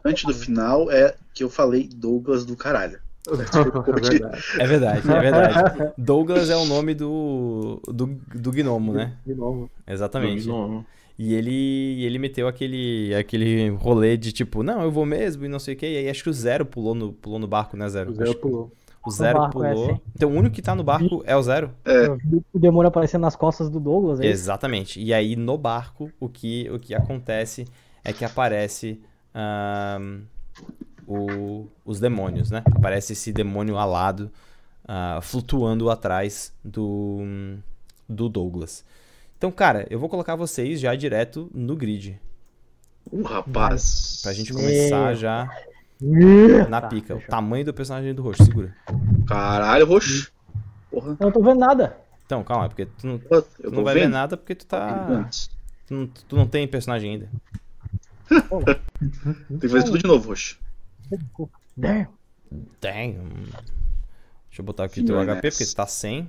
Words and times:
importante 0.00 0.26
do 0.26 0.34
final 0.34 0.90
é 0.90 1.14
que 1.34 1.44
eu 1.44 1.50
falei 1.50 1.88
Douglas 1.92 2.44
do 2.44 2.56
caralho. 2.56 2.98
É 3.30 4.00
verdade. 4.00 4.42
É 4.58 4.66
verdade, 4.66 5.10
é 5.10 5.20
verdade. 5.20 5.92
Douglas 5.98 6.48
é 6.50 6.56
o 6.56 6.64
nome 6.64 6.94
do, 6.94 7.80
do, 7.86 8.06
do 8.34 8.50
gnomo, 8.50 8.94
né? 8.94 9.12
De 9.26 9.34
novo. 9.34 9.70
Exatamente. 9.86 10.48
Não, 10.48 10.84
E 11.18 11.34
ele, 11.34 12.02
ele 12.02 12.18
meteu 12.18 12.48
aquele, 12.48 13.14
aquele 13.14 13.68
rolê 13.70 14.16
de 14.16 14.32
tipo, 14.32 14.62
não, 14.62 14.82
eu 14.82 14.90
vou 14.90 15.04
mesmo 15.04 15.44
e 15.44 15.48
não 15.48 15.58
sei 15.58 15.74
o 15.74 15.76
que. 15.76 15.86
E 15.86 15.98
aí 15.98 16.08
acho 16.08 16.22
que 16.22 16.30
o 16.30 16.32
Zero 16.32 16.64
pulou 16.64 16.94
no, 16.94 17.12
pulou 17.12 17.38
no 17.38 17.46
barco, 17.46 17.76
né, 17.76 17.88
Zero? 17.90 18.10
O 18.10 18.14
Zero 18.14 18.30
Acho 18.30 18.38
pulou. 18.38 18.72
O 19.04 19.10
Zero 19.10 19.44
é, 19.44 19.50
pulou. 19.50 19.86
sim. 19.86 20.00
então 20.14 20.30
o 20.30 20.34
único 20.34 20.54
que 20.54 20.62
tá 20.62 20.74
no 20.74 20.82
barco 20.82 21.22
é 21.26 21.36
o 21.36 21.42
Zero? 21.42 21.70
Vi 22.24 22.42
o 22.52 22.58
demônio 22.58 22.88
aparecendo 22.88 23.22
nas 23.22 23.36
costas 23.36 23.68
do 23.68 23.78
Douglas. 23.78 24.18
é? 24.20 24.26
Exatamente. 24.26 25.00
E 25.00 25.12
aí 25.12 25.36
no 25.36 25.58
barco, 25.58 26.10
o 26.18 26.28
que, 26.28 26.70
o 26.70 26.78
que 26.78 26.94
acontece 26.94 27.66
é 28.02 28.12
que 28.14 28.24
aparece 28.24 28.98
ahn, 29.34 30.22
o- 31.06 31.66
os 31.84 32.00
demônios, 32.00 32.50
né? 32.50 32.62
Aparece 32.74 33.12
esse 33.12 33.32
demônio 33.32 33.76
alado 33.78 34.30
ah, 34.86 35.20
flutuando 35.22 35.90
atrás 35.90 36.52
do, 36.64 37.20
do 38.08 38.28
Douglas. 38.28 38.84
Então, 39.38 39.50
cara, 39.50 39.86
eu 39.90 39.98
vou 39.98 40.08
colocar 40.08 40.36
vocês 40.36 40.80
já 40.80 40.94
direto 40.94 41.50
no 41.54 41.74
grid. 41.76 42.20
Uh, 43.10 43.22
rapaz. 43.22 44.20
Pra 44.22 44.32
gente 44.32 44.52
começar 44.52 45.14
já 45.14 45.48
na 46.68 46.80
tá, 46.80 46.88
pica. 46.88 47.16
O 47.16 47.20
tamanho 47.22 47.64
do 47.64 47.72
personagem 47.74 48.14
do 48.14 48.22
roxo, 48.22 48.44
segura. 48.44 48.74
Caralho, 49.26 49.86
roxo. 49.86 50.30
Porra. 50.90 51.16
Eu 51.18 51.24
não 51.26 51.32
tô 51.32 51.42
vendo 51.42 51.58
nada. 51.60 51.96
Então, 52.26 52.44
calma, 52.44 52.68
porque 52.68 52.86
tu 52.86 53.06
não, 53.06 53.20
Eu 53.30 53.42
tu 53.42 53.70
não 53.70 53.82
vai 53.84 53.94
ver 53.94 54.00
vendo. 54.02 54.12
nada 54.12 54.36
porque 54.36 54.54
tu 54.54 54.66
tá. 54.66 55.28
Tu 55.86 55.94
não, 55.94 56.06
tu 56.06 56.36
não 56.36 56.46
tem 56.46 56.68
personagem 56.68 57.12
ainda. 57.12 57.28
Tem 58.30 59.58
que 59.58 59.68
fazer 59.68 59.84
tudo 59.84 59.98
de 59.98 60.06
novo, 60.06 60.28
roxo. 60.28 60.58
Damn. 61.76 62.06
Hum. 62.52 63.44
Deixa 64.48 64.60
eu 64.60 64.64
botar 64.64 64.84
aqui 64.84 65.00
o 65.00 65.04
teu 65.06 65.16
HP, 65.20 65.34
Ness. 65.42 65.54
porque 65.58 65.66
tu 65.70 65.76
tá 65.76 65.86
sem 65.86 66.28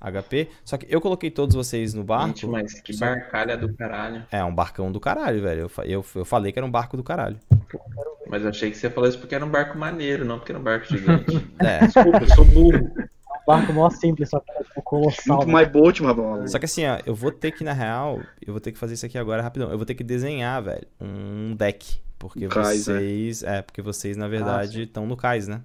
HP. 0.00 0.48
Só 0.64 0.76
que 0.76 0.86
eu 0.88 1.00
coloquei 1.00 1.30
todos 1.30 1.54
vocês 1.54 1.94
no 1.94 2.02
barco. 2.02 2.28
Gente, 2.28 2.46
mas 2.46 2.80
que 2.80 2.92
só- 2.92 3.06
barcalha 3.06 3.56
do 3.56 3.72
caralho. 3.74 4.24
É 4.30 4.42
um 4.44 4.54
barcão 4.54 4.90
do 4.90 4.98
caralho, 4.98 5.40
velho. 5.42 5.60
Eu, 5.76 5.84
eu, 5.84 6.04
eu 6.16 6.24
falei 6.24 6.50
que 6.52 6.58
era 6.58 6.66
um 6.66 6.70
barco 6.70 6.96
do 6.96 7.04
caralho. 7.04 7.38
Mas 8.28 8.42
eu 8.42 8.48
achei 8.48 8.70
que 8.70 8.76
você 8.76 8.90
falou 8.90 9.08
isso 9.08 9.18
porque 9.18 9.34
era 9.34 9.44
um 9.44 9.50
barco 9.50 9.78
maneiro, 9.78 10.24
não 10.24 10.38
porque 10.38 10.52
era 10.52 10.58
um 10.58 10.64
barco 10.64 10.86
gigante. 10.86 11.48
É. 11.60 11.86
Desculpa, 11.86 12.18
eu 12.18 12.34
sou 12.34 12.44
burro. 12.44 12.90
Barco 13.46 13.72
mó 13.72 13.88
simples, 13.90 14.30
só 14.30 14.40
que 14.40 14.50
é 14.76 14.80
colossal. 14.82 15.36
Muito 15.36 15.46
né? 15.48 15.52
mais 15.52 15.68
boat, 15.68 16.02
rapaz. 16.02 16.50
Só 16.52 16.58
que 16.58 16.64
assim, 16.64 16.86
ó, 16.86 16.98
eu 17.04 17.14
vou 17.14 17.32
ter 17.32 17.50
que, 17.52 17.64
na 17.64 17.72
real, 17.72 18.20
eu 18.44 18.52
vou 18.52 18.60
ter 18.60 18.72
que 18.72 18.78
fazer 18.78 18.94
isso 18.94 19.06
aqui 19.06 19.18
agora 19.18 19.42
rapidão. 19.42 19.70
Eu 19.70 19.76
vou 19.76 19.86
ter 19.86 19.94
que 19.94 20.04
desenhar, 20.04 20.62
velho, 20.62 20.86
um 21.00 21.54
deck. 21.56 22.00
Porque 22.18 22.46
Um 22.46 22.48
cais, 22.48 22.86
né? 22.86 22.94
vocês. 22.98 23.42
É, 23.42 23.62
porque 23.62 23.82
vocês, 23.82 24.16
na 24.16 24.28
verdade, 24.28 24.82
estão 24.82 25.06
no 25.06 25.16
cais, 25.16 25.48
né? 25.48 25.60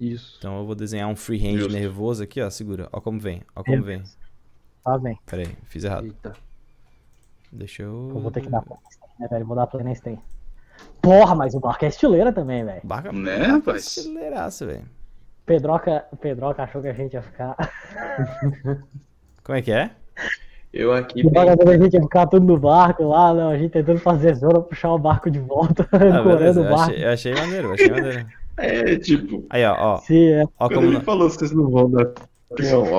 Isso. 0.00 0.34
Então 0.38 0.58
eu 0.58 0.66
vou 0.66 0.74
desenhar 0.74 1.08
um 1.08 1.14
freehand 1.14 1.58
Justo. 1.58 1.72
nervoso 1.72 2.22
aqui, 2.24 2.40
ó. 2.40 2.50
Segura. 2.50 2.88
Ó 2.92 3.00
como 3.00 3.20
vem. 3.20 3.42
Ó 3.54 3.62
como 3.62 3.82
vem. 3.82 4.02
Tá 4.84 4.98
bem. 4.98 5.16
Pera 5.24 5.42
aí, 5.42 5.56
fiz 5.66 5.84
errado. 5.84 6.06
Eita. 6.06 6.32
Deixa 7.52 7.84
eu. 7.84 8.10
Eu 8.12 8.20
vou 8.20 8.30
ter 8.32 8.40
que 8.40 8.48
dar 8.48 8.62
play 8.62 8.76
né, 9.20 9.28
velho? 9.28 9.46
Vou 9.46 9.54
dar 9.54 9.68
play 9.68 9.84
nesse 9.84 10.02
tem. 10.02 10.18
Porra, 11.00 11.34
mas 11.36 11.54
o 11.54 11.60
barco 11.60 11.84
é 11.84 11.88
estileira 11.88 12.32
também, 12.32 12.64
velho. 12.64 12.80
Barca, 12.82 13.12
Né, 13.12 13.38
barca 13.38 13.52
rapaz? 13.52 13.86
aceleraço, 13.86 14.66
velho. 14.66 14.84
Pedroca, 15.44 16.04
Pedroca 16.20 16.62
achou 16.62 16.80
que 16.82 16.88
a 16.88 16.92
gente 16.92 17.14
ia 17.14 17.22
ficar. 17.22 17.56
Como 19.44 19.58
é 19.58 19.62
que 19.62 19.72
é? 19.72 19.90
Eu 20.72 20.92
aqui 20.92 21.22
Pedroca 21.22 21.56
que 21.64 21.68
a 21.70 21.78
gente 21.78 21.94
ia 21.94 22.00
ficar 22.02 22.26
tudo 22.26 22.46
no 22.46 22.58
barco 22.58 23.04
lá, 23.04 23.34
não. 23.34 23.50
A 23.50 23.58
gente 23.58 23.72
tentando 23.72 23.98
fazer 23.98 24.34
zona, 24.34 24.60
puxar 24.60 24.92
o 24.92 24.98
barco 24.98 25.30
de 25.30 25.38
volta, 25.40 25.86
Ah, 25.92 25.98
beleza, 25.98 26.20
ancorando 26.20 26.60
o 26.60 26.64
eu, 26.64 26.70
barco. 26.70 26.92
achei, 26.92 27.04
eu 27.04 27.10
achei 27.10 27.34
maneiro, 27.34 27.68
eu 27.68 27.72
achei 27.74 27.90
maneiro. 27.90 28.26
É, 28.54 28.96
tipo, 28.98 29.46
Aí, 29.48 29.64
ó, 29.64 29.74
ó. 29.78 29.96
Sim, 30.00 30.26
é. 30.28 30.44
Ó 30.60 30.68
como, 30.68 30.82
ele 30.86 30.98
nó- 30.98 31.00
falou 31.00 31.26
que 31.26 31.36
vocês 31.36 31.52
não 31.52 31.70
vão 31.70 31.90
dar 31.90 32.12
opção, 32.50 32.84
ó. 32.92 32.98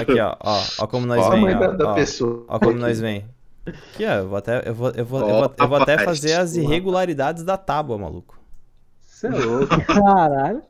aqui, 0.00 0.18
ó, 0.18 0.34
ó, 0.40 0.58
ó 0.78 0.86
como 0.86 1.04
nós 1.06 1.24
Ó 1.26 1.30
vem, 1.32 1.40
mãe 1.42 1.54
da, 1.58 1.68
ó, 1.68 1.72
da 1.72 1.90
ó, 1.90 1.94
pessoa. 1.94 2.46
ó 2.48 2.58
como 2.58 2.78
nós 2.78 2.98
vem. 2.98 3.26
Aqui, 3.66 4.06
ó, 4.06 4.12
eu 4.14 4.28
vou 4.30 4.38
até, 4.38 4.66
eu 4.66 4.74
vou, 4.74 4.90
eu 4.92 5.04
vou, 5.04 5.20
eu 5.20 5.26
Ó, 5.26 5.40
vou, 5.42 5.54
eu 5.58 5.68
vou 5.68 5.76
até 5.82 5.98
fazer 5.98 6.32
as 6.32 6.56
irregularidades 6.56 7.44
da 7.44 7.58
tábua, 7.58 7.98
maluco. 7.98 8.40
Você 9.06 9.26
é 9.26 9.30
louco. 9.30 9.84
Caralho. 9.84 10.62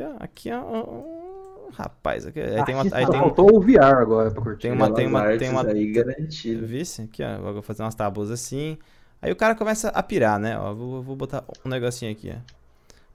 Aqui, 0.00 0.10
ó, 0.18 0.24
aqui, 0.24 0.50
ó. 0.52 0.60
ó, 0.62 1.68
Rapaz, 1.72 2.26
aqui, 2.26 2.40
aí 2.40 2.64
tem 2.64 2.74
uma, 2.74 2.82
aí 2.84 3.04
Só 3.04 3.10
tem 3.10 3.20
um, 3.20 3.24
Faltou 3.24 3.54
o 3.56 3.60
VR 3.60 3.98
agora 4.00 4.30
pra 4.30 4.42
curtir. 4.42 4.62
Tem 4.62 4.72
uma- 4.72 4.92
tem 4.92 5.06
uma- 5.06 5.36
tem 5.36 5.50
uma- 5.50 5.66
aí 5.66 5.92
garantido. 5.92 6.66
Vice? 6.66 7.02
Aqui, 7.02 7.22
ó. 7.22 7.52
Vou 7.52 7.62
fazer 7.62 7.82
umas 7.82 7.94
tábuas 7.94 8.30
assim. 8.30 8.78
Aí 9.20 9.30
o 9.30 9.36
cara 9.36 9.54
começa 9.54 9.88
a 9.90 10.02
pirar, 10.02 10.38
né? 10.38 10.58
Ó, 10.58 10.72
vou, 10.74 11.02
vou 11.02 11.14
botar 11.16 11.44
um 11.64 11.68
negocinho 11.68 12.10
aqui, 12.10 12.32
ó. 12.34 12.38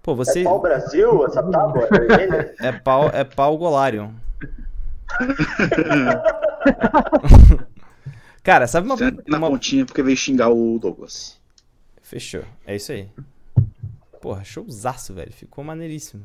Pô, 0.04 0.14
você. 0.16 0.42
É 0.42 0.44
pau 0.44 0.62
Brasil, 0.62 1.26
essa 1.26 1.42
tábua? 1.42 1.88
É? 2.62 2.68
É 2.68 2.72
pau, 2.74 3.10
é 3.10 3.24
pau 3.24 3.58
Golarion. 3.58 4.12
Cara, 8.44 8.68
sabe 8.68 8.88
uma, 8.88 8.98
Senta 8.98 9.24
na 9.28 9.38
uma- 9.38 9.50
pontinha 9.50 9.86
porque 9.86 10.04
veio 10.04 10.18
xingar 10.18 10.50
o 10.50 10.78
Douglas. 10.78 11.40
Fechou. 12.02 12.44
É 12.66 12.76
isso 12.76 12.92
aí. 12.92 13.10
Porra, 14.22 14.44
showzaço, 14.44 15.14
velho. 15.14 15.32
Ficou 15.32 15.64
maneiríssimo. 15.64 16.24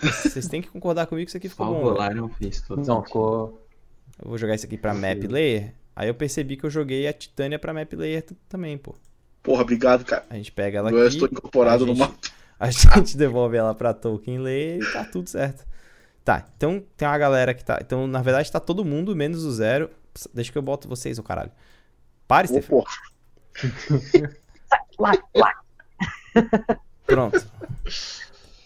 Vocês 0.00 0.48
têm 0.48 0.62
que 0.62 0.68
concordar 0.68 1.06
comigo 1.06 1.26
que 1.26 1.30
isso 1.30 1.36
aqui 1.36 1.48
ficou 1.48 1.66
Só 1.66 1.72
bom. 1.72 1.78
o 1.78 1.82
velho. 1.82 1.92
Rolar 1.94 2.14
não 2.14 2.28
fez 2.28 2.60
tudo. 2.62 2.86
Não, 2.86 3.02
ficou. 3.04 3.66
Eu 4.22 4.28
vou 4.28 4.38
jogar 4.38 4.54
isso 4.54 4.66
aqui 4.66 4.76
pra 4.76 4.94
map 4.94 5.22
layer. 5.26 5.74
Aí 5.94 6.08
eu 6.08 6.14
percebi 6.14 6.56
que 6.56 6.64
eu 6.64 6.70
joguei 6.70 7.06
a 7.06 7.12
Titânia 7.12 7.58
pra 7.58 7.72
map 7.74 7.92
layer 7.92 8.24
também, 8.48 8.78
pô. 8.78 8.94
Porra, 9.42 9.62
obrigado, 9.62 10.04
cara. 10.04 10.24
A 10.30 10.34
gente 10.36 10.52
pega 10.52 10.78
ela 10.78 10.90
eu 10.90 10.98
aqui. 11.06 11.08
estou 11.16 11.28
incorporado 11.30 11.84
a 11.84 11.86
no 11.86 11.94
gente- 11.94 12.00
mapa. 12.00 12.16
A 12.60 12.70
gente 12.70 13.16
devolve 13.16 13.56
ela 13.56 13.74
pra 13.74 13.94
Tolkien 13.94 14.38
ler 14.38 14.82
e 14.82 14.92
tá 14.92 15.02
tudo 15.02 15.30
certo. 15.30 15.64
Tá, 16.22 16.46
então 16.54 16.84
tem 16.94 17.08
uma 17.08 17.16
galera 17.16 17.54
que 17.54 17.64
tá. 17.64 17.78
Então, 17.80 18.06
na 18.06 18.20
verdade, 18.20 18.52
tá 18.52 18.60
todo 18.60 18.84
mundo, 18.84 19.16
menos 19.16 19.44
o 19.44 19.50
zero. 19.50 19.88
Deixa 20.34 20.52
que 20.52 20.58
eu 20.58 20.62
boto 20.62 20.86
vocês, 20.86 21.18
ô 21.18 21.22
caralho. 21.22 21.50
Para, 22.28 22.44
Ô, 22.44 22.48
Stefan. 22.48 22.68
porra. 22.68 22.92
Lá, 24.98 25.12
lá. 25.34 25.54
Pronto. 27.06 27.46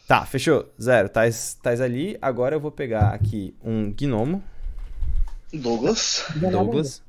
Tá, 0.07 0.25
fechou. 0.27 0.71
Zero, 0.81 1.09
tais, 1.09 1.55
tais 1.63 1.81
ali. 1.81 2.19
Agora 2.21 2.57
eu 2.57 2.61
vou 2.61 2.71
pegar 2.71 3.15
aqui 3.15 3.55
um 3.63 3.91
gnomo, 3.93 4.43
Douglas. 5.53 6.25
Douglas. 6.37 7.03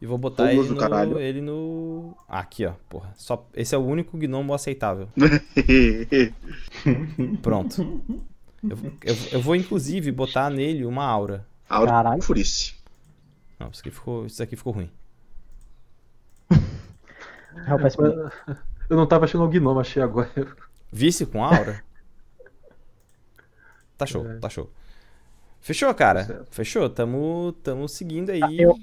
E 0.00 0.06
vou 0.06 0.16
botar 0.16 0.44
Douglas 0.44 0.66
ele 0.66 0.74
no, 0.74 0.80
caralho. 0.80 1.18
ele 1.18 1.40
no. 1.40 2.16
Aqui, 2.28 2.64
ó. 2.64 2.72
Porra. 2.88 3.12
Só, 3.16 3.46
esse 3.54 3.74
é 3.74 3.78
o 3.78 3.84
único 3.84 4.16
gnomo 4.16 4.54
aceitável. 4.54 5.08
Pronto. 7.42 8.00
Eu, 8.62 8.78
eu, 9.02 9.16
eu 9.32 9.40
vou, 9.40 9.56
inclusive, 9.56 10.12
botar 10.12 10.48
nele 10.50 10.84
uma 10.86 11.04
aura. 11.04 11.44
Aura 11.68 11.90
Caralho. 11.90 12.22
Furice. 12.22 12.74
Não, 13.58 13.68
isso 13.70 13.80
aqui 13.80 13.90
ficou, 13.90 14.26
isso 14.26 14.42
aqui 14.42 14.56
ficou 14.56 14.72
ruim. 14.72 14.90
Eu 18.88 18.96
não 18.96 19.06
tava 19.06 19.24
achando 19.24 19.44
o 19.44 19.48
gnomo, 19.48 19.78
achei 19.78 20.02
agora. 20.02 20.30
Vice 20.90 21.24
com 21.26 21.44
aura? 21.44 21.84
Tá 24.00 24.06
show, 24.06 24.24
tá 24.40 24.48
show. 24.48 24.70
Fechou, 25.60 25.94
cara. 25.94 26.24
Certo. 26.24 26.46
Fechou. 26.50 26.88
Tamo, 26.88 27.52
tamo 27.62 27.88
seguindo 27.88 28.30
aí. 28.30 28.60
eu- 28.60 28.74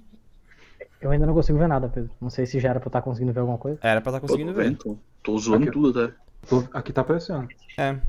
Eu 1.02 1.12
ainda 1.12 1.26
não 1.28 1.34
consigo 1.34 1.58
ver 1.60 1.68
nada, 1.68 1.88
Pedro. 1.90 2.10
Não 2.22 2.30
sei 2.30 2.46
se 2.46 2.60
já 2.60 2.70
era 2.70 2.80
pra 2.80 2.88
eu 2.88 2.90
estar 2.90 3.02
conseguindo 3.02 3.32
ver 3.34 3.40
alguma 3.40 3.58
coisa. 3.58 3.80
Era 3.84 4.00
pra 4.02 4.12
estar 4.12 4.20
Pô, 4.22 4.28
conseguindo 4.28 4.52
tô 4.54 4.60
ver. 4.60 4.76
Tô, 4.78 4.98
tô 5.24 5.38
zoando 5.38 5.64
Aqui. 5.64 5.72
tudo, 5.72 5.94
tá? 6.08 6.16
Tô- 6.48 6.64
Aqui 6.74 6.94
tá 6.94 7.02
aparecendo. 7.02 7.48
É. 7.78 8.00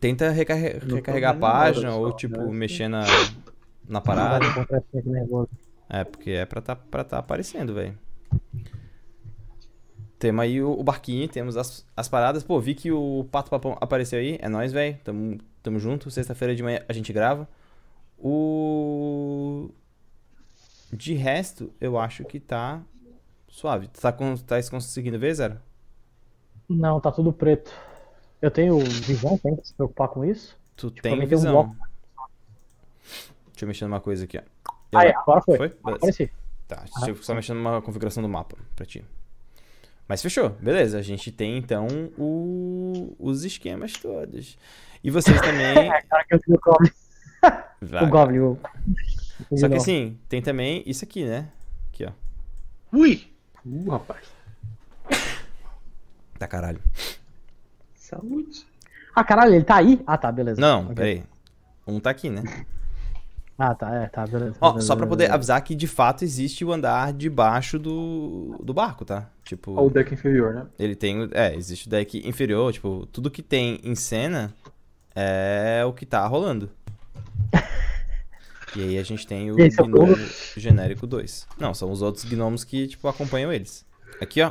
Tenta 0.00 0.30
recarre- 0.30 0.78
recarregar 0.78 1.34
a 1.34 1.38
página 1.38 1.88
nada 1.90 1.96
ou, 2.00 2.10
só, 2.10 2.16
tipo, 2.16 2.36
né? 2.38 2.52
mexer 2.52 2.88
na, 2.88 3.04
na 3.88 4.00
parada. 4.00 4.44
Nervoso. 5.04 5.48
É, 5.88 6.04
porque 6.04 6.30
é 6.30 6.44
pra 6.44 6.60
tá, 6.60 6.76
pra 6.76 7.04
tá 7.04 7.18
aparecendo, 7.18 7.72
velho. 7.74 7.96
Temos 10.18 10.42
aí 10.42 10.62
o, 10.62 10.72
o 10.72 10.82
barquinho, 10.82 11.28
temos 11.28 11.56
as, 11.56 11.86
as 11.96 12.08
paradas. 12.08 12.42
Pô, 12.42 12.58
vi 12.60 12.74
que 12.74 12.90
o 12.90 13.26
Pato 13.30 13.50
Papão 13.50 13.76
apareceu 13.80 14.18
aí. 14.18 14.38
É 14.40 14.48
nóis, 14.48 14.72
velho. 14.72 14.98
Tamo, 15.04 15.38
tamo 15.66 15.78
junto. 15.78 16.10
Sexta-feira 16.10 16.54
de 16.54 16.62
manhã 16.62 16.80
a 16.88 16.92
gente 16.92 17.12
grava. 17.12 17.48
O. 18.18 19.70
De 20.92 21.14
resto, 21.14 21.72
eu 21.80 21.98
acho 21.98 22.24
que 22.24 22.38
tá 22.40 22.80
suave. 23.48 23.88
Tá, 23.88 24.12
con- 24.12 24.36
tá 24.36 24.56
conseguindo 24.70 25.18
ver, 25.18 25.34
Zero? 25.34 25.58
Não, 26.68 27.00
tá 27.00 27.10
tudo 27.10 27.32
preto. 27.32 27.70
Eu 28.40 28.50
tenho 28.50 28.78
visão, 28.78 29.36
tem 29.38 29.56
que 29.56 29.66
se 29.68 29.74
preocupar 29.74 30.08
com 30.08 30.24
isso. 30.24 30.56
Tu 30.76 30.90
pra 30.92 31.02
tem 31.02 31.16
tem 31.16 31.24
um 31.24 31.28
visão. 31.28 31.52
bloco. 31.52 31.76
Deixa 33.50 33.64
eu 33.64 33.68
mexer 33.68 33.84
numa 33.86 34.00
coisa 34.00 34.24
aqui, 34.24 34.38
ó. 34.38 34.42
Eu- 34.92 34.98
Aí, 34.98 35.08
agora 35.10 35.42
foi. 35.42 35.56
Foi? 35.56 35.68
Beleza. 35.98 36.30
Tá, 36.68 36.84
deixa 36.96 37.10
eu 37.10 37.16
só 37.22 37.34
mexer 37.34 37.54
numa 37.54 37.80
configuração 37.82 38.22
do 38.22 38.28
mapa 38.28 38.56
pra 38.74 38.84
ti. 38.86 39.04
Mas 40.08 40.22
fechou, 40.22 40.50
beleza. 40.50 40.98
A 40.98 41.02
gente 41.02 41.32
tem 41.32 41.56
então 41.58 41.86
o- 42.16 43.14
os 43.18 43.44
esquemas 43.44 43.92
todos. 43.94 44.56
E 45.02 45.10
vocês 45.10 45.40
também. 45.40 45.74
Cara, 46.08 46.24
que 46.24 46.34
eu 46.34 46.40
o 46.48 46.58
Goblin. 46.60 46.90
Vai. 47.80 48.04
O 48.04 48.08
Goblin, 48.08 48.38
o... 48.38 48.58
o 49.50 49.56
Só 49.56 49.68
que 49.68 49.74
assim, 49.76 50.18
tem 50.28 50.40
também 50.42 50.82
isso 50.86 51.04
aqui, 51.04 51.24
né? 51.24 51.48
Aqui, 51.92 52.04
ó. 52.06 52.12
Ui! 52.92 53.26
Uh, 53.64 53.90
rapaz. 53.90 54.24
Tá 56.38 56.46
caralho. 56.46 56.80
Saúde. 57.94 58.66
Ah, 59.14 59.24
caralho, 59.24 59.54
ele 59.54 59.64
tá 59.64 59.76
aí? 59.76 60.00
Ah, 60.06 60.18
tá, 60.18 60.30
beleza. 60.30 60.60
Não, 60.60 60.82
Ok. 60.84 60.94
peraí. 60.94 61.22
Um 61.86 61.98
tá 62.00 62.10
aqui, 62.10 62.30
né? 62.30 62.42
Ah, 63.58 63.74
tá, 63.74 63.90
é, 63.94 64.06
tá, 64.08 64.26
beleza. 64.26 64.54
Ó, 64.60 64.72
beleza, 64.72 64.86
só 64.86 64.94
pra 64.94 65.06
poder 65.06 65.22
beleza. 65.24 65.34
avisar 65.34 65.62
que 65.62 65.74
de 65.74 65.86
fato 65.86 66.22
existe 66.24 66.62
o 66.62 66.70
andar 66.74 67.10
debaixo 67.14 67.78
do, 67.78 68.54
do 68.62 68.74
barco, 68.74 69.02
tá? 69.02 69.30
Tipo, 69.44 69.72
Ó, 69.74 69.86
o 69.86 69.88
deck 69.88 70.12
inferior, 70.12 70.52
né? 70.54 70.66
ele 70.78 70.94
tem. 70.94 71.26
É, 71.32 71.54
existe 71.54 71.86
o 71.86 71.90
deck 71.90 72.28
inferior, 72.28 72.70
tipo, 72.70 73.06
tudo 73.10 73.30
que 73.30 73.42
tem 73.42 73.80
em 73.82 73.94
cena 73.94 74.52
é 75.16 75.82
o 75.84 75.92
que 75.92 76.04
tá 76.06 76.24
rolando. 76.26 76.70
E 78.76 78.82
aí 78.82 78.98
a 78.98 79.02
gente 79.02 79.26
tem 79.26 79.50
o 79.50 79.58
esse 79.58 79.76
gnomo 79.78 80.14
genérico 80.56 81.06
2. 81.06 81.46
Não, 81.58 81.72
são 81.72 81.90
os 81.90 82.02
outros 82.02 82.24
gnomos 82.24 82.62
que, 82.62 82.86
tipo, 82.86 83.08
acompanham 83.08 83.50
eles. 83.50 83.86
Aqui, 84.20 84.42
ó. 84.42 84.50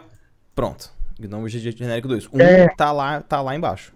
Pronto. 0.56 0.90
Gnomo 1.20 1.48
ge- 1.48 1.72
genérico 1.72 2.08
2. 2.08 2.28
Um 2.34 2.40
É. 2.42 2.68
tá, 2.76 2.92
lá, 2.92 3.22
tá 3.22 3.40
lá 3.42 3.56
embaixo. 3.56 3.94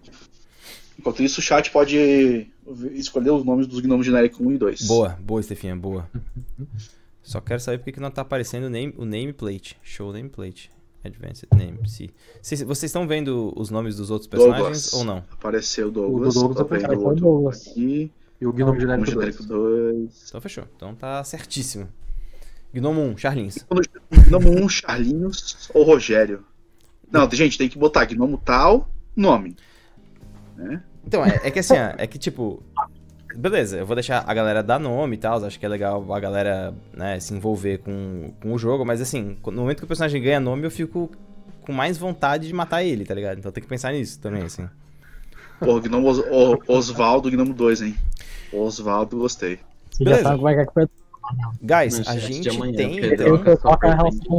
Enquanto 0.98 1.22
isso, 1.22 1.40
o 1.40 1.42
chat 1.42 1.70
pode 1.70 2.46
escolher 2.92 3.30
os 3.30 3.44
nomes 3.44 3.66
dos 3.66 3.80
gnomos 3.80 4.06
genéricos 4.06 4.38
1 4.40 4.52
e 4.52 4.58
2. 4.58 4.82
Boa, 4.86 5.18
boa, 5.20 5.40
Estefinha, 5.40 5.74
boa. 5.74 6.08
Só 7.22 7.40
quero 7.40 7.58
saber 7.60 7.78
por 7.78 7.84
que 7.86 7.92
que 7.92 8.00
não 8.00 8.10
tá 8.10 8.22
aparecendo 8.22 8.64
o, 8.64 8.70
name, 8.70 8.94
o 8.96 9.04
nameplate. 9.04 9.76
Show 9.82 10.12
nameplate. 10.12 10.70
Advanced 11.02 11.48
name, 11.54 11.78
se. 11.88 12.10
Vocês 12.42 12.82
estão 12.84 13.08
vendo 13.08 13.52
os 13.56 13.70
nomes 13.70 13.96
dos 13.96 14.10
outros 14.10 14.28
personagens 14.28 14.90
Douglas. 14.90 14.92
ou 14.92 15.04
não? 15.04 15.24
Apareceu 15.30 15.88
o 15.88 15.90
Douglas. 15.90 16.36
O 16.36 16.40
do 16.40 16.40
Douglas 16.40 16.58
tá 16.58 16.62
vendo 16.64 16.84
apareceu 16.84 17.00
o 17.00 17.08
outro 17.08 17.24
Douglas. 17.24 17.66
aqui. 17.68 18.12
E 18.40 18.46
o 18.46 18.52
Gnome 18.52 18.78
Gnomo 18.78 19.06
genérico 19.06 19.42
2. 19.42 19.42
genérico 19.42 19.42
2. 19.44 20.24
Então 20.28 20.40
fechou. 20.40 20.64
Então 20.76 20.94
tá 20.94 21.22
certíssimo. 21.24 21.88
Gnomo 22.72 23.02
1, 23.02 23.16
Charlins. 23.16 23.66
Gnomo 24.28 24.64
1, 24.64 24.68
Charlinhos 24.68 25.70
ou 25.74 25.84
Rogério. 25.84 26.44
Não, 27.10 27.28
gente, 27.30 27.58
tem 27.58 27.68
que 27.68 27.78
botar 27.78 28.04
Gnomo 28.04 28.38
tal, 28.38 28.88
nome. 29.16 29.56
Então, 31.04 31.24
é, 31.24 31.40
é 31.44 31.50
que 31.50 31.58
assim, 31.58 31.74
ó, 31.74 31.94
é 31.96 32.06
que 32.06 32.18
tipo. 32.18 32.62
Beleza, 33.34 33.78
eu 33.78 33.86
vou 33.86 33.94
deixar 33.94 34.24
a 34.26 34.34
galera 34.34 34.62
dar 34.62 34.78
nome 34.78 35.14
e 35.14 35.18
tal, 35.18 35.44
acho 35.44 35.58
que 35.58 35.64
é 35.64 35.68
legal 35.68 36.12
a 36.12 36.20
galera 36.20 36.74
né, 36.92 37.18
se 37.20 37.32
envolver 37.32 37.78
com, 37.78 38.32
com 38.40 38.52
o 38.52 38.58
jogo, 38.58 38.84
mas 38.84 39.00
assim, 39.00 39.36
no 39.46 39.52
momento 39.52 39.78
que 39.78 39.84
o 39.84 39.88
personagem 39.88 40.20
ganha 40.20 40.40
nome, 40.40 40.64
eu 40.66 40.70
fico 40.70 41.10
com 41.62 41.72
mais 41.72 41.96
vontade 41.96 42.48
de 42.48 42.54
matar 42.54 42.82
ele, 42.82 43.04
tá 43.04 43.14
ligado? 43.14 43.38
Então 43.38 43.52
tem 43.52 43.62
que 43.62 43.68
pensar 43.68 43.92
nisso 43.92 44.18
também, 44.20 44.42
assim. 44.42 44.68
Pô, 45.60 45.80
Gnomo 45.80 46.08
Os- 46.08 46.18
O- 46.18 46.58
Osvaldo, 46.66 47.30
Gnomo 47.30 47.54
2, 47.54 47.82
hein? 47.82 47.94
Osvaldo, 48.52 49.18
gostei. 49.18 49.60
Você 49.90 50.04
Beleza. 50.04 50.22
já 50.22 50.28
sabe 50.30 50.38
como 50.38 50.48
é 50.48 50.54
que 50.54 50.60
é 50.60 50.72
foi. 50.72 50.88
Guys, 51.62 52.08
a 52.08 52.14
de 52.14 52.20
gente 52.20 52.48
amanhã, 52.48 52.72
tem, 52.74 52.98
então, 53.04 53.44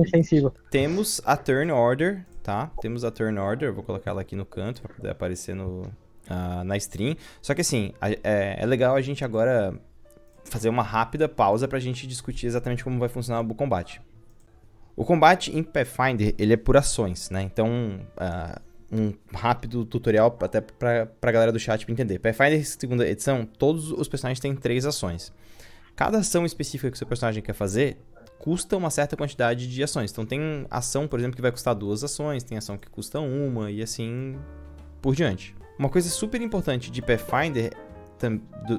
sensível. 0.10 0.54
temos 0.70 1.22
a 1.26 1.38
turn 1.38 1.72
order, 1.72 2.26
tá? 2.44 2.70
Temos 2.82 3.06
a 3.06 3.12
turn 3.12 3.40
order, 3.40 3.70
eu 3.70 3.74
vou 3.74 3.84
colocar 3.84 4.12
ela 4.12 4.22
aqui 4.22 4.36
no 4.36 4.46
canto 4.46 4.82
pra 4.82 4.94
poder 4.94 5.10
aparecer 5.12 5.56
no, 5.56 5.84
na 6.66 6.78
stream. 6.78 7.16
Só 7.42 7.54
que 7.54 7.62
assim, 7.62 7.94
a- 8.02 8.10
é, 8.12 8.58
é 8.60 8.66
legal 8.66 8.96
a 8.96 9.02
gente 9.02 9.24
agora 9.24 9.74
fazer 10.46 10.70
uma 10.70 10.84
rápida 10.84 11.30
pausa 11.30 11.68
pra 11.68 11.80
gente 11.80 12.08
discutir 12.08 12.48
exatamente 12.48 12.84
como 12.84 13.00
vai 13.00 13.10
funcionar 13.10 13.42
o 13.42 13.56
combate. 13.56 14.02
O 14.96 15.06
combate 15.06 15.56
em 15.56 15.64
Pathfinder, 15.64 16.36
ele 16.38 16.54
é 16.54 16.58
por 16.58 16.76
ações, 16.76 17.30
né? 17.30 17.42
Então, 17.42 18.02
ah, 18.18 18.60
um 18.92 19.14
rápido 19.34 19.86
tutorial 19.86 20.38
até 20.42 20.60
pra, 20.60 21.06
pra 21.06 21.32
galera 21.32 21.52
do 21.52 21.60
chat 21.60 21.86
pra 21.86 21.94
entender. 21.94 22.20
Pathfinder 22.20 22.66
segunda 22.66 23.08
edição, 23.08 23.46
todos 23.46 23.92
os 23.92 24.08
personagens 24.08 24.40
têm 24.40 24.54
três 24.56 24.86
ações. 24.86 25.32
Cada 25.96 26.18
ação 26.20 26.46
específica 26.46 26.90
que 26.90 26.96
o 26.96 26.98
seu 26.98 27.08
personagem 27.08 27.42
quer 27.42 27.54
fazer 27.54 27.98
custa 28.38 28.76
uma 28.76 28.90
certa 28.90 29.16
quantidade 29.16 29.68
de 29.68 29.84
ações. 29.84 30.12
Então 30.12 30.26
tem 30.26 30.66
ação, 30.70 31.08
por 31.08 31.20
exemplo, 31.20 31.36
que 31.36 31.42
vai 31.42 31.52
custar 31.52 31.76
duas 31.76 32.04
ações, 32.04 32.44
tem 32.44 32.58
ação 32.58 32.78
que 32.78 32.90
custa 32.90 33.20
uma 33.20 33.70
e 33.72 33.82
assim 33.82 34.36
por 35.02 35.16
diante. 35.16 35.56
Uma 35.82 35.90
coisa 35.90 36.10
super 36.10 36.40
importante 36.40 36.92
de 36.92 37.02
Pathfinder 37.02 37.74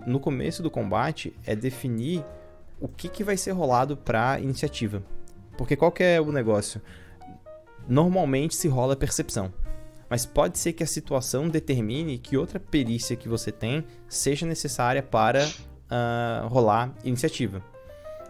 no 0.07 0.21
começo 0.21 0.63
do 0.63 0.71
combate 0.71 1.35
é 1.45 1.57
definir 1.57 2.25
o 2.81 2.87
que, 2.87 3.09
que 3.09 3.25
vai 3.25 3.37
ser 3.37 3.51
rolado 3.51 3.97
para 3.97 4.39
iniciativa. 4.39 5.03
Porque 5.59 5.75
qual 5.75 5.93
é 5.99 6.21
o 6.21 6.31
negócio? 6.31 6.81
Normalmente 7.89 8.55
se 8.55 8.69
rola 8.69 8.95
percepção. 8.95 9.53
Mas 10.09 10.25
pode 10.25 10.59
ser 10.59 10.75
que 10.75 10.85
a 10.85 10.87
situação 10.87 11.49
determine 11.49 12.19
que 12.19 12.37
outra 12.37 12.61
perícia 12.61 13.17
que 13.17 13.29
você 13.29 13.51
tem 13.51 13.85
seja 14.07 14.47
necessária 14.47 15.03
para 15.03 15.45
ah, 15.91 16.47
rolar 16.49 16.95
iniciativa. 17.03 17.61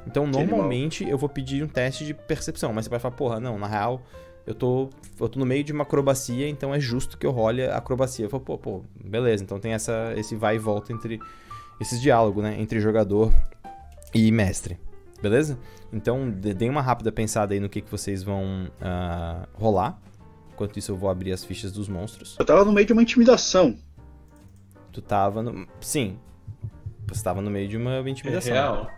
Então, 0.07 0.27
normalmente 0.27 1.07
eu 1.07 1.19
vou 1.19 1.29
pedir 1.29 1.63
um 1.63 1.69
teste 1.69 2.07
de 2.07 2.15
percepção, 2.15 2.73
mas 2.73 2.87
você 2.87 2.91
vai 2.91 2.99
falar, 2.99 3.17
porra, 3.17 3.39
não, 3.39 3.59
na 3.59 3.67
real, 3.67 4.01
eu 4.47 4.55
tô, 4.55 4.89
eu 5.21 5.29
tô 5.29 5.39
no 5.39 5.47
meio 5.47 5.63
de 5.65 5.73
uma 5.73 5.83
acrobacia, 5.83 6.49
então 6.49 6.75
é 6.75 6.81
justo 6.81 7.17
que 7.19 7.27
eu 7.27 7.31
role 7.31 7.63
a 7.65 7.77
acrobacia. 7.77 8.25
Eu 8.27 8.31
falo, 8.31 8.43
pô, 8.43 8.59
pô, 8.59 8.83
beleza, 9.05 9.43
então 9.45 9.59
tem 9.61 9.73
essa, 9.73 10.13
esse 10.17 10.35
vai 10.37 10.57
e 10.57 10.59
volta 10.59 10.93
entre 10.93 11.21
esses 11.81 12.01
diálogos, 12.01 12.43
né, 12.43 12.61
entre 12.61 12.81
jogador 12.81 13.33
e 14.15 14.31
mestre, 14.31 14.79
beleza? 15.21 15.59
Então, 15.93 16.31
dê- 16.31 16.55
deem 16.55 16.71
uma 16.71 16.83
rápida 16.83 17.11
pensada 17.13 17.55
aí 17.55 17.61
no 17.61 17.69
que, 17.69 17.81
que 17.81 17.91
vocês 17.91 18.23
vão 18.23 18.71
ah, 18.81 19.47
rolar. 19.55 20.01
Enquanto 20.53 20.79
isso, 20.79 20.93
eu 20.93 20.97
vou 20.97 21.09
abrir 21.11 21.33
as 21.33 21.45
fichas 21.45 21.73
dos 21.73 21.89
monstros. 21.89 22.37
Eu 22.39 22.45
tava 22.45 22.65
no 22.65 22.73
meio 22.73 22.87
de 22.87 22.93
uma 22.93 23.03
intimidação. 23.03 23.77
Tu 24.93 25.01
tava 25.03 25.43
no. 25.43 25.67
Sim. 25.81 26.19
Você 27.09 27.23
tava 27.25 27.41
no 27.43 27.51
meio 27.51 27.67
de 27.69 27.77
uma 27.77 27.95
É 27.97 28.09
intimidação. 28.09 28.53
real. 28.53 28.91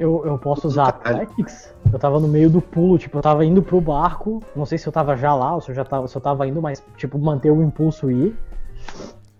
Eu, 0.00 0.24
eu 0.24 0.38
posso 0.38 0.66
usar. 0.66 0.88
Athletics? 0.88 1.74
Eu 1.92 1.98
tava 1.98 2.18
no 2.18 2.26
meio 2.26 2.48
do 2.48 2.62
pulo, 2.62 2.96
tipo, 2.96 3.18
eu 3.18 3.22
tava 3.22 3.44
indo 3.44 3.62
pro 3.62 3.78
barco. 3.82 4.42
Não 4.56 4.64
sei 4.64 4.78
se 4.78 4.88
eu 4.88 4.92
tava 4.92 5.14
já 5.14 5.34
lá 5.34 5.54
ou 5.54 5.60
se 5.60 5.70
eu 5.70 5.74
já 5.74 5.84
tava, 5.84 6.08
se 6.08 6.16
eu 6.16 6.22
tava 6.22 6.48
indo, 6.48 6.62
mas, 6.62 6.82
tipo, 6.96 7.18
manter 7.18 7.50
o 7.50 7.62
impulso 7.62 8.10
e 8.10 8.28
ir. 8.28 8.38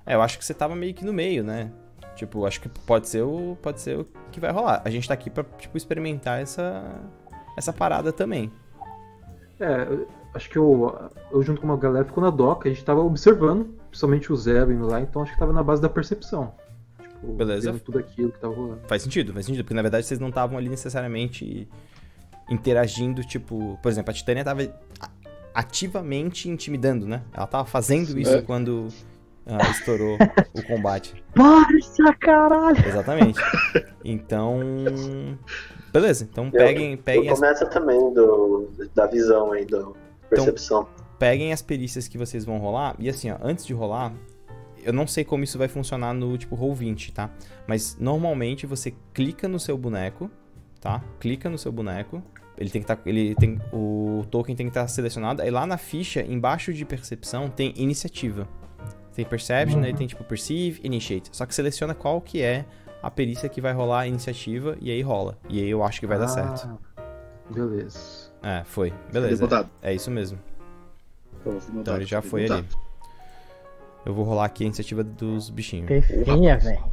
É, 0.04 0.14
eu 0.14 0.20
acho 0.20 0.38
que 0.38 0.44
você 0.44 0.52
tava 0.52 0.76
meio 0.76 0.92
que 0.92 1.02
no 1.02 1.14
meio, 1.14 1.42
né? 1.42 1.72
Tipo, 2.14 2.44
acho 2.44 2.60
que 2.60 2.68
pode 2.68 3.08
ser 3.08 3.22
o, 3.22 3.56
pode 3.62 3.80
ser 3.80 4.00
o 4.00 4.06
que 4.30 4.38
vai 4.38 4.52
rolar. 4.52 4.82
A 4.84 4.90
gente 4.90 5.08
tá 5.08 5.14
aqui 5.14 5.30
pra, 5.30 5.44
tipo, 5.58 5.78
experimentar 5.78 6.42
essa, 6.42 6.84
essa 7.56 7.72
parada 7.72 8.12
também. 8.12 8.52
É, 9.58 9.86
acho 10.34 10.50
que 10.50 10.58
eu, 10.58 10.94
eu 11.32 11.42
junto 11.42 11.62
com 11.62 11.68
uma 11.68 11.76
galera 11.78 12.04
ficou 12.04 12.22
na 12.22 12.28
doca, 12.28 12.68
a 12.68 12.72
gente 12.72 12.84
tava 12.84 13.00
observando, 13.00 13.64
principalmente 13.88 14.30
o 14.30 14.36
Zero 14.36 14.70
indo 14.70 14.86
lá, 14.86 15.00
então 15.00 15.22
acho 15.22 15.32
que 15.32 15.38
tava 15.38 15.54
na 15.54 15.62
base 15.62 15.80
da 15.80 15.88
percepção. 15.88 16.52
Tipo, 17.20 17.32
Beleza. 17.34 17.72
vendo 17.72 17.80
tudo 17.82 17.98
aquilo 17.98 18.32
que 18.32 18.38
tava 18.40 18.54
rolando. 18.54 18.80
Faz 18.88 19.02
sentido, 19.02 19.32
faz 19.32 19.46
sentido. 19.46 19.62
Porque, 19.64 19.74
na 19.74 19.82
verdade, 19.82 20.06
vocês 20.06 20.18
não 20.18 20.28
estavam 20.28 20.56
ali 20.56 20.68
necessariamente 20.68 21.68
interagindo, 22.48 23.22
tipo... 23.22 23.78
Por 23.82 23.90
exemplo, 23.90 24.10
a 24.10 24.14
Titânia 24.14 24.42
tava 24.44 24.62
ativamente 25.54 26.48
intimidando, 26.48 27.06
né? 27.06 27.22
Ela 27.32 27.46
tava 27.46 27.64
fazendo 27.64 28.18
isso 28.18 28.36
É. 28.36 28.42
quando 28.42 28.88
ah, 29.46 29.70
estourou 29.70 30.16
o 30.54 30.62
combate. 30.62 31.22
Parça, 31.34 32.14
caralho! 32.20 32.86
Exatamente. 32.86 33.38
Então... 34.04 34.58
Beleza, 35.92 36.26
então 36.30 36.50
peguem, 36.50 36.96
peguem 36.96 37.26
Eu 37.26 37.32
as 37.32 37.58
também 37.68 37.98
do, 38.14 38.68
da 38.94 39.06
visão 39.06 39.50
aí, 39.52 39.64
da 39.66 39.88
percepção. 40.28 40.86
peguem 41.18 41.52
as 41.52 41.60
perícias 41.62 42.06
que 42.06 42.16
vocês 42.16 42.44
vão 42.44 42.58
rolar. 42.58 42.94
E 42.98 43.08
assim, 43.08 43.30
ó, 43.30 43.36
antes 43.42 43.66
de 43.66 43.74
rolar, 43.74 44.12
eu 44.84 44.92
não 44.92 45.06
sei 45.06 45.24
como 45.24 45.44
isso 45.44 45.58
vai 45.58 45.68
funcionar 45.68 46.12
no 46.14 46.36
tipo 46.36 46.56
Roll20, 46.56 47.12
tá? 47.12 47.30
Mas 47.66 47.96
normalmente 47.98 48.66
você 48.66 48.94
clica 49.14 49.48
no 49.48 49.58
seu 49.58 49.76
boneco, 49.76 50.30
tá? 50.80 51.02
Clica 51.18 51.48
no 51.48 51.58
seu 51.58 51.70
boneco. 51.72 52.22
Ele 52.56 52.68
tem 52.68 52.82
que 52.82 52.92
estar. 52.92 53.00
ele 53.06 53.34
tem. 53.36 53.58
O 53.72 54.24
token 54.30 54.54
tem 54.54 54.66
que 54.66 54.70
estar 54.70 54.86
selecionado. 54.88 55.40
Aí 55.40 55.50
lá 55.50 55.66
na 55.66 55.78
ficha, 55.78 56.20
embaixo 56.22 56.72
de 56.74 56.84
percepção, 56.84 57.48
tem 57.48 57.72
iniciativa. 57.76 58.46
Tem 59.14 59.24
perception, 59.24 59.82
aí 59.82 59.94
tem 59.94 60.06
tipo 60.06 60.22
perceive, 60.24 60.80
initiate. 60.84 61.30
Só 61.32 61.46
que 61.46 61.54
seleciona 61.54 61.94
qual 61.94 62.20
que 62.20 62.42
é 62.42 62.64
a 63.02 63.10
perícia 63.10 63.48
que 63.48 63.60
vai 63.60 63.72
rolar 63.72 64.00
a 64.00 64.06
iniciativa 64.06 64.76
e 64.80 64.90
aí 64.90 65.00
rola. 65.02 65.38
E 65.48 65.60
aí 65.60 65.70
eu 65.70 65.82
acho 65.82 66.00
que 66.00 66.06
vai 66.06 66.18
dar 66.18 66.28
certo. 66.28 66.68
Ah, 66.96 67.02
Beleza. 67.50 68.30
É, 68.42 68.62
foi. 68.64 68.92
Beleza. 69.12 69.42
Mutado. 69.42 69.70
É 69.82 69.92
isso 69.94 70.10
mesmo. 70.10 70.38
Mutado, 71.44 71.80
Então 71.80 71.96
ele 71.96 72.04
já 72.04 72.20
foi 72.22 72.44
ali. 72.48 72.66
Eu 74.04 74.14
vou 74.14 74.24
rolar 74.24 74.46
aqui 74.46 74.64
a 74.64 74.66
iniciativa 74.66 75.04
dos 75.04 75.50
bichinhos. 75.50 75.86
Perfeita, 75.86 76.56
velho. 76.58 76.84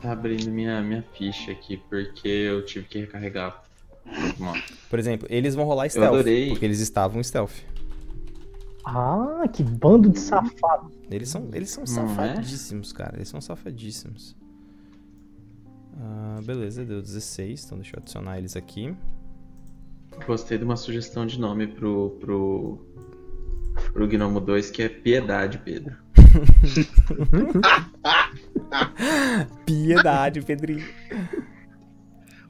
Tá 0.00 0.12
abrindo 0.12 0.50
minha, 0.50 0.82
minha 0.82 1.02
ficha 1.14 1.52
aqui 1.52 1.76
porque 1.88 2.28
eu 2.28 2.64
tive 2.64 2.86
que 2.86 2.98
recarregar. 3.00 3.62
Mano, 4.38 4.62
Por 4.90 4.98
exemplo, 4.98 5.26
eles 5.30 5.54
vão 5.54 5.64
rolar 5.64 5.88
stealth. 5.88 6.08
adorei. 6.14 6.50
Porque 6.50 6.64
eles 6.64 6.80
estavam 6.80 7.22
stealth. 7.22 7.54
Ah, 8.84 9.44
que 9.50 9.62
bando 9.62 10.10
de 10.10 10.18
safado. 10.18 10.90
Eles 11.10 11.30
são, 11.30 11.48
eles 11.54 11.70
são 11.70 11.84
é? 11.84 11.86
safadíssimos, 11.86 12.92
cara. 12.92 13.16
Eles 13.16 13.28
são 13.28 13.40
safadíssimos. 13.40 14.36
Ah, 15.98 16.40
beleza, 16.44 16.84
deu 16.84 17.00
16. 17.00 17.64
Então 17.64 17.78
deixa 17.78 17.96
eu 17.96 18.00
adicionar 18.00 18.36
eles 18.36 18.56
aqui. 18.56 18.94
Gostei 20.26 20.58
de 20.58 20.64
uma 20.64 20.76
sugestão 20.76 21.24
de 21.26 21.40
nome 21.40 21.66
pro, 21.66 22.10
pro, 22.20 22.86
pro 23.92 24.06
Gnomo 24.06 24.38
2 24.38 24.70
que 24.70 24.82
é 24.82 24.88
Piedade, 24.88 25.58
Pedro. 25.58 26.03
Piedade, 29.66 30.40
Pedrinho. 30.42 30.84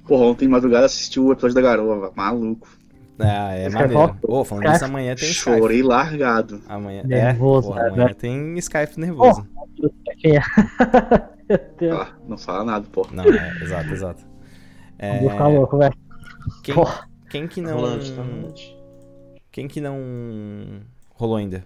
Porra, 0.07 0.25
ontem 0.27 0.45
de 0.47 0.51
madrugada 0.51 0.87
assisti 0.87 1.19
o 1.19 1.33
episódio 1.33 1.55
da 1.55 1.63
garoa, 1.63 2.13
maluco. 2.15 2.69
Ah, 3.19 3.55
é 3.55 3.69
Skype 3.69 3.95
maneiro. 3.95 4.19
Ô, 4.23 4.45
falando 4.45 4.65
Skype? 4.65 4.73
nisso, 4.73 4.85
amanhã 4.85 5.15
tem 5.15 5.31
Skype. 5.31 5.59
Chorei 5.59 5.83
largado. 5.83 6.61
Amanhã, 6.69 7.03
Nervoso, 7.05 7.69
é, 7.69 7.73
porra, 7.73 7.83
né? 7.85 7.89
amanhã 7.93 8.15
tem 8.15 8.59
Skype 8.59 9.01
nervoso. 9.01 9.47
É? 10.25 10.41
Deus. 11.79 12.01
Ah, 12.01 12.13
não 12.27 12.37
fala 12.39 12.65
nada, 12.65 12.87
pô. 12.91 13.07
Não, 13.13 13.25
é, 13.25 13.63
exato, 13.63 13.91
exato. 13.93 14.23
É, 14.99 15.21
Vou 15.21 15.31
ficar 15.31 15.49
louco, 15.49 15.79
velho. 15.79 15.95
quem, 16.63 16.75
Porra. 16.75 17.09
quem 17.31 17.47
que 17.47 17.61
não. 17.61 17.83
tá. 17.83 17.99
Quem 19.53 19.69
que 19.69 19.81
não 19.81 20.81
rolou 21.15 21.37
ainda? 21.37 21.65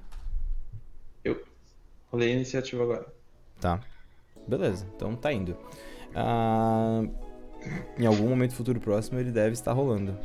Rolei 2.11 2.33
a 2.33 2.35
iniciativa 2.35 2.83
agora. 2.83 3.07
Tá. 3.61 3.81
Beleza, 4.47 4.87
então 4.97 5.15
tá 5.15 5.33
indo. 5.33 5.57
Ah, 6.15 7.03
em 7.99 8.07
algum 8.07 8.29
momento 8.29 8.55
futuro 8.55 8.81
próximo 8.81 9.19
ele 9.19 9.31
deve 9.31 9.53
estar 9.53 9.73
rolando. 9.73 10.19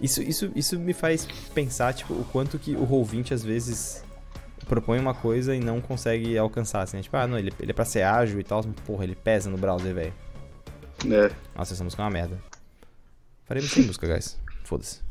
Isso, 0.00 0.22
isso, 0.22 0.52
isso 0.54 0.78
me 0.78 0.92
faz 0.92 1.26
pensar, 1.54 1.94
tipo, 1.94 2.12
o 2.12 2.24
quanto 2.30 2.58
que 2.58 2.76
o 2.76 2.86
Roll20 2.86 3.32
às 3.32 3.42
vezes 3.42 4.04
propõe 4.68 4.98
uma 4.98 5.14
coisa 5.14 5.54
e 5.54 5.60
não 5.60 5.80
consegue 5.80 6.36
alcançar, 6.36 6.82
assim, 6.82 6.98
né? 6.98 7.02
Tipo, 7.02 7.16
ah, 7.16 7.26
não, 7.26 7.38
ele, 7.38 7.52
ele 7.58 7.70
é 7.70 7.74
pra 7.74 7.84
ser 7.84 8.02
ágil 8.02 8.38
e 8.38 8.44
tal, 8.44 8.62
mas, 8.64 8.74
porra, 8.84 9.04
ele 9.04 9.14
pesa 9.14 9.48
no 9.48 9.56
browser, 9.56 9.94
velho. 9.94 10.12
É. 11.10 11.30
Nossa, 11.56 11.72
essa 11.72 11.84
música 11.84 12.02
é 12.02 12.04
uma 12.04 12.10
merda. 12.10 12.38
Faremos 13.44 13.70
sem 13.70 13.84
música, 13.84 14.06
guys. 14.06 14.38
Foda-se. 14.64 15.05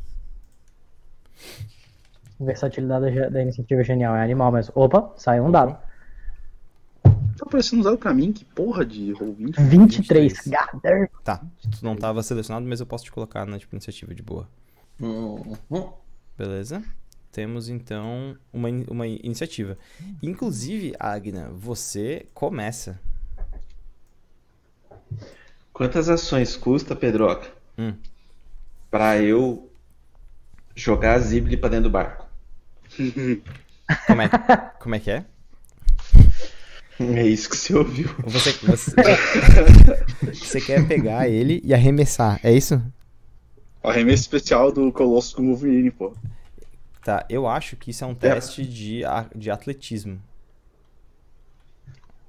Versatilidade 2.38 3.30
da- 3.30 3.42
iniciativa 3.42 3.80
é 3.80 3.84
genial, 3.84 4.14
é 4.14 4.22
animal 4.22 4.52
mesmo. 4.52 4.72
Opa, 4.76 5.12
saiu 5.16 5.44
um 5.44 5.50
dado. 5.50 5.76
Tá 7.38 7.44
parecendo 7.50 7.80
usado 7.80 7.98
pra 7.98 8.14
mim, 8.14 8.32
que 8.32 8.44
porra 8.44 8.84
de 8.84 9.12
roll 9.12 9.34
20. 9.34 9.56
23. 9.60 10.32
23. 10.32 10.46
Gather. 10.48 11.10
Tá, 11.22 11.42
tu 11.70 11.84
não 11.84 11.94
tava 11.96 12.22
selecionado, 12.22 12.66
mas 12.66 12.80
eu 12.80 12.86
posso 12.86 13.04
te 13.04 13.12
colocar 13.12 13.44
na 13.46 13.58
tipo, 13.58 13.74
iniciativa 13.74 14.14
de 14.14 14.22
boa. 14.22 14.48
Uhum. 15.00 15.92
Beleza? 16.38 16.82
Temos 17.32 17.68
então 17.68 18.36
uma, 18.52 18.70
in- 18.70 18.86
uma 18.88 19.06
iniciativa. 19.06 19.76
Inclusive, 20.22 20.94
Agna, 20.98 21.50
você 21.52 22.26
começa. 22.32 22.98
Quantas 25.72 26.08
ações 26.08 26.56
custa, 26.56 26.96
Pedroca? 26.96 27.48
Hum. 27.78 27.92
Pra 28.90 29.18
eu 29.18 29.70
jogar 30.74 31.14
a 31.14 31.18
Zibli 31.18 31.56
pra 31.56 31.68
dentro 31.68 31.84
do 31.84 31.90
barco? 31.90 32.25
Como 34.06 34.22
é, 34.22 34.28
como 34.80 34.94
é 34.94 34.98
que 35.00 35.10
é? 35.10 35.24
É 36.98 37.22
isso 37.26 37.50
que 37.50 37.56
você 37.56 37.74
ouviu. 37.76 38.08
Você, 38.24 38.52
você, 38.66 38.94
você 40.32 40.60
quer 40.60 40.86
pegar 40.88 41.28
ele 41.28 41.60
e 41.62 41.74
arremessar, 41.74 42.40
é 42.42 42.52
isso? 42.52 42.82
O 43.82 43.88
arremesso 43.88 44.22
especial 44.22 44.72
do 44.72 44.90
Colossus 44.90 45.34
com 45.34 45.42
o 45.42 45.46
Wolverine, 45.48 45.90
pô. 45.90 46.14
Tá, 47.04 47.24
eu 47.28 47.46
acho 47.46 47.76
que 47.76 47.90
isso 47.90 48.02
é 48.02 48.06
um 48.06 48.14
teste 48.14 48.64
de, 48.66 49.04
a- 49.04 49.26
de 49.34 49.50
atletismo. 49.50 50.18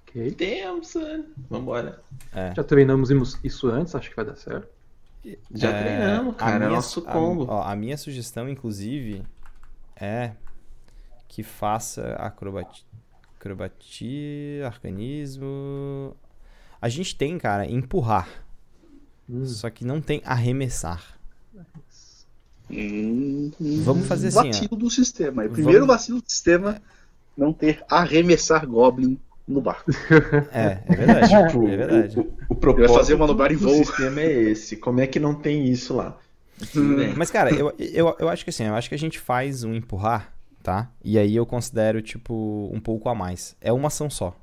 Ok. 0.07 0.31
Damn, 0.31 0.83
son. 0.83 1.23
Vambora. 1.49 2.01
É. 2.33 2.53
Já 2.55 2.63
treinamos 2.63 3.09
isso- 3.43 3.67
antes, 3.69 3.95
acho 3.95 4.09
que 4.09 4.15
vai 4.15 4.25
dar 4.25 4.35
certo. 4.35 4.67
Já 5.53 5.69
É, 5.69 5.81
treinamos, 5.81 6.35
a 6.35 6.37
cara. 6.37 6.55
É 6.55 6.59
minha- 6.59 6.69
nosso 6.71 6.99
a- 7.07 7.11
combo. 7.11 7.45
ó, 7.49 7.63
a 7.63 7.75
minha 7.75 7.97
sugestão, 7.97 8.47
inclusive, 8.47 9.23
é 9.95 10.31
que 11.27 11.43
faça 11.43 12.13
acrobatia, 12.15 12.83
acrobatia, 13.39 14.65
arcanismo. 14.65 16.15
A 16.81 16.89
gente 16.89 17.15
tem, 17.15 17.37
cara, 17.37 17.65
empurrar. 17.65 18.27
Hum. 19.29 19.45
Só 19.45 19.69
que 19.69 19.83
não 19.85 19.99
tem 20.01 20.21
arremessar. 20.25 21.17
Hum, 22.69 23.51
Vamos 23.59 24.07
fazer 24.07 24.27
assim, 24.27 24.39
ó. 24.39 24.43
Vacilo 24.47 24.75
do 24.75 24.89
sistema. 24.89 25.43
E 25.45 25.47
o 25.47 25.51
primeiro 25.51 25.79
Vamos- 25.85 25.95
vacilo 25.95 26.21
do 26.21 26.29
sistema 26.29 26.81
não 27.37 27.53
ter 27.53 27.83
arremessar 27.89 28.65
Goblin 28.67 29.17
no 29.47 29.61
barco. 29.61 29.89
É, 30.51 30.83
é 30.85 30.95
verdade. 30.95 31.47
Tipo, 31.47 31.67
é 31.67 31.77
verdade. 31.77 32.19
O, 32.19 32.21
o, 32.23 32.33
o 32.49 32.55
propósito 32.55 32.93
fazer 32.95 33.15
manobrar 33.15 33.51
em 33.51 33.55
do 33.55 33.61
voo. 33.67 33.75
sistema 33.85 34.21
é 34.21 34.31
esse. 34.31 34.75
Como 34.75 34.99
é 34.99 35.07
que 35.07 35.19
não 35.19 35.33
tem 35.33 35.67
isso 35.67 35.95
lá? 35.95 36.17
Bem. 36.73 37.13
Mas, 37.15 37.29
cara, 37.31 37.53
eu, 37.53 37.73
eu, 37.77 38.15
eu 38.19 38.27
acho 38.29 38.43
que 38.43 38.49
assim, 38.49 38.63
eu 38.65 38.73
acho 38.75 38.89
que 38.89 38.95
a 38.95 38.99
gente 38.99 39.19
faz 39.19 39.63
um 39.63 39.73
empurrar, 39.73 40.33
tá? 40.63 40.91
E 41.03 41.17
aí 41.17 41.35
eu 41.35 41.45
considero, 41.45 42.01
tipo, 42.01 42.69
um 42.73 42.79
pouco 42.79 43.09
a 43.09 43.15
mais. 43.15 43.55
É 43.61 43.71
uma 43.73 43.87
ação 43.87 44.09
só. 44.09 44.35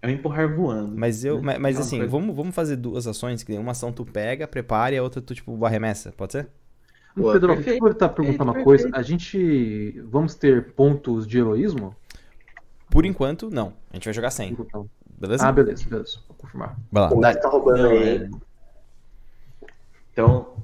É 0.00 0.08
um 0.08 0.10
empurrar 0.10 0.52
voando. 0.54 0.96
Mas 0.96 1.24
eu. 1.24 1.40
Mas, 1.42 1.58
mas 1.58 1.76
Uma 1.76 1.82
assim, 1.82 1.96
coisa- 1.98 2.10
vamos, 2.10 2.34
vamos 2.34 2.54
fazer 2.54 2.76
duas 2.76 3.06
ações, 3.06 3.42
que 3.44 3.52
uma 3.56 3.70
ação 3.72 3.92
tu 3.92 4.04
pega, 4.04 4.48
prepara 4.48 4.94
e 4.94 4.98
a 4.98 5.02
outra 5.02 5.22
tu, 5.22 5.34
tipo, 5.34 5.64
arremessa, 5.64 6.10
pode 6.12 6.32
ser? 6.32 6.48
Boa, 7.16 7.34
Pedro, 7.34 7.48
perfeito, 7.54 7.70
deixa 7.80 7.84
eu 7.86 7.92
tentar 7.92 8.08
perguntar 8.08 8.44
uma 8.44 8.64
coisa. 8.64 8.88
A 8.94 9.02
gente. 9.02 10.00
Vamos 10.06 10.34
ter 10.34 10.72
pontos 10.72 11.26
de 11.26 11.38
heroísmo? 11.38 11.94
Por 12.90 13.04
enquanto, 13.06 13.48
não. 13.50 13.74
A 13.90 13.94
gente 13.96 14.04
vai 14.06 14.12
jogar 14.14 14.30
100, 14.30 14.52
Então- 14.58 14.88
beleza? 15.18 15.46
Ah, 15.46 15.52
beleza, 15.52 15.84
beleza. 15.88 16.18
Vou 16.26 16.36
confirmar. 16.36 16.76
Vai 16.90 17.02
lá. 17.04 17.12
O 17.12 17.20
Nath 17.20 17.40
tá 17.40 17.48
roubando 17.48 17.86
aí. 17.86 18.16
é- 18.24 18.30
Então, 20.12 20.56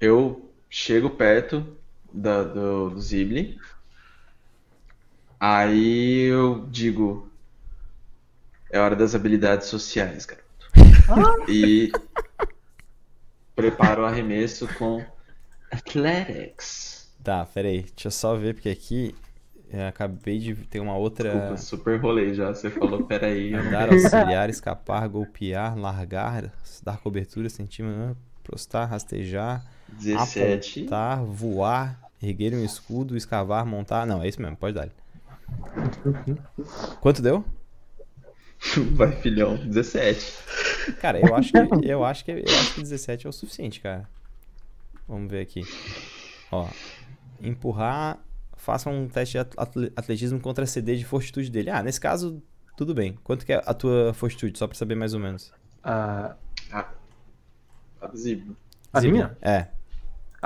eu 0.00 0.48
chego 0.70 1.10
perto 1.10 1.66
da, 2.16 2.42
do, 2.42 2.90
do 2.90 3.00
Zibli. 3.00 3.58
Aí 5.38 6.22
eu 6.22 6.66
digo: 6.70 7.28
É 8.70 8.78
hora 8.80 8.96
das 8.96 9.14
habilidades 9.14 9.68
sociais, 9.68 10.26
garoto. 10.26 11.50
E 11.50 11.92
preparo 13.54 14.02
o 14.02 14.06
arremesso 14.06 14.66
com 14.74 15.04
Athletics. 15.70 17.14
Tá, 17.22 17.44
peraí. 17.44 17.82
Deixa 17.82 18.08
eu 18.08 18.10
só 18.10 18.34
ver, 18.36 18.54
porque 18.54 18.70
aqui 18.70 19.14
eu 19.70 19.86
acabei 19.86 20.38
de 20.38 20.54
ter 20.54 20.80
uma 20.80 20.96
outra. 20.96 21.30
Desculpa, 21.30 21.56
super 21.56 22.00
rolei 22.00 22.34
já. 22.34 22.54
Você 22.54 22.70
falou, 22.70 23.04
peraí. 23.04 23.52
Andar, 23.52 23.92
auxiliar, 23.92 24.48
escapar, 24.48 25.06
golpear, 25.08 25.76
largar, 25.76 26.52
dar 26.82 26.98
cobertura, 26.98 27.48
centímetro, 27.50 28.16
prostar, 28.42 28.88
rastejar, 28.88 29.64
17. 29.88 30.80
apontar, 30.80 31.24
voar, 31.24 32.05
erguer 32.22 32.54
um 32.54 32.64
escudo, 32.64 33.16
escavar, 33.16 33.64
montar. 33.66 34.06
Não, 34.06 34.22
é 34.22 34.28
isso 34.28 34.40
mesmo, 34.40 34.56
pode 34.56 34.74
dar. 34.74 34.88
Quanto 37.00 37.22
deu? 37.22 37.44
Vai, 38.94 39.12
filhão. 39.20 39.56
17. 39.56 40.94
Cara, 41.00 41.20
eu 41.20 41.34
acho 41.34 41.52
que 41.52 41.58
eu 41.88 42.04
acho 42.04 42.24
que 42.24 42.30
eu 42.32 42.44
acho 42.46 42.74
que 42.74 42.80
17 42.82 43.26
é 43.26 43.30
o 43.30 43.32
suficiente, 43.32 43.80
cara. 43.80 44.08
Vamos 45.06 45.30
ver 45.30 45.40
aqui. 45.42 45.62
Ó, 46.50 46.68
empurrar, 47.40 48.18
faça 48.56 48.88
um 48.90 49.08
teste 49.08 49.32
de 49.38 49.38
atle- 49.56 49.92
atletismo 49.94 50.40
contra 50.40 50.64
a 50.64 50.66
CD 50.66 50.96
de 50.96 51.04
fortitude 51.04 51.50
dele. 51.50 51.70
Ah, 51.70 51.82
nesse 51.82 52.00
caso, 52.00 52.42
tudo 52.76 52.94
bem. 52.94 53.18
Quanto 53.22 53.44
que 53.46 53.52
é 53.52 53.62
a 53.64 53.74
tua 53.74 54.12
fortitude, 54.14 54.58
só 54.58 54.66
pra 54.66 54.76
saber 54.76 54.94
mais 54.94 55.14
ou 55.14 55.20
menos? 55.20 55.52
Ah, 55.84 56.34
Ah. 56.72 56.88
Zibli. 58.16 58.56
a 58.92 59.00
Zibli. 59.00 59.12
minha? 59.18 59.36
É. 59.42 59.68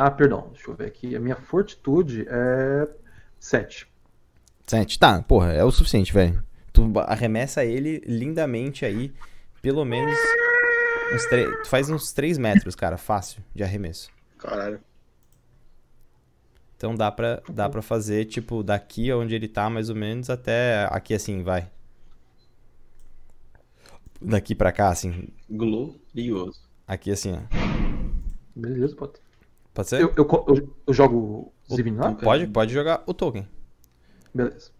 Ah, 0.02 0.10
perdão. 0.10 0.48
Deixa 0.54 0.70
eu 0.70 0.74
ver 0.74 0.86
aqui. 0.86 1.14
A 1.14 1.20
minha 1.20 1.36
fortitude 1.36 2.24
é 2.26 2.88
7. 3.38 3.86
7. 4.66 4.98
Tá, 4.98 5.20
porra, 5.20 5.52
é 5.52 5.62
o 5.62 5.70
suficiente, 5.70 6.10
velho. 6.10 6.42
Tu 6.72 6.90
arremessa 7.00 7.66
ele 7.66 8.02
lindamente 8.06 8.86
aí, 8.86 9.12
pelo 9.60 9.84
menos 9.84 10.18
uns 11.14 11.26
3, 11.26 11.62
tu 11.64 11.68
faz 11.68 11.90
uns 11.90 12.14
3 12.14 12.38
metros, 12.38 12.74
cara, 12.74 12.96
fácil 12.96 13.42
de 13.54 13.62
arremesso. 13.62 14.10
Caralho. 14.38 14.80
Então 16.78 16.94
dá 16.94 17.12
pra, 17.12 17.42
dá 17.50 17.68
pra 17.68 17.82
fazer, 17.82 18.24
tipo, 18.24 18.62
daqui 18.62 19.12
onde 19.12 19.34
ele 19.34 19.48
tá, 19.48 19.68
mais 19.68 19.90
ou 19.90 19.96
menos, 19.96 20.30
até 20.30 20.88
aqui 20.90 21.12
assim, 21.12 21.42
vai. 21.42 21.70
Daqui 24.18 24.54
pra 24.54 24.72
cá, 24.72 24.88
assim. 24.88 25.28
Glorioso. 25.50 26.58
Aqui 26.88 27.10
assim, 27.10 27.34
ó. 27.34 27.40
Beleza, 28.56 28.96
pode. 28.96 29.20
Pode 29.80 29.88
ser? 29.88 30.02
Eu, 30.02 30.12
eu, 30.16 30.44
eu, 30.48 30.76
eu 30.88 30.94
jogo 30.94 31.52
o 31.68 31.76
Zivin 31.76 31.94
lá? 31.96 32.12
Pode, 32.14 32.46
pode 32.46 32.72
jogar 32.72 33.02
o 33.06 33.14
token. 33.14 33.46
Beleza. 34.34 34.70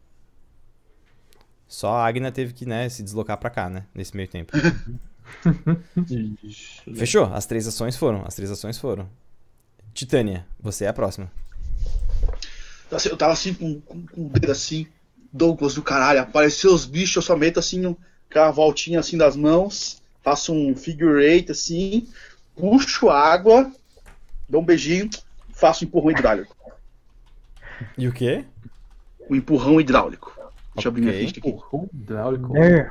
Só 1.67 1.93
a 1.93 2.07
Agna 2.07 2.33
teve 2.33 2.53
que, 2.53 2.67
né, 2.67 2.89
se 2.89 3.03
deslocar 3.03 3.39
pra 3.39 3.49
cá, 3.49 3.71
né, 3.71 3.87
nesse 3.95 4.17
meio 4.17 4.29
tempo. 4.29 4.53
Fechou? 6.97 7.25
As 7.33 7.47
três 7.47 7.67
ações 7.67 7.97
foram, 7.97 8.25
as 8.27 8.35
três 8.35 8.51
ações 8.51 8.77
foram. 8.77 9.09
Titânia, 9.95 10.47
você 10.59 10.85
é 10.85 10.89
a 10.89 10.93
próxima. 10.93 11.31
Assim, 12.91 13.09
Eu 13.09 13.17
tava 13.17 13.33
assim, 13.33 13.55
com, 13.55 13.81
com, 13.81 14.07
com 14.07 14.27
o 14.27 14.29
dedo 14.29 14.51
assim, 14.51 14.87
Douglas 15.33 15.75
do 15.75 15.83
caralho, 15.83 16.21
apareceu 16.21 16.75
os 16.75 16.85
bichos, 16.85 17.17
eu 17.17 17.23
só 17.23 17.37
meto 17.37 17.61
assim, 17.61 17.87
um- 17.87 17.97
aquela 18.29 18.51
voltinha 18.51 18.99
assim 18.99 19.17
das 19.17 19.37
mãos, 19.37 20.03
faço 20.23 20.53
um 20.53 20.75
figure 20.75 21.25
eight 21.25 21.53
assim, 21.53 22.09
puxo 22.57 23.09
água, 23.09 23.73
dou 24.51 24.61
um 24.61 24.65
beijinho, 24.65 25.09
faço 25.53 25.85
um 25.85 25.89
empurrão 25.89 26.11
hidráulico. 26.11 26.57
E 27.97 28.09
o 28.09 28.13
quê? 28.13 28.45
Um 29.31 29.37
empurrão 29.37 29.81
hidráulico. 29.81 30.37
Deixa 30.75 30.89
eu 30.89 30.91
abrir 30.91 31.03
minha 31.03 31.15
ficha 31.15 31.39
aqui. 31.39 31.49
Empurrão 31.49 31.89
hidráulico. 31.95 32.57
É. 32.57 32.91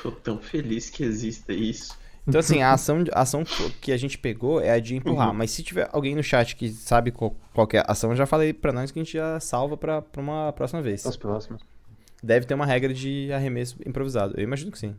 Tô 0.00 0.10
tão 0.10 0.38
feliz 0.38 0.90
que 0.90 1.02
exista 1.02 1.52
isso. 1.52 1.96
Então, 2.26 2.38
assim, 2.38 2.62
a 2.62 2.72
ação, 2.72 3.04
a 3.12 3.22
ação 3.22 3.42
que 3.80 3.90
a 3.90 3.96
gente 3.96 4.16
pegou 4.16 4.60
é 4.60 4.70
a 4.70 4.78
de 4.78 4.94
empurrar. 4.94 5.30
Uhum. 5.30 5.34
Mas 5.34 5.50
se 5.50 5.62
tiver 5.62 5.88
alguém 5.92 6.14
no 6.14 6.22
chat 6.22 6.54
que 6.54 6.68
sabe 6.68 7.10
qual, 7.10 7.34
qual 7.52 7.66
que 7.66 7.76
é 7.76 7.80
a 7.80 7.86
ação, 7.88 8.10
eu 8.10 8.16
já 8.16 8.26
falei 8.26 8.52
pra 8.52 8.72
nós 8.72 8.92
que 8.92 8.98
a 8.98 9.02
gente 9.02 9.14
já 9.14 9.40
salva 9.40 9.76
pra, 9.76 10.02
pra 10.02 10.22
uma 10.22 10.52
próxima 10.52 10.80
vez. 10.80 11.04
As 11.04 11.16
próximas. 11.16 11.60
Deve 12.22 12.46
ter 12.46 12.54
uma 12.54 12.66
regra 12.66 12.94
de 12.94 13.32
arremesso 13.32 13.76
improvisado. 13.84 14.34
Eu 14.36 14.44
imagino 14.44 14.70
que 14.70 14.78
sim. 14.78 14.94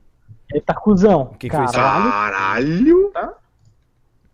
Ele 0.52 0.62
tá 0.62 0.74
cuzão. 0.74 1.28
que 1.40 1.50
que 1.50 1.56
foi 1.56 1.64
isso? 1.64 1.74
Caralho. 1.74 3.12
Caralho! 3.12 3.43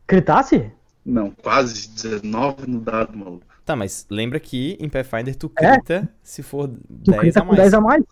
Critasse? 0.10 0.72
Não, 1.06 1.32
quase 1.32 1.88
19 1.90 2.68
no 2.68 2.80
dado, 2.82 3.16
maluco. 3.18 3.46
Tá, 3.64 3.76
mas 3.76 4.06
lembra 4.10 4.40
que 4.40 4.76
em 4.80 4.90
Pathfinder 4.90 5.36
tu 5.36 5.52
É? 5.58 5.74
crita 5.76 6.10
se 6.24 6.42
for 6.42 6.68
Tu 6.68 7.12
10 7.12 7.20
crita 7.20 7.42
a 7.42 7.46
mais. 7.46 7.58
10 7.60 7.74
a 7.76 7.82
mais? 7.82 8.04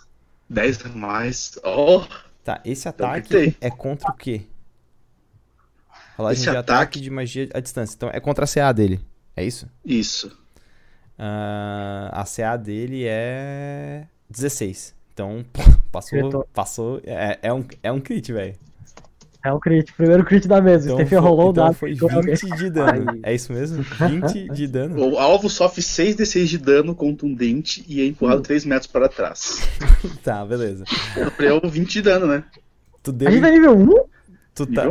10 0.50 0.86
a 0.86 0.90
mais. 0.90 1.60
Oh! 1.64 2.04
Tá, 2.44 2.62
esse 2.64 2.88
ataque 2.88 3.58
é 3.60 3.70
contra 3.72 4.10
o 4.12 4.14
quê? 4.14 4.44
Rolagem 6.16 6.42
Esse 6.42 6.52
de 6.52 6.58
ataque... 6.58 6.72
ataque- 6.72 7.02
de 7.02 7.10
magia 7.10 7.50
à 7.54 7.60
distância. 7.60 7.96
Então 7.96 8.10
é 8.14 8.20
contra 8.20 8.46
a 8.46 8.48
CA 8.48 8.72
dele. 8.72 9.00
É 9.36 9.44
isso? 9.44 9.68
Isso. 9.84 10.36
Ah, 11.18 12.10
a 12.14 12.24
CA 12.26 12.56
dele 12.58 13.06
é 13.06 14.06
16. 14.30 14.96
Então, 15.14 15.44
pô, 15.52 15.62
passou. 15.92 16.48
Passou. 16.54 17.02
É, 17.04 17.40
é 17.42 17.54
um, 17.54 17.66
é 17.84 17.92
um 17.92 18.00
crit, 18.00 18.32
velho. 18.32 18.56
É 19.48 19.54
o 19.54 19.60
crit. 19.62 19.94
Primeiro 19.94 20.26
crit 20.26 20.46
da 20.46 20.62
mesa. 20.62 20.88
Então, 20.88 20.98
Stephen 20.98 21.20
foi, 21.20 21.28
rolou 21.30 21.48
o 21.48 21.52
então 21.52 21.66
dado. 21.66 21.74
foi 21.76 21.92
critou 21.92 22.10
alguém. 22.12 22.36
20 22.36 22.58
de 22.58 22.70
dano. 22.70 23.20
É 23.24 23.34
isso 23.34 23.54
mesmo? 23.54 23.82
20 23.82 24.50
de 24.50 24.68
dano. 24.68 25.10
O 25.10 25.18
alvo 25.18 25.50
sofre 25.50 25.82
6d6 25.82 26.46
de 26.46 26.58
dano 26.58 26.94
contundente 26.94 27.86
e 27.88 28.02
é 28.02 28.06
empurrado 28.06 28.42
3 28.42 28.66
metros 28.66 28.92
para 28.92 29.08
trás. 29.08 29.66
Tá, 30.22 30.46
beleza. 30.46 30.84
Eu 31.40 31.62
20 31.70 31.90
de 31.90 32.02
dano, 32.02 32.28
né? 32.28 32.44
Tu 33.02 33.14
deu 33.14 33.30
A 33.30 33.32
gente 33.32 33.40
em, 33.40 33.44
tá 33.44 33.52
nível 33.52 33.78
1? 33.78 33.88
tu 34.54 34.66
tá, 34.66 34.84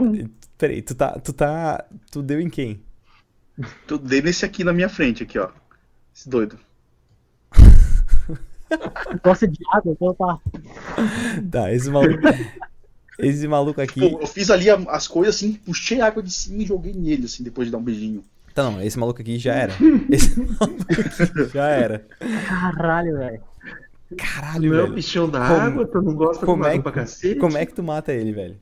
Peraí, 0.56 0.80
tu 0.80 0.94
tá, 0.94 1.12
tu 1.18 1.32
tá. 1.34 1.84
Tu 2.10 2.22
deu 2.22 2.40
em 2.40 2.48
quem? 2.48 2.80
Eu 3.88 3.98
dei 3.98 4.22
nesse 4.22 4.44
aqui 4.46 4.64
na 4.64 4.72
minha 4.72 4.88
frente, 4.88 5.22
aqui, 5.22 5.38
ó. 5.38 5.50
Esse 6.14 6.28
doido. 6.28 6.58
Gosta 9.22 9.46
de 9.46 9.58
água, 9.72 9.92
então 9.92 10.14
tá. 10.14 10.38
Tá, 11.50 11.72
esse 11.72 11.90
maluco. 11.90 12.22
esse 13.18 13.46
maluco 13.49 13.80
aqui. 13.80 14.00
Pô, 14.00 14.20
eu 14.20 14.26
fiz 14.26 14.50
ali 14.50 14.66
as 14.70 15.08
coisas 15.08 15.35
assim, 15.37 15.54
puxei 15.54 16.00
a 16.00 16.06
água 16.06 16.23
de 16.23 16.30
cima 16.32 16.62
e 16.62 16.66
joguei 16.66 16.92
nele, 16.92 17.25
assim, 17.26 17.42
depois 17.42 17.66
de 17.68 17.73
dar 17.73 17.78
um 17.78 17.82
beijinho. 17.82 18.25
Tá, 18.54 18.62
não, 18.64 18.80
esse 18.82 18.99
maluco 18.99 19.20
aqui 19.20 19.38
já 19.38 19.54
era. 19.54 19.73
Esse 20.11 20.38
maluco 20.38 20.82
aqui 20.88 21.52
já 21.52 21.68
era. 21.68 22.06
Caralho, 22.49 23.18
velho. 23.18 23.40
Caralho, 24.16 24.70
Não 24.70 24.78
é 24.78 24.80
o 24.80 24.85
velho. 24.85 24.94
bichão 24.94 25.28
da 25.28 25.40
Como- 25.46 25.61
água, 25.61 25.87
tu 25.87 26.00
não 26.00 26.14
gosta 26.14 26.46
como 26.46 26.62
do 26.62 26.68
é 26.68 26.73
que- 26.76 26.82
pra 26.82 26.92
cacete? 26.92 27.38
Como 27.40 27.58
é 27.58 27.66
que 27.66 27.75
tu 27.75 27.82
mata 27.82 28.12
ele, 28.14 28.32
velho? 28.32 28.56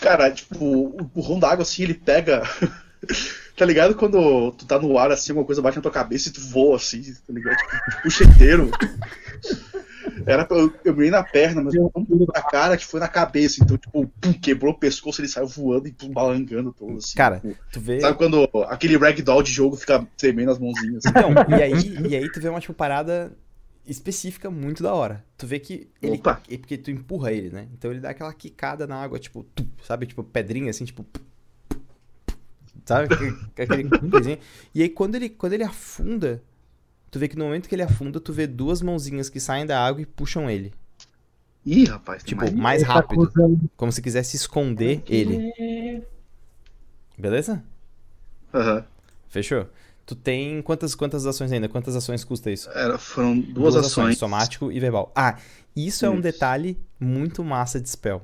Cara, 0.00 0.30
tipo, 0.30 0.56
o 0.64 0.96
empurrão 1.00 1.38
da 1.38 1.50
água 1.50 1.62
assim, 1.62 1.82
ele 1.84 1.94
pega. 1.94 2.42
tá 3.56 3.64
ligado 3.64 3.94
quando 3.94 4.50
tu 4.52 4.66
tá 4.66 4.78
no 4.78 4.98
ar 4.98 5.10
assim, 5.12 5.30
alguma 5.32 5.46
coisa 5.46 5.62
bate 5.62 5.76
na 5.76 5.82
tua 5.82 5.90
cabeça 5.92 6.28
e 6.28 6.32
tu 6.32 6.40
voa 6.40 6.76
assim, 6.76 7.02
tá 7.26 7.32
ligado? 7.32 7.56
Tipo, 7.56 8.02
puxa 8.02 8.24
inteiro. 8.24 8.70
Era 10.26 10.44
pra, 10.44 10.56
eu, 10.56 10.72
eu 10.84 10.94
mirei 10.94 11.10
na 11.10 11.22
perna, 11.22 11.62
mas 11.62 11.74
não 11.74 11.88
pulou 11.88 12.26
na 12.34 12.42
cara, 12.42 12.76
que 12.76 12.84
foi 12.84 12.98
na 12.98 13.06
cabeça. 13.06 13.62
Então, 13.62 13.78
tipo, 13.78 14.06
pum, 14.20 14.32
quebrou 14.32 14.72
o 14.72 14.78
pescoço, 14.78 15.20
ele 15.20 15.28
saiu 15.28 15.46
voando 15.46 15.86
e 15.86 15.92
pum, 15.92 16.10
balangando 16.10 16.72
todo 16.72 16.96
assim. 16.96 17.16
Cara, 17.16 17.38
tipo, 17.38 17.56
tu 17.72 17.80
vê. 17.80 18.00
sabe 18.00 18.18
quando 18.18 18.48
aquele 18.68 18.96
ragdoll 18.96 19.42
de 19.42 19.52
jogo 19.52 19.76
fica 19.76 20.04
tremendo 20.16 20.50
as 20.50 20.58
mãozinhas? 20.58 21.06
Assim? 21.06 21.16
Então, 21.16 21.56
e 21.56 21.62
aí, 21.62 22.08
e 22.10 22.16
aí 22.16 22.32
tu 22.32 22.40
vê 22.40 22.48
uma 22.48 22.60
tipo 22.60 22.74
parada 22.74 23.32
específica 23.86 24.50
muito 24.50 24.82
da 24.82 24.92
hora. 24.92 25.24
Tu 25.38 25.46
vê 25.46 25.60
que 25.60 25.88
ele. 26.02 26.16
Opa. 26.16 26.42
É 26.50 26.58
porque 26.58 26.76
tu 26.76 26.90
empurra 26.90 27.32
ele, 27.32 27.50
né? 27.50 27.68
Então 27.72 27.90
ele 27.90 28.00
dá 28.00 28.10
aquela 28.10 28.32
quicada 28.34 28.86
na 28.86 28.96
água, 28.96 29.18
tipo, 29.18 29.44
tum, 29.54 29.66
sabe? 29.84 30.06
Tipo, 30.06 30.24
pedrinha 30.24 30.70
assim, 30.70 30.84
tipo. 30.84 31.06
Sabe? 32.84 33.14
Aquele 33.56 33.88
coisinha. 34.10 34.38
E 34.74 34.82
aí 34.82 34.88
quando 34.88 35.14
ele, 35.14 35.28
quando 35.28 35.52
ele 35.52 35.62
afunda, 35.62 36.42
tu 37.16 37.18
vê 37.18 37.28
que 37.28 37.36
no 37.38 37.46
momento 37.46 37.66
que 37.66 37.74
ele 37.74 37.82
afunda, 37.82 38.20
tu 38.20 38.30
vê 38.30 38.46
duas 38.46 38.82
mãozinhas 38.82 39.30
que 39.30 39.40
saem 39.40 39.64
da 39.64 39.82
água 39.82 40.02
e 40.02 40.06
puxam 40.06 40.50
ele. 40.50 40.70
Ih, 41.64 41.84
rapaz, 41.86 42.22
Tipo, 42.22 42.42
mais- 42.42 42.52
mais 42.52 42.82
tá 42.82 42.92
rápido. 42.92 43.26
cruzando. 43.30 43.70
Como 43.74 43.90
se 43.90 44.02
quisesse 44.02 44.36
esconder 44.36 45.02
ele. 45.08 45.50
Beleza? 47.16 47.64
Aham. 48.52 48.84
Fechou? 49.28 49.66
Tu 50.04 50.14
tem 50.14 50.60
quantas, 50.62 50.94
quantas 50.94 51.24
ações 51.26 51.50
ainda? 51.50 51.68
Quantas 51.68 51.96
ações 51.96 52.22
custa 52.22 52.50
isso? 52.50 52.68
Era, 52.70 52.98
foram 52.98 53.40
duas, 53.40 53.74
ações. 53.74 54.18
somático 54.18 54.70
e 54.70 54.78
verbal. 54.78 55.10
Ah, 55.16 55.38
isso 55.74 56.04
é 56.04 56.10
um 56.10 56.14
Isso. 56.14 56.22
detalhe 56.22 56.78
muito 57.00 57.42
massa 57.42 57.80
de 57.80 57.88
spell. 57.88 58.22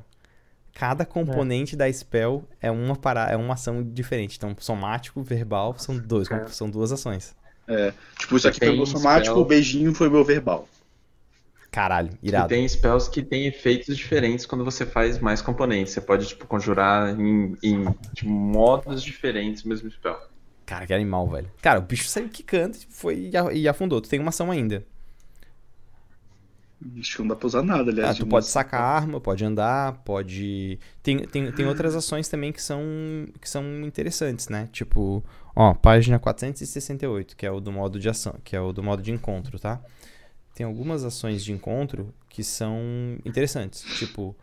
Cada 0.74 1.04
componente 1.04 1.74
da 1.74 1.90
spell 1.92 2.44
é 2.60 2.70
uma 2.70 2.94
para... 2.94 3.30
é 3.30 3.36
uma 3.36 3.54
ação 3.54 3.82
diferente. 3.82 4.36
Então, 4.36 4.54
somático, 4.60 5.22
verbal 5.22 5.74
são 5.78 5.98
dois, 5.98 6.30
É. 6.30 6.46
são 6.48 6.70
duas 6.70 6.92
ações. 6.92 7.34
É, 7.68 7.92
tipo, 8.18 8.36
isso 8.36 8.48
aqui 8.48 8.58
foi 8.58 8.68
Tem 8.68 8.74
o 8.74 8.76
meu 8.78 8.86
somático, 8.86 9.34
spell. 9.34 9.42
o 9.42 9.44
beijinho 9.46 9.94
foi 9.94 10.08
meu 10.10 10.24
verbal. 10.24 10.68
Caralho, 11.70 12.10
E 12.22 12.28
irado. 12.28 12.48
tem 12.48 12.68
spells 12.68 13.08
que 13.10 13.22
têm 13.22 13.46
efeitos 13.46 13.96
diferentes 13.96 14.44
quando 14.44 14.62
você 14.64 14.84
faz 14.84 15.18
mais 15.18 15.40
componentes. 15.40 15.94
Você 15.94 16.02
pode, 16.02 16.26
tipo, 16.26 16.46
conjurar 16.46 17.18
em, 17.18 17.56
em 17.62 17.84
tipo, 18.14 18.28
modos 18.30 19.02
diferentes 19.02 19.64
o 19.64 19.68
mesmo 19.68 19.90
spell. 19.90 20.18
Cara, 20.66 20.86
que 20.86 20.92
animal, 20.92 21.26
velho. 21.28 21.50
Cara, 21.62 21.78
o 21.78 21.82
bicho 21.82 22.04
saiu 22.08 22.28
quicando 22.28 22.76
tipo, 22.76 22.92
foi 22.92 23.30
e 23.32 23.58
e 23.60 23.68
afundou. 23.68 24.00
Tu 24.02 24.08
tem 24.08 24.20
uma 24.20 24.28
ação 24.28 24.50
ainda. 24.50 24.84
Acho 26.98 27.16
que 27.16 27.22
não 27.22 27.28
dá 27.28 27.36
pra 27.36 27.46
usar 27.46 27.62
nada, 27.62 27.90
aliás. 27.90 28.16
Ah, 28.16 28.18
tu 28.18 28.26
pode 28.26 28.46
sacar 28.46 28.80
a 28.80 28.84
arma, 28.84 29.20
pode 29.20 29.44
andar, 29.44 29.92
pode. 30.04 30.78
Tem, 31.02 31.18
tem, 31.26 31.50
tem 31.52 31.66
outras 31.66 31.94
ações 31.94 32.28
também 32.28 32.52
que 32.52 32.62
são, 32.62 32.82
que 33.40 33.48
são 33.48 33.64
interessantes, 33.82 34.48
né? 34.48 34.68
Tipo, 34.72 35.24
ó, 35.54 35.74
página 35.74 36.18
468, 36.18 37.36
que 37.36 37.46
é 37.46 37.50
o 37.50 37.60
do 37.60 37.70
modo 37.70 37.98
de 37.98 38.08
ação, 38.08 38.34
que 38.42 38.56
é 38.56 38.60
o 38.60 38.72
do 38.72 38.82
modo 38.82 39.02
de 39.02 39.12
encontro, 39.12 39.58
tá? 39.58 39.80
Tem 40.54 40.66
algumas 40.66 41.04
ações 41.04 41.44
de 41.44 41.52
encontro 41.52 42.12
que 42.28 42.42
são 42.42 42.78
interessantes. 43.24 43.82
Tipo, 43.98 44.36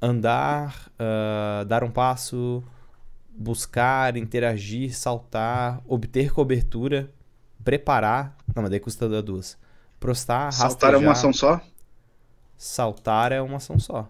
andar, 0.00 0.90
ah, 0.98 1.64
dar 1.66 1.84
um 1.84 1.90
passo, 1.90 2.62
buscar, 3.36 4.16
interagir, 4.16 4.94
saltar, 4.96 5.82
obter 5.86 6.32
cobertura, 6.32 7.10
preparar. 7.64 8.36
Não, 8.54 8.62
mas 8.62 8.70
daí 8.70 8.80
custa 8.80 9.08
dar 9.08 9.22
duas. 9.22 9.58
Prostar, 10.04 10.52
Saltar 10.52 10.92
é 10.92 10.98
uma 10.98 11.12
ação 11.12 11.32
só? 11.32 11.58
Saltar 12.58 13.32
é 13.32 13.40
uma 13.40 13.56
ação 13.56 13.78
só. 13.78 14.06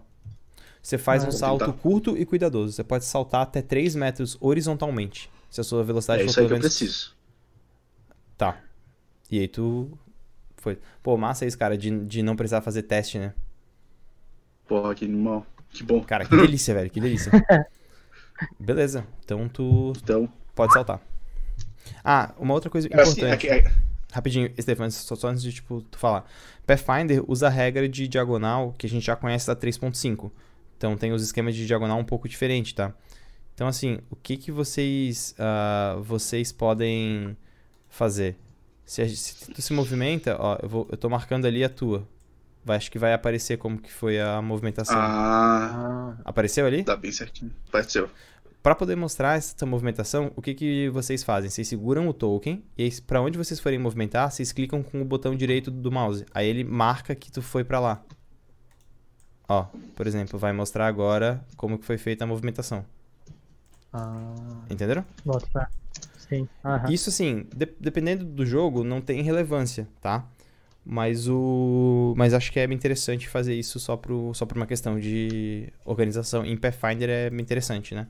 Você 0.81 0.97
faz 0.97 1.23
Ah, 1.23 1.27
um 1.27 1.31
salto 1.31 1.65
tentar. 1.67 1.77
curto 1.81 2.17
e 2.17 2.25
cuidadoso. 2.25 2.73
Você 2.73 2.83
pode 2.83 3.05
saltar 3.05 3.41
até 3.43 3.61
3 3.61 3.95
metros 3.95 4.37
horizontalmente. 4.41 5.31
Se 5.49 5.61
a 5.61 5.63
sua 5.63 5.83
velocidade 5.85 6.23
É 6.23 6.25
for 6.25 6.29
isso 6.31 6.39
aí 6.41 6.47
que 6.47 6.53
eu 6.53 6.59
preciso. 6.59 7.15
Tá. 8.37 8.57
E 9.31 9.39
aí 9.39 9.47
tu. 9.47 9.89
Foi. 10.57 10.77
Pô, 11.01 11.15
massa 11.17 11.45
isso, 11.45 11.57
cara, 11.57 11.77
de, 11.77 11.89
de 12.05 12.21
não 12.21 12.35
precisar 12.35 12.59
fazer 12.61 12.83
teste, 12.83 13.17
né? 13.17 13.33
Porra, 14.67 14.93
que 14.93 15.05
animal. 15.05 15.45
Que 15.69 15.83
bom. 15.83 16.03
Cara, 16.03 16.25
que 16.25 16.35
delícia, 16.35 16.73
velho, 16.73 16.89
que 16.89 16.99
delícia. 16.99 17.31
Beleza. 18.59 19.07
Então 19.23 19.47
tu 19.47 19.93
Então, 20.03 20.29
pode 20.53 20.73
saltar. 20.73 20.99
Ah, 22.03 22.33
uma 22.37 22.53
outra 22.53 22.69
coisa 22.69 22.87
é 22.91 23.01
assim, 23.01 23.21
importante. 23.21 23.84
Rapidinho, 24.15 24.49
Stefan, 24.61 24.89
só, 24.89 25.15
só 25.15 25.27
antes 25.27 25.43
de 25.43 25.51
tipo, 25.51 25.81
tu 25.91 25.97
falar. 25.97 26.25
Pathfinder 26.65 27.21
usa 27.27 27.47
a 27.47 27.49
regra 27.49 27.87
de 27.89 28.07
diagonal 28.07 28.73
que 28.77 28.85
a 28.87 28.89
gente 28.89 29.05
já 29.05 29.15
conhece 29.15 29.45
da 29.47 29.55
3.5. 29.55 30.31
Então 30.77 30.95
tem 30.95 31.11
os 31.11 31.21
esquemas 31.21 31.53
de 31.55 31.67
diagonal 31.67 31.97
um 31.99 32.03
pouco 32.05 32.27
diferente, 32.29 32.73
tá? 32.73 32.93
Então 33.53 33.67
assim, 33.67 33.99
o 34.09 34.15
que 34.15 34.37
que 34.37 34.51
vocês 34.51 35.35
ah, 35.37 35.97
vocês 36.01 36.51
podem 36.51 37.35
fazer? 37.89 38.37
Se, 38.85 39.01
a- 39.01 39.09
se 39.09 39.51
tu 39.51 39.61
se 39.61 39.73
movimenta, 39.73 40.37
ó, 40.39 40.57
eu, 40.61 40.69
vou, 40.69 40.87
eu 40.91 40.97
tô 40.97 41.09
marcando 41.09 41.45
ali 41.45 41.63
a 41.63 41.69
tua. 41.69 42.07
Vai, 42.63 42.77
acho 42.77 42.89
que 42.91 42.97
vai 42.99 43.13
aparecer 43.13 43.57
como 43.57 43.77
que 43.77 43.91
foi 43.91 44.19
a 44.19 44.41
movimentação. 44.41 44.95
Ah, 44.97 46.15
Apareceu 46.25 46.65
ali? 46.65 46.83
tá 46.83 46.95
bem 46.95 47.11
certinho. 47.11 47.51
Pareceu. 47.71 48.09
Para 48.65 48.73
poder 48.73 48.95
mostrar 48.95 49.37
essa 49.37 49.63
movimentação, 49.63 50.31
o 50.35 50.41
que, 50.41 50.55
que 50.55 50.89
vocês 50.89 51.23
fazem? 51.23 51.51
Vocês 51.51 51.67
seguram 51.67 52.07
o 52.07 52.13
token 52.15 52.63
e 52.75 52.89
pra 53.05 53.21
onde 53.21 53.37
vocês 53.37 53.59
forem 53.59 53.77
movimentar, 53.77 54.31
vocês 54.31 54.51
clicam 54.51 54.81
com 54.81 54.99
o 54.99 55.05
botão 55.05 55.35
direito 55.35 55.69
do 55.69 55.91
mouse. 55.91 56.25
Aí 56.33 56.47
ele 56.47 56.63
marca 56.63 57.13
que 57.13 57.31
tu 57.31 57.43
foi 57.43 57.63
pra 57.63 57.79
lá. 57.79 58.03
Ó, 59.47 59.67
por 59.95 60.07
exemplo, 60.07 60.39
vai 60.39 60.51
mostrar 60.51 60.87
agora 60.87 61.45
como 61.55 61.77
que 61.77 61.85
foi 61.85 61.99
feita 61.99 62.23
a 62.23 62.27
movimentação. 62.27 62.83
ah, 63.93 64.33
Entenderam? 64.67 65.05
Bota 65.23 65.45
pra... 65.53 65.69
Sim. 66.27 66.49
Aham. 66.63 66.91
Isso 66.91 67.09
assim, 67.11 67.45
de- 67.55 67.71
dependendo 67.79 68.25
do 68.25 68.47
jogo, 68.47 68.83
não 68.83 68.99
tem 68.99 69.21
relevância, 69.21 69.87
tá? 70.01 70.25
Mas 70.83 71.27
o. 71.27 72.15
Mas 72.17 72.33
acho 72.33 72.51
que 72.51 72.59
é 72.59 72.63
interessante 72.65 73.29
fazer 73.29 73.53
isso 73.53 73.79
só, 73.79 73.95
pro, 73.95 74.33
só 74.33 74.43
por 74.43 74.57
uma 74.57 74.65
questão 74.65 74.99
de 74.99 75.71
organização. 75.85 76.43
Em 76.43 76.57
Pathfinder 76.57 77.09
é 77.11 77.27
interessante, 77.39 77.93
né? 77.93 78.07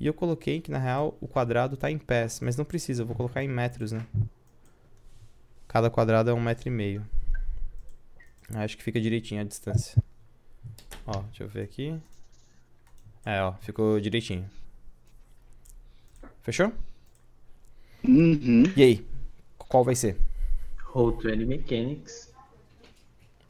E 0.00 0.06
eu 0.06 0.14
coloquei 0.14 0.60
que, 0.60 0.70
na 0.70 0.78
real, 0.78 1.16
o 1.20 1.26
quadrado 1.26 1.76
tá 1.76 1.90
em 1.90 1.98
pés, 1.98 2.40
mas 2.40 2.56
não 2.56 2.64
precisa, 2.64 3.02
eu 3.02 3.06
vou 3.06 3.16
colocar 3.16 3.42
em 3.42 3.48
metros, 3.48 3.92
né? 3.92 4.06
Cada 5.66 5.90
quadrado 5.90 6.30
é 6.30 6.34
um 6.34 6.40
metro 6.40 6.68
e 6.68 6.70
meio. 6.70 7.04
Acho 8.54 8.76
que 8.76 8.82
fica 8.82 9.00
direitinho 9.00 9.40
a 9.40 9.44
distância. 9.44 10.02
Ó, 11.06 11.20
deixa 11.22 11.44
eu 11.44 11.48
ver 11.48 11.62
aqui. 11.62 11.98
É, 13.24 13.42
ó, 13.42 13.52
ficou 13.54 14.00
direitinho. 14.00 14.48
Fechou? 16.42 16.72
Uhum. 18.02 18.62
E 18.76 18.82
aí? 18.82 19.06
Qual 19.58 19.84
vai 19.84 19.94
ser? 19.94 20.16
Roll20 20.92 21.46
Mechanics. 21.46 22.32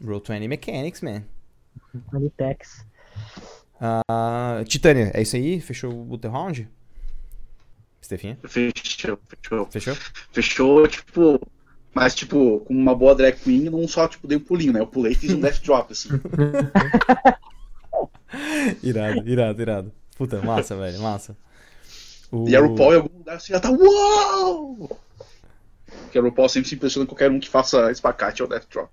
Roll20 0.03 0.49
Mechanics, 0.49 1.01
man. 1.03 1.23
Anitex. 2.13 2.85
Ah, 3.81 4.63
Titânia, 4.67 5.11
é 5.15 5.23
isso 5.23 5.37
aí? 5.37 5.61
Fechou 5.61 5.93
o 5.93 6.11
Ultra 6.11 6.31
Round? 6.31 6.69
Stefinha? 8.03 8.39
Fechou, 8.45 9.19
fechou. 9.29 9.67
Fechou? 9.71 9.97
Fechou, 10.33 10.89
tipo. 10.89 11.41
Mas, 11.95 12.15
tipo, 12.15 12.61
com 12.61 12.75
uma 12.75 12.95
boa 12.95 13.15
drag 13.15 13.37
queen, 13.39 13.65
não 13.65 13.87
só, 13.89 14.07
tipo, 14.07 14.29
dei 14.29 14.39
um 14.39 14.41
pulinho, 14.41 14.73
né? 14.73 14.81
Eu 14.81 14.87
pulei 14.87 15.13
e 15.13 15.17
fiz 15.17 15.33
um 15.33 15.41
death 15.41 15.61
drop, 15.63 15.93
assim. 15.93 16.09
Irado, 18.83 19.29
irado, 19.29 19.63
irado. 19.63 19.93
Puta, 20.17 20.41
massa, 20.43 20.77
velho, 20.77 21.01
massa. 21.01 21.37
O... 22.31 22.49
E 22.49 22.55
a 22.55 22.61
RuPaul 22.61 22.93
em 22.93 22.97
algum 22.97 23.19
lugar 23.19 23.41
você 23.41 23.53
já 23.53 23.61
tá. 23.61 23.71
Uau! 23.71 25.01
Porque 26.03 26.19
a 26.19 26.23
RuPaul 26.23 26.49
sempre 26.49 26.69
se 26.69 26.75
impressiona 26.75 27.07
com 27.07 27.15
qualquer 27.15 27.31
um 27.31 27.41
que 27.41 27.49
faça 27.49 27.91
espacate 27.91 28.43
ou 28.43 28.49
death 28.49 28.69
drop. 28.71 28.91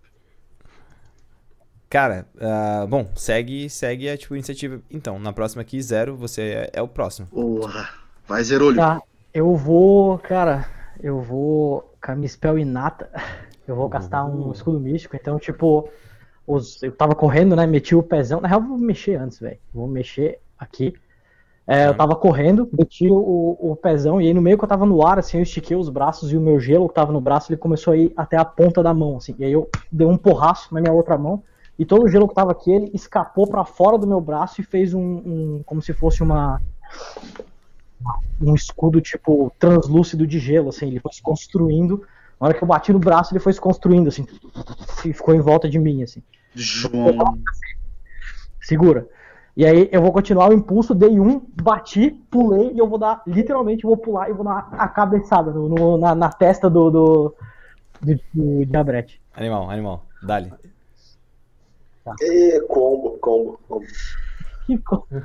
Cara, 1.96 2.26
ah, 2.42 2.86
bom, 2.90 3.08
segue, 3.16 3.70
segue 3.70 4.10
a 4.10 4.18
tipo, 4.18 4.36
iniciativa. 4.36 4.82
Então, 4.92 5.18
na 5.18 5.32
próxima 5.32 5.62
aqui, 5.62 5.82
zero, 5.82 6.14
você 6.18 6.42
é, 6.42 6.70
é 6.74 6.82
o 6.82 6.90
próximo. 6.90 7.26
Porra. 7.28 7.88
Vai, 8.28 8.44
Zerolho. 8.44 8.76
Tá, 8.76 9.02
eu 9.34 9.56
vou, 9.56 10.20
cara, 10.20 10.68
eu 11.02 11.22
vou 11.22 11.96
com 12.06 12.12
a 12.12 12.16
minha 12.18 12.28
spell 12.28 12.60
inata, 12.60 13.10
eu 13.66 13.78
vou 13.78 13.88
gastar 13.88 14.26
um 14.26 14.52
escudo 14.52 14.78
místico, 14.78 15.16
então, 15.16 15.40
tipo, 15.40 15.88
os, 16.46 16.84
eu 16.84 16.92
tava 16.92 17.16
correndo, 17.16 17.56
né, 17.56 17.66
meti 17.66 17.96
o 17.96 18.04
pezão, 18.04 18.42
na 18.42 18.50
real 18.50 18.60
eu 18.60 18.68
vou 18.68 18.78
mexer 18.78 19.16
antes, 19.16 19.40
velho, 19.40 19.58
vou 19.74 19.88
mexer 19.88 20.40
aqui, 20.60 20.94
É, 21.66 21.88
eu 21.88 21.96
tava 21.96 22.14
correndo, 22.18 22.68
meti 22.78 23.08
o, 23.10 23.58
o 23.58 23.74
pezão, 23.74 24.20
e 24.20 24.28
aí 24.28 24.34
no 24.34 24.42
meio 24.42 24.58
que 24.58 24.66
eu 24.66 24.68
tava 24.68 24.86
no 24.86 25.08
ar, 25.08 25.18
assim, 25.18 25.38
eu 25.38 25.44
estiquei 25.44 25.78
os 25.78 25.88
braços 25.88 26.30
e 26.30 26.36
o 26.36 26.42
meu 26.42 26.60
gelo 26.60 26.90
que 26.90 26.94
tava 26.94 27.14
no 27.14 27.22
braço, 27.22 27.54
ele 27.54 27.58
começou 27.58 27.94
a 27.94 27.98
ir 27.98 28.12
até 28.18 28.36
a 28.36 28.44
ponta 28.44 28.84
da 28.84 28.94
mão, 28.94 29.16
assim, 29.16 29.34
e 29.40 29.46
aí 29.46 29.54
eu 29.54 29.70
dei 29.90 30.06
um 30.06 30.18
porraço 30.18 30.74
na 30.74 30.82
minha 30.82 30.92
outra 30.92 31.18
mão, 31.18 31.42
e 31.78 31.86
todo 31.86 32.04
o 32.06 32.08
gelo 32.08 32.28
que 32.28 32.34
tava 32.34 32.52
aqui, 32.52 32.72
ele 32.72 32.92
escapou 32.94 33.48
pra 33.48 33.66
fora 33.66 33.98
do 33.98 34.08
meu 34.08 34.22
braço 34.22 34.62
e 34.62 34.64
fez 34.64 34.94
um, 34.94 35.02
um 35.02 35.64
como 35.66 35.82
se 35.82 35.94
fosse 35.94 36.24
uma 36.24 36.62
um 38.42 38.54
escudo 38.54 39.02
tipo 39.02 39.52
translúcido 39.58 40.28
de 40.28 40.38
gelo, 40.40 40.70
assim, 40.70 40.88
ele 40.88 41.00
foi 41.00 41.12
se 41.14 41.22
construindo. 41.22 42.06
Na 42.40 42.48
hora 42.48 42.54
que 42.54 42.64
eu 42.64 42.68
bati 42.68 42.92
no 42.92 43.00
braço, 43.00 43.34
ele 43.34 43.40
foi 43.40 43.54
se 43.54 43.62
construindo, 43.62 44.08
assim, 44.10 44.26
e 45.06 45.14
ficou 45.14 45.34
em 45.34 45.40
volta 45.40 45.70
de 45.70 45.80
mim, 45.80 46.04
assim. 46.04 46.22
João. 46.54 47.36
Segura. 48.62 49.08
E 49.56 49.66
aí 49.66 49.88
eu 49.92 50.02
vou 50.02 50.12
continuar 50.12 50.50
o 50.50 50.54
impulso, 50.54 50.94
dei 50.94 51.18
um, 51.18 51.40
bati, 51.62 52.12
pulei 52.30 52.74
e 52.74 52.78
eu 52.78 52.88
vou 52.90 52.98
dar, 52.98 53.22
literalmente, 53.26 53.86
eu 53.86 53.90
vou 53.90 53.98
pular 53.98 54.30
e 54.30 54.34
vou 54.34 54.44
dar 54.44 54.68
a 54.74 54.88
cabeçada 54.88 55.52
no, 55.52 55.70
no- 55.70 55.98
na, 55.98 56.14
na 56.14 56.30
testa 56.30 56.70
do, 56.70 56.90
do, 56.92 57.36
do, 58.02 58.20
do 58.34 58.66
diabrete. 58.66 59.22
Animal, 59.34 59.70
animal. 59.70 60.06
Dali. 62.06 62.18
E 62.22 62.62
combo, 62.68 63.18
combo, 63.20 63.60
combo. 63.68 63.86
Que 64.66 64.78
co- 64.80 65.08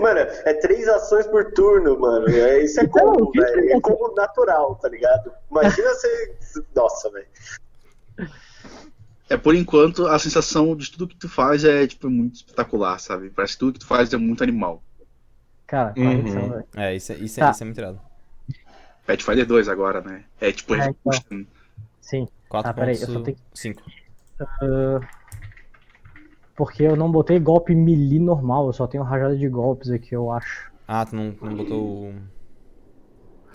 Mano, 0.00 0.20
é 0.20 0.54
três 0.54 0.88
ações 0.88 1.26
por 1.26 1.52
turno, 1.52 1.98
mano. 1.98 2.28
É, 2.28 2.62
isso 2.64 2.80
é 2.80 2.84
Então, 2.84 3.06
combo, 3.12 3.24
o 3.24 3.30
que 3.30 3.40
velho. 3.40 3.62
que 3.62 3.72
É 3.72 3.76
é 3.76 3.80
combo 3.80 4.14
natural, 4.14 4.74
tá 4.76 4.88
ligado? 4.88 5.32
Imagina 5.50 5.88
você. 5.94 6.36
Nossa, 6.74 7.10
velho. 7.10 7.26
É, 9.28 9.36
por 9.36 9.54
enquanto, 9.54 10.06
a 10.06 10.18
sensação 10.18 10.74
de 10.76 10.90
tudo 10.90 11.08
que 11.08 11.16
tu 11.16 11.28
faz 11.28 11.64
é, 11.64 11.86
tipo, 11.86 12.08
muito 12.10 12.36
espetacular, 12.36 12.98
sabe? 12.98 13.30
Parece 13.30 13.54
que 13.54 13.58
tudo 13.60 13.72
que 13.74 13.78
tu 13.80 13.86
faz 13.86 14.12
é 14.12 14.16
muito 14.16 14.42
animal. 14.42 14.82
Cara, 15.66 15.94
Uhum. 15.96 16.62
É, 16.76 16.94
isso 16.94 17.12
é, 17.12 17.16
isso 17.16 17.40
é, 17.40 17.44
Tá. 17.44 17.50
isso 17.50 17.62
é 17.62 17.66
muito 17.66 17.78
irado. 17.78 18.00
Pathfinder 19.06 19.46
2 19.46 19.68
agora, 19.68 20.00
né? 20.02 20.24
É, 20.40 20.52
tipo, 20.52 20.74
É, 20.74 20.88
então. 20.88 21.46
Sim. 22.00 22.28
Ah, 22.50 22.74
peraí, 22.74 23.00
eu 23.00 23.06
só 23.06 23.20
tenho 23.22 23.36
4.5. 23.54 23.82
Ah, 24.40 25.00
porque 26.56 26.82
eu 26.82 26.96
não 26.96 27.10
botei 27.10 27.38
golpe 27.38 27.74
melee 27.74 28.18
normal, 28.18 28.66
eu 28.66 28.72
só 28.72 28.86
tenho 28.86 29.02
rajada 29.02 29.36
de 29.36 29.48
golpes 29.48 29.90
aqui, 29.90 30.14
eu 30.14 30.30
acho. 30.30 30.70
Ah, 30.86 31.04
tu 31.06 31.16
não, 31.16 31.34
não 31.40 31.56
botou 31.56 31.82
o. 31.82 32.14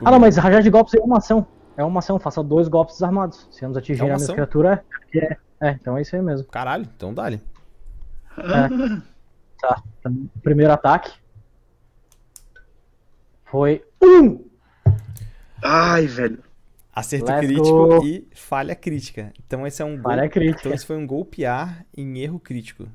Ah, 0.03 0.11
não, 0.11 0.19
mas 0.19 0.37
rajada 0.37 0.63
de 0.63 0.69
golpes 0.69 0.93
é 0.93 0.99
uma 0.99 1.17
ação. 1.17 1.45
É 1.75 1.83
uma 1.83 1.99
ação, 1.99 2.19
faça 2.19 2.43
dois 2.43 2.67
golpes 2.67 2.95
desarmados. 2.95 3.47
Se 3.51 3.63
ambos 3.63 3.77
atingirem 3.77 4.09
É 4.09 4.13
a 4.13 4.17
mesma 4.17 4.33
criatura, 4.33 4.83
é, 5.13 5.17
é. 5.17 5.37
É, 5.59 5.71
então 5.71 5.97
é 5.97 6.01
isso 6.01 6.15
aí 6.15 6.21
mesmo. 6.21 6.47
Caralho, 6.47 6.87
então 6.95 7.13
dali. 7.13 7.41
Tá. 9.59 9.81
então, 9.99 10.29
Primeiro 10.43 10.71
ataque. 10.71 11.11
Foi 13.45 13.83
um! 14.03 14.45
Ai, 15.63 16.05
velho. 16.05 16.43
Acerto 16.99 17.25
Let's 17.31 17.45
crítico 17.45 17.87
go. 17.87 18.05
e 18.05 18.27
falha 18.33 18.75
crítica. 18.75 19.31
Então 19.45 19.67
esse 19.67 19.81
é 19.81 19.85
um 19.85 20.01
Falha 20.01 20.23
gol- 20.23 20.31
crítica. 20.31 20.59
Então 20.61 20.73
esse 20.73 20.85
foi 20.85 20.97
um 20.97 21.05
golpear 21.05 21.85
em 21.95 22.17
erro 22.19 22.39
crítico. 22.39 22.87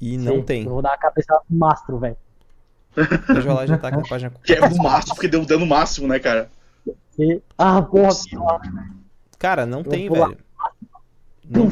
E 0.00 0.16
não 0.16 0.36
Sim, 0.36 0.42
tem. 0.42 0.62
Eu 0.64 0.70
vou 0.70 0.82
dar 0.82 0.94
a 0.94 0.96
cabeçada 0.98 1.40
no 1.50 1.58
mastro, 1.58 1.98
velho. 1.98 2.16
Deixa 2.96 3.32
eu 3.40 3.52
rolar 3.52 3.66
de 3.66 3.72
ataque 3.74 3.96
na 3.98 4.02
página 4.04 4.32
Que 4.42 4.54
é 4.54 4.68
no 4.68 4.76
máximo, 4.82 5.14
porque 5.14 5.28
deu 5.28 5.44
dano 5.44 5.66
máximo, 5.66 6.08
né, 6.08 6.18
cara? 6.18 6.50
E- 7.18 7.40
Ah, 7.58 7.82
porra, 7.82 8.08
Cara, 9.38 9.66
não 9.66 9.82
vou 9.82 9.90
tem, 9.92 10.08
velho. 10.08 10.38
Não, 11.48 11.70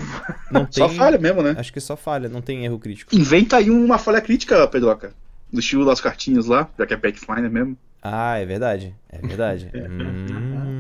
não 0.50 0.66
tem. 0.66 0.72
Só 0.87 0.88
falha 0.88 1.18
mesmo, 1.18 1.42
né? 1.42 1.55
Acho 1.59 1.72
que 1.72 1.81
só 1.81 1.96
falha, 1.96 2.29
não 2.29 2.42
tem 2.42 2.64
erro 2.64 2.79
crítico. 2.79 3.14
Inventa 3.16 3.57
aí 3.57 3.70
uma 3.70 3.96
falha 3.98 4.20
crítica, 4.20 4.68
Pedroca. 4.68 5.12
Do 5.53 5.61
estilo 5.61 5.85
das 5.87 6.00
cartinhas 6.00 6.46
lá, 6.46 6.68
já 6.79 6.87
que 6.87 6.92
é 6.94 6.96
Pathfinder 6.96 7.50
mesmo. 7.50 7.77
Ah, 8.03 8.37
é 8.38 8.44
verdade. 8.44 8.94
É 9.09 9.18
verdade. 9.18 9.70
hum, 9.74 10.73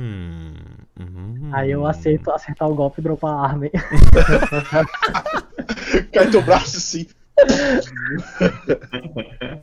hum. 0.98 1.50
Aí 1.52 1.70
eu 1.70 1.86
aceito 1.86 2.30
acertar 2.30 2.68
o 2.68 2.74
golpe 2.74 3.00
e 3.00 3.04
dropar 3.04 3.32
a 3.32 3.42
arma. 3.42 3.66
Cai 6.12 6.30
teu 6.30 6.42
braço 6.42 6.76
assim. 6.76 7.06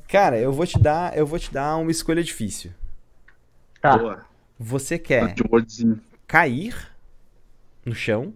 Cara, 0.08 0.38
eu 0.38 0.52
vou 0.52 0.66
te 0.66 0.80
dar, 0.80 1.18
eu 1.18 1.26
vou 1.26 1.40
te 1.40 1.54
dar 1.54 1.78
uma 1.78 1.92
escolha 1.92 2.24
difícil. 2.24 2.72
Tá. 3.82 3.98
Boa. 3.98 4.26
Você 4.60 5.00
quer 5.00 5.34
cair 6.28 6.92
no 7.86 7.96
chão 7.96 8.34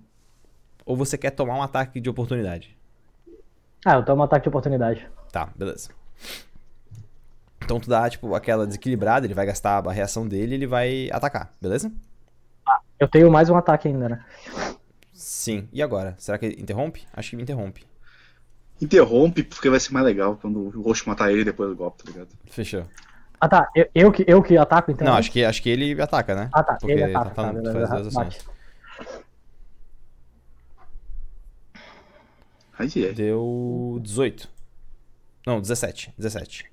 ou 0.86 0.96
você 0.96 1.18
quer 1.18 1.32
tomar 1.32 1.56
um 1.56 1.62
ataque 1.62 2.00
de 2.00 2.10
oportunidade? 2.10 2.76
Ah, 3.86 3.96
eu 3.96 4.04
tomo 4.04 4.22
um 4.22 4.26
ataque 4.26 4.44
de 4.44 4.50
oportunidade. 4.50 5.08
Tá, 5.32 5.50
beleza. 5.56 5.90
Então 7.64 7.80
tu 7.80 7.90
dá, 7.90 8.10
tipo, 8.10 8.34
aquela 8.34 8.66
desequilibrada, 8.66 9.26
ele 9.26 9.34
vai 9.34 9.46
gastar 9.46 9.86
a 9.86 9.92
reação 9.92 10.28
dele 10.28 10.54
e 10.54 10.56
ele 10.56 10.68
vai 10.68 11.10
atacar, 11.12 11.52
beleza? 11.62 11.92
Eu 13.00 13.08
tenho 13.08 13.32
mais 13.32 13.50
um 13.50 13.58
ataque 13.58 13.88
ainda, 13.88 14.10
né? 14.10 14.26
Sim. 15.14 15.68
E 15.72 15.82
agora? 15.82 16.16
Será 16.18 16.38
que 16.38 16.48
interrompe? 16.48 17.06
Acho 17.14 17.30
que 17.30 17.36
ele 17.36 17.44
interrompe. 17.44 17.84
Interrompe, 18.82 19.44
porque 19.44 19.70
vai 19.70 19.80
ser 19.80 19.94
mais 19.94 20.06
legal 20.06 20.38
quando 20.42 20.60
o 20.60 20.82
roxo 20.82 21.08
matar 21.08 21.32
ele 21.32 21.44
depois 21.44 21.70
do 21.70 21.76
golpe, 21.76 22.04
tá 22.04 22.12
ligado? 22.12 22.30
Fechou. 22.48 22.86
Ah 23.40 23.50
tá, 23.50 23.70
eu, 23.76 23.88
eu, 23.94 24.12
que, 24.12 24.24
eu 24.28 24.42
que 24.42 24.58
ataco 24.58 24.92
então? 24.92 25.06
Não, 25.06 25.14
acho 25.14 25.32
que, 25.32 25.44
acho 25.44 25.62
que 25.62 25.70
ele 25.70 26.02
ataca, 26.02 26.36
né? 26.36 26.50
Ah 26.54 26.64
tá, 26.64 26.76
Porque 26.76 26.92
ele 26.92 27.04
ataca, 27.04 27.30
tá 27.32 27.44
tá, 27.44 27.54
beleza, 27.54 27.88
faz 27.88 28.02
duas 28.02 28.18
ações. 28.18 28.46
Aí 32.78 33.06
é. 33.06 33.14
Deu 33.14 34.00
18. 34.02 34.50
Não, 35.46 35.62
17. 35.62 36.14
17. 36.18 36.72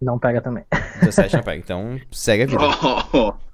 Não 0.00 0.18
pega 0.18 0.40
também. 0.40 0.64
17 1.00 1.36
não 1.36 1.42
pega. 1.42 1.58
Então 1.58 2.00
segue 2.10 2.44
a 2.44 2.46
vida. 2.46 2.62
Oh, 3.12 3.34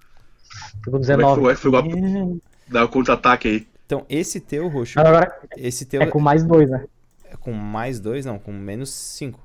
Tô 0.87 0.93
com 0.93 0.99
Como 0.99 1.01
19. 1.01 1.47
é 1.51 1.55
que 1.55 1.61
foi 1.61 1.69
o 1.69 1.73
golpe? 1.73 2.41
Dá 2.69 2.85
o 2.85 2.89
contra-ataque 2.89 3.49
aí. 3.49 3.67
Então 3.85 4.07
esse 4.09 4.41
teu, 4.41 4.69
Roxo, 4.69 4.99
agora 4.99 5.37
esse 5.57 5.85
teu 5.85 6.01
é 6.03 6.07
com 6.07 6.19
mais 6.21 6.43
dois, 6.45 6.71
né? 6.71 6.85
é 7.29 7.37
com 7.37 7.53
mais 7.53 7.99
2, 8.01 8.25
não, 8.25 8.39
com 8.39 8.53
menos 8.53 8.91
5. 8.91 9.39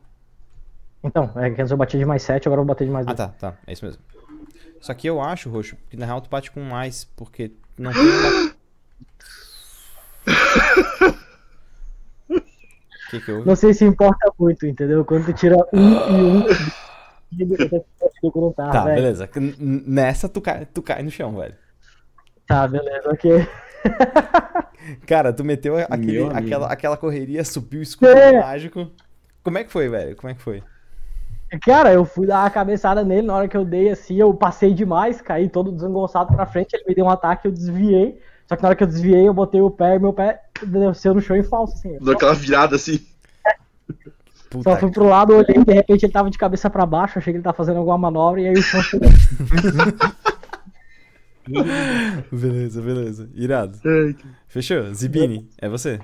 Então, 1.04 1.32
é 1.36 1.50
que 1.50 1.60
antes 1.60 1.72
eu 1.72 1.78
bati 1.78 1.98
de 1.98 2.06
mais 2.06 2.22
7, 2.22 2.48
agora 2.48 2.62
eu 2.62 2.66
vou 2.66 2.76
bater 2.76 2.86
de 2.86 2.92
mais 2.92 3.08
Ah, 3.08 3.14
2. 3.14 3.18
tá, 3.18 3.28
tá. 3.52 3.58
É 3.66 3.74
isso 3.74 3.84
mesmo. 3.84 4.02
Só 4.80 4.94
que 4.94 5.08
eu 5.08 5.20
acho, 5.20 5.50
Roxo, 5.50 5.76
que 5.90 5.98
na 5.98 6.06
real 6.06 6.22
tu 6.22 6.30
bate 6.30 6.52
com 6.52 6.62
mais, 6.62 7.06
porque 7.16 7.52
não 7.78 7.92
tem 7.92 8.02
que 13.10 13.20
que 13.20 13.32
houve? 13.32 13.48
Não 13.48 13.56
sei 13.56 13.74
se 13.74 13.84
importa 13.84 14.32
muito, 14.40 14.66
entendeu? 14.66 15.04
Quando 15.04 15.26
tu 15.26 15.34
tira 15.34 15.58
um 15.74 15.92
e 15.92 16.24
um, 16.24 16.46
tá, 18.56 18.72
Tá, 18.72 18.84
velho. 18.86 18.96
beleza. 18.96 19.30
Nessa 19.60 20.28
tu 20.30 20.42
cai, 20.42 20.66
tu 20.66 20.82
cai 20.82 21.02
no 21.04 21.12
chão, 21.12 21.36
velho. 21.38 21.56
Tá, 22.48 22.68
beleza, 22.68 23.10
ok. 23.10 23.48
Cara, 25.08 25.32
tu 25.34 25.44
meteu 25.44 25.78
aquele, 25.78 26.24
aquela, 26.34 26.68
aquela 26.68 26.98
correria, 26.98 27.44
subiu 27.44 27.80
o 27.80 27.84
escudo 27.84 28.12
É. 28.12 28.40
mágico. 28.42 28.90
Como 29.44 29.58
é 29.58 29.64
que 29.64 29.72
foi, 29.72 29.90
velho? 29.90 30.16
Como 30.16 30.30
é 30.30 30.36
que 30.36 30.42
foi? 30.42 30.64
Cara, 31.64 31.92
eu 31.92 32.06
fui 32.06 32.26
dar 32.28 32.44
uma 32.44 32.50
cabeçada 32.50 33.04
nele, 33.04 33.28
na 33.28 33.36
hora 33.36 33.48
que 33.48 33.58
eu 33.58 33.66
dei 33.66 33.90
assim, 33.90 34.16
eu 34.16 34.34
passei 34.34 34.74
demais, 34.74 35.22
caí 35.22 35.50
todo 35.50 35.72
desengonçado 35.72 36.34
pra 36.34 36.46
frente, 36.46 36.74
ele 36.74 36.86
me 36.88 36.96
deu 36.96 37.06
um 37.06 37.10
ataque, 37.10 37.48
eu 37.48 37.52
desviei. 37.52 38.22
Só 38.48 38.56
que 38.56 38.62
na 38.64 38.70
hora 38.70 38.76
que 38.76 38.84
eu 38.84 38.88
desviei, 38.88 39.28
eu 39.28 39.34
botei 39.34 39.62
o 39.62 39.70
pé 39.70 39.96
e 39.96 40.00
meu 40.00 40.14
pé 40.14 40.42
desceu 40.64 41.14
no 41.14 41.22
chão 41.22 41.36
em 41.36 41.44
falso, 41.44 41.74
assim. 41.74 41.98
Deu 42.00 42.14
aquela 42.14 42.34
virada 42.34 42.76
assim. 42.76 43.00
Puta 44.52 44.70
Só 44.70 44.78
fui 44.78 44.92
pro 44.92 45.08
lado, 45.08 45.34
olhei, 45.34 45.64
de 45.64 45.74
repente 45.74 46.06
ele 46.06 46.12
tava 46.12 46.30
de 46.30 46.38
cabeça 46.38 46.70
pra 46.70 46.86
baixo, 46.86 47.18
achei 47.18 47.32
que 47.32 47.38
ele 47.38 47.44
tava 47.44 47.56
fazendo 47.56 47.78
alguma 47.78 47.98
manobra 47.98 48.42
e 48.42 48.48
aí 48.50 48.54
o 48.54 48.62
chão 48.62 48.84
chegou. 48.84 49.10
Beleza, 52.32 52.82
beleza. 52.82 53.30
Irado. 53.34 53.80
Fechou? 54.48 54.94
Zibini, 54.94 55.50
é 55.58 55.68
você. 55.68 56.00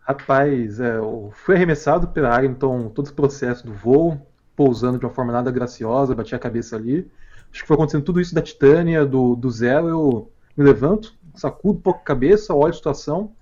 Rapaz, 0.00 0.80
é, 0.80 0.96
eu 0.96 1.30
fui 1.44 1.56
arremessado 1.56 2.08
pela 2.08 2.30
área, 2.30 2.46
então 2.46 2.88
todo 2.88 3.06
esse 3.06 3.14
processo 3.14 3.66
do 3.66 3.74
voo, 3.74 4.16
pousando 4.54 4.98
de 4.98 5.04
uma 5.04 5.12
forma 5.12 5.32
nada 5.32 5.50
graciosa, 5.50 6.14
bati 6.14 6.34
a 6.34 6.38
cabeça 6.38 6.76
ali. 6.76 7.10
Acho 7.52 7.62
que 7.62 7.66
foi 7.66 7.74
acontecendo 7.74 8.04
tudo 8.04 8.20
isso 8.20 8.34
da 8.34 8.40
Titânia, 8.40 9.04
do, 9.04 9.36
do 9.36 9.50
Zero, 9.50 9.88
eu 9.88 10.32
me 10.56 10.64
levanto, 10.64 11.12
sacudo 11.34 11.78
um 11.78 11.82
pouco 11.82 12.00
a 12.00 12.04
cabeça, 12.04 12.54
olho 12.54 12.70
a 12.70 12.76
situação, 12.76 13.32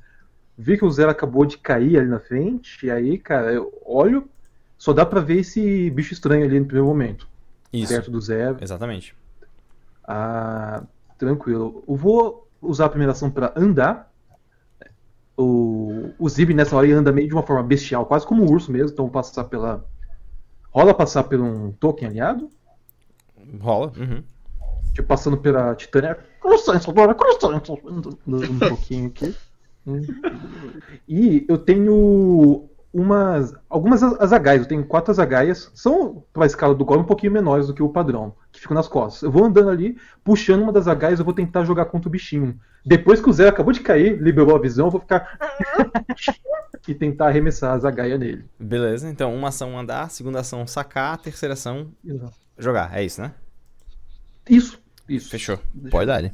vi 0.57 0.79
que 0.79 0.85
o 0.85 0.90
Zero 0.90 1.11
acabou 1.11 1.45
de 1.45 1.59
cair 1.59 1.99
ali 1.99 2.09
na 2.09 2.21
frente, 2.21 2.87
e 2.87 2.90
aí, 2.90 3.19
cara, 3.19 3.53
eu 3.53 3.73
olho, 3.85 4.29
só 4.79 4.93
dá 4.93 5.05
pra 5.05 5.21
ver 5.21 5.40
esse 5.40 5.90
bicho 5.90 6.12
estranho 6.12 6.45
ali 6.45 6.59
no 6.61 6.67
primeiro 6.67 6.87
momento, 6.87 7.29
Isso, 7.73 7.93
perto 7.93 8.11
do 8.11 8.21
Zero. 8.21 8.59
exatamente. 8.61 9.17
Ah, 10.07 10.83
tranquilo. 11.19 11.83
Eu 11.88 11.97
vou 11.97 12.47
usar 12.61 12.87
a 12.87 12.88
primeira 12.90 13.12
ação 13.12 13.31
pra 13.31 13.53
andar. 13.57 14.12
O, 15.37 16.11
o 16.19 16.29
Zib 16.29 16.55
nessa 16.55 16.77
hora 16.77 16.87
ele 16.87 16.95
anda 16.95 17.11
meio 17.11 17.27
de 17.27 17.35
uma 17.35 17.43
forma 17.43 17.62
bestial, 17.62 18.07
quase 18.07 18.27
como 18.27 18.45
um 18.45 18.51
urso 18.51 18.71
mesmo, 18.71 18.90
então 18.93 19.07
vou 19.07 19.12
passar 19.12 19.45
pela. 19.45 19.85
Rola 20.71 20.95
passar 20.95 21.25
por 21.25 21.40
um 21.40 21.73
token 21.73 22.09
aliado. 22.09 22.51
Rola. 23.61 23.93
Uhum. 23.97 24.23
Tipo, 24.93 25.09
passando 25.09 25.37
pela 25.37 25.75
Titânia. 25.75 26.19
Agora, 26.87 27.14
croissant. 27.14 27.62
Um 28.27 28.59
pouquinho 28.59 29.09
aqui. 29.09 29.35
E 31.09 31.44
eu 31.49 31.59
tenho 31.59 32.68
umas. 32.92 33.55
Algumas 33.68 34.03
azagaias. 34.03 34.62
Eu 34.62 34.68
tenho 34.68 34.85
quatro 34.87 35.11
azagaias. 35.11 35.70
São, 35.75 36.25
pra 36.33 36.47
escala 36.47 36.75
do 36.75 36.85
Golem, 36.85 37.03
um 37.03 37.07
pouquinho 37.07 37.33
menores 37.33 37.66
do 37.66 37.75
que 37.75 37.83
o 37.83 37.88
padrão. 37.88 38.35
Que 38.53 38.61
ficam 38.61 38.75
nas 38.75 38.88
costas. 38.88 39.23
Eu 39.23 39.31
vou 39.31 39.44
andando 39.44 39.70
ali, 39.70 39.97
puxando 40.23 40.62
uma 40.62 40.73
das 40.73 40.83
azagaias, 40.88 41.18
eu 41.18 41.25
vou 41.25 41.35
tentar 41.35 41.64
jogar 41.64 41.87
contra 41.87 42.09
o 42.09 42.12
bichinho. 42.12 42.59
Depois 42.87 43.20
que 43.20 43.29
o 43.29 43.33
Zé 43.33 43.49
acabou 43.49 43.73
de 43.73 43.81
cair, 43.81 44.20
liberou 44.20 44.55
a 44.55 44.61
visão, 44.61 44.87
eu 44.87 44.90
vou 44.90 45.01
ficar. 45.01 45.38
e 46.87 46.94
tentar 46.94 47.29
arremessar 47.29 47.73
a 47.73 47.79
zagaia 47.79 48.18
nele. 48.18 48.44
Beleza, 48.61 49.09
então 49.09 49.35
uma 49.35 49.49
ação 49.49 49.79
andar, 49.79 50.11
segunda 50.11 50.40
ação 50.40 50.66
sacar, 50.66 51.16
terceira 51.16 51.55
ação 51.55 51.90
jogar. 52.59 52.94
É 52.94 53.03
isso, 53.03 53.23
né? 53.23 53.33
Isso, 54.49 54.79
isso. 55.09 55.31
Fechou. 55.31 55.59
Deixa 55.73 55.90
Pode 55.90 56.03
eu- 56.03 56.07
dar 56.07 56.16
ali. 56.16 56.33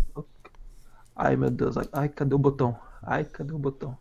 Ai 1.14 1.36
meu 1.36 1.50
Deus, 1.50 1.76
ai, 1.92 2.08
cadê 2.08 2.34
o 2.34 2.38
botão? 2.38 2.76
Ai, 3.10 3.24
cadê 3.24 3.52
o 3.52 3.58
botão? 3.58 3.98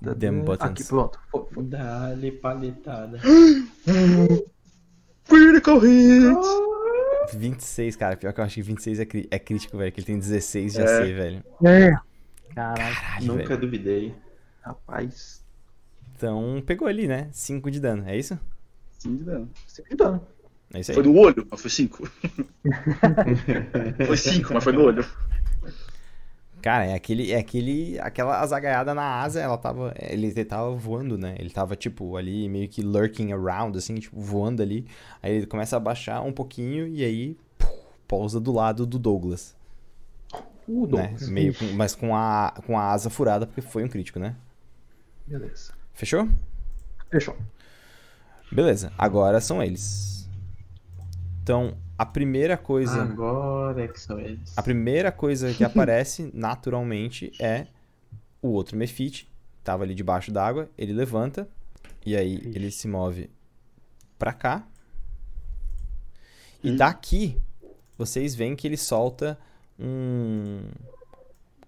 Damn 0.00 0.44
buttons. 0.44 0.70
Aqui, 0.70 0.84
pronto. 0.84 1.18
Dá-lhe 1.62 2.30
palitada. 2.30 3.18
Critical 5.28 5.78
hit! 5.80 6.38
26, 7.34 7.96
cara. 7.96 8.16
Pior 8.16 8.32
que 8.32 8.38
eu 8.40 8.44
acho 8.44 8.54
que 8.54 8.62
26 8.62 9.00
é, 9.00 9.04
cri- 9.04 9.26
é 9.32 9.38
crítico, 9.40 9.76
velho. 9.76 9.90
Que 9.90 9.98
ele 9.98 10.06
tem 10.06 10.16
16 10.18 10.74
já 10.74 10.84
É. 10.84 10.86
sei, 11.02 11.12
velho. 11.12 11.42
É. 11.64 11.92
Caralho. 12.54 13.26
Nunca 13.26 13.48
velho. 13.48 13.60
duvidei. 13.60 14.14
Rapaz, 14.62 15.44
Então 16.14 16.62
pegou 16.64 16.86
ali, 16.86 17.08
né? 17.08 17.28
5 17.32 17.68
de 17.70 17.80
dano, 17.80 18.04
é 18.08 18.16
isso? 18.16 18.38
Sim, 18.98 19.16
de 19.16 19.24
dano. 19.24 19.50
sempre 19.66 19.96
dano. 19.96 20.24
É 20.72 20.80
isso 20.80 20.92
aí. 20.92 20.94
Foi 20.94 21.04
no 21.04 21.16
olho, 21.18 21.44
mas 21.50 21.60
foi 21.60 21.70
5. 21.70 22.08
foi 24.06 24.16
5, 24.16 24.54
mas 24.54 24.62
foi 24.64 24.72
no 24.72 24.82
olho. 24.84 25.04
Cara, 26.66 26.84
é 26.84 26.94
aquele, 26.94 27.30
é 27.30 27.38
aquele, 27.38 27.96
aquela 28.00 28.40
azagaiada 28.40 28.92
na 28.92 29.20
asa, 29.20 29.40
ela 29.40 29.56
tava, 29.56 29.94
ele, 30.00 30.26
ele 30.26 30.44
tava 30.44 30.74
voando, 30.74 31.16
né? 31.16 31.36
Ele 31.38 31.48
tava, 31.48 31.76
tipo, 31.76 32.16
ali 32.16 32.48
meio 32.48 32.68
que 32.68 32.82
lurking 32.82 33.32
around, 33.32 33.78
assim, 33.78 33.94
tipo, 33.94 34.20
voando 34.20 34.60
ali. 34.60 34.84
Aí 35.22 35.32
ele 35.32 35.46
começa 35.46 35.76
a 35.76 35.78
baixar 35.78 36.22
um 36.22 36.32
pouquinho 36.32 36.88
e 36.88 37.04
aí 37.04 37.36
puf, 37.56 37.70
pousa 38.08 38.40
do 38.40 38.50
lado 38.50 38.84
do 38.84 38.98
Douglas, 38.98 39.54
Uh, 40.66 40.88
né? 40.88 41.02
Douglas. 41.10 41.28
Meio, 41.28 41.54
com- 41.54 41.72
mas 41.74 41.94
com 41.94 42.16
a, 42.16 42.52
com 42.66 42.76
a 42.76 42.90
asa 42.90 43.08
furada, 43.10 43.46
porque 43.46 43.60
foi 43.60 43.84
um 43.84 43.88
crítico, 43.88 44.18
né? 44.18 44.34
Beleza. 45.24 45.72
Fechou? 45.94 46.28
Fechou. 47.08 47.36
Beleza, 48.50 48.92
agora 48.98 49.40
são 49.40 49.62
eles. 49.62 50.28
Então, 51.44 51.76
a 51.98 52.06
primeira 52.06 52.56
coisa... 52.56 53.02
Agora 53.02 53.84
é 53.84 53.88
que 53.88 54.00
são 54.00 54.18
eles. 54.18 54.56
A 54.56 54.62
primeira 54.62 55.10
coisa 55.10 55.52
que 55.52 55.62
aparece 55.64 56.30
naturalmente 56.34 57.32
é 57.40 57.66
o 58.42 58.48
outro 58.48 58.76
Mefit, 58.76 59.30
tava 59.64 59.82
ali 59.82 59.94
debaixo 59.94 60.30
d'água, 60.30 60.70
ele 60.76 60.92
levanta 60.92 61.48
e 62.04 62.16
aí 62.16 62.40
ele 62.54 62.70
se 62.70 62.86
move 62.86 63.30
pra 64.18 64.32
cá. 64.32 64.66
E 66.62 66.72
daqui 66.72 67.40
vocês 67.98 68.34
veem 68.34 68.54
que 68.54 68.66
ele 68.66 68.76
solta 68.76 69.38
um 69.78 70.68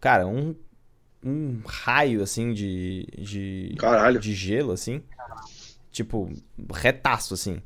cara, 0.00 0.26
um 0.26 0.54
um 1.22 1.60
raio 1.66 2.22
assim 2.22 2.52
de 2.52 3.06
de 3.18 3.74
Caralho. 3.76 4.20
de 4.20 4.32
gelo 4.34 4.70
assim, 4.70 5.02
tipo 5.90 6.30
retaço 6.72 7.34
assim. 7.34 7.60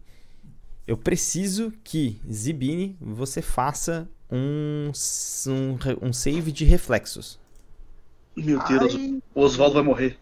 Eu 0.87 0.97
preciso 0.97 1.73
que, 1.85 2.21
Zibini, 2.31 2.97
você 3.01 3.41
faça 3.41 4.09
um, 4.31 4.91
um, 5.49 6.09
um 6.09 6.13
save 6.13 6.51
de 6.53 6.65
reflexos. 6.65 7.39
Meu 8.37 8.63
Deus, 8.65 8.95
o 9.35 9.41
Oswaldo 9.43 9.75
vai 9.75 9.83
morrer. 9.83 10.19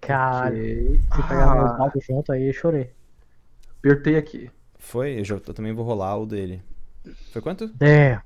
Caralho. 0.00 0.60
Ok. 0.60 1.00
Se 1.14 1.22
pegar 1.22 1.50
meus 1.50 1.70
Ah, 1.70 1.76
dados 1.78 2.04
junto 2.04 2.32
aí, 2.32 2.52
chorei. 2.52 2.90
apertei 3.78 4.16
aqui. 4.16 4.50
Foi? 4.78 5.20
Eu, 5.20 5.24
já, 5.24 5.34
eu 5.36 5.40
também 5.54 5.72
vou 5.72 5.84
rolar 5.84 6.16
o 6.18 6.26
dele. 6.26 6.62
Foi 7.32 7.42
quanto? 7.42 7.70
É. 7.80 8.20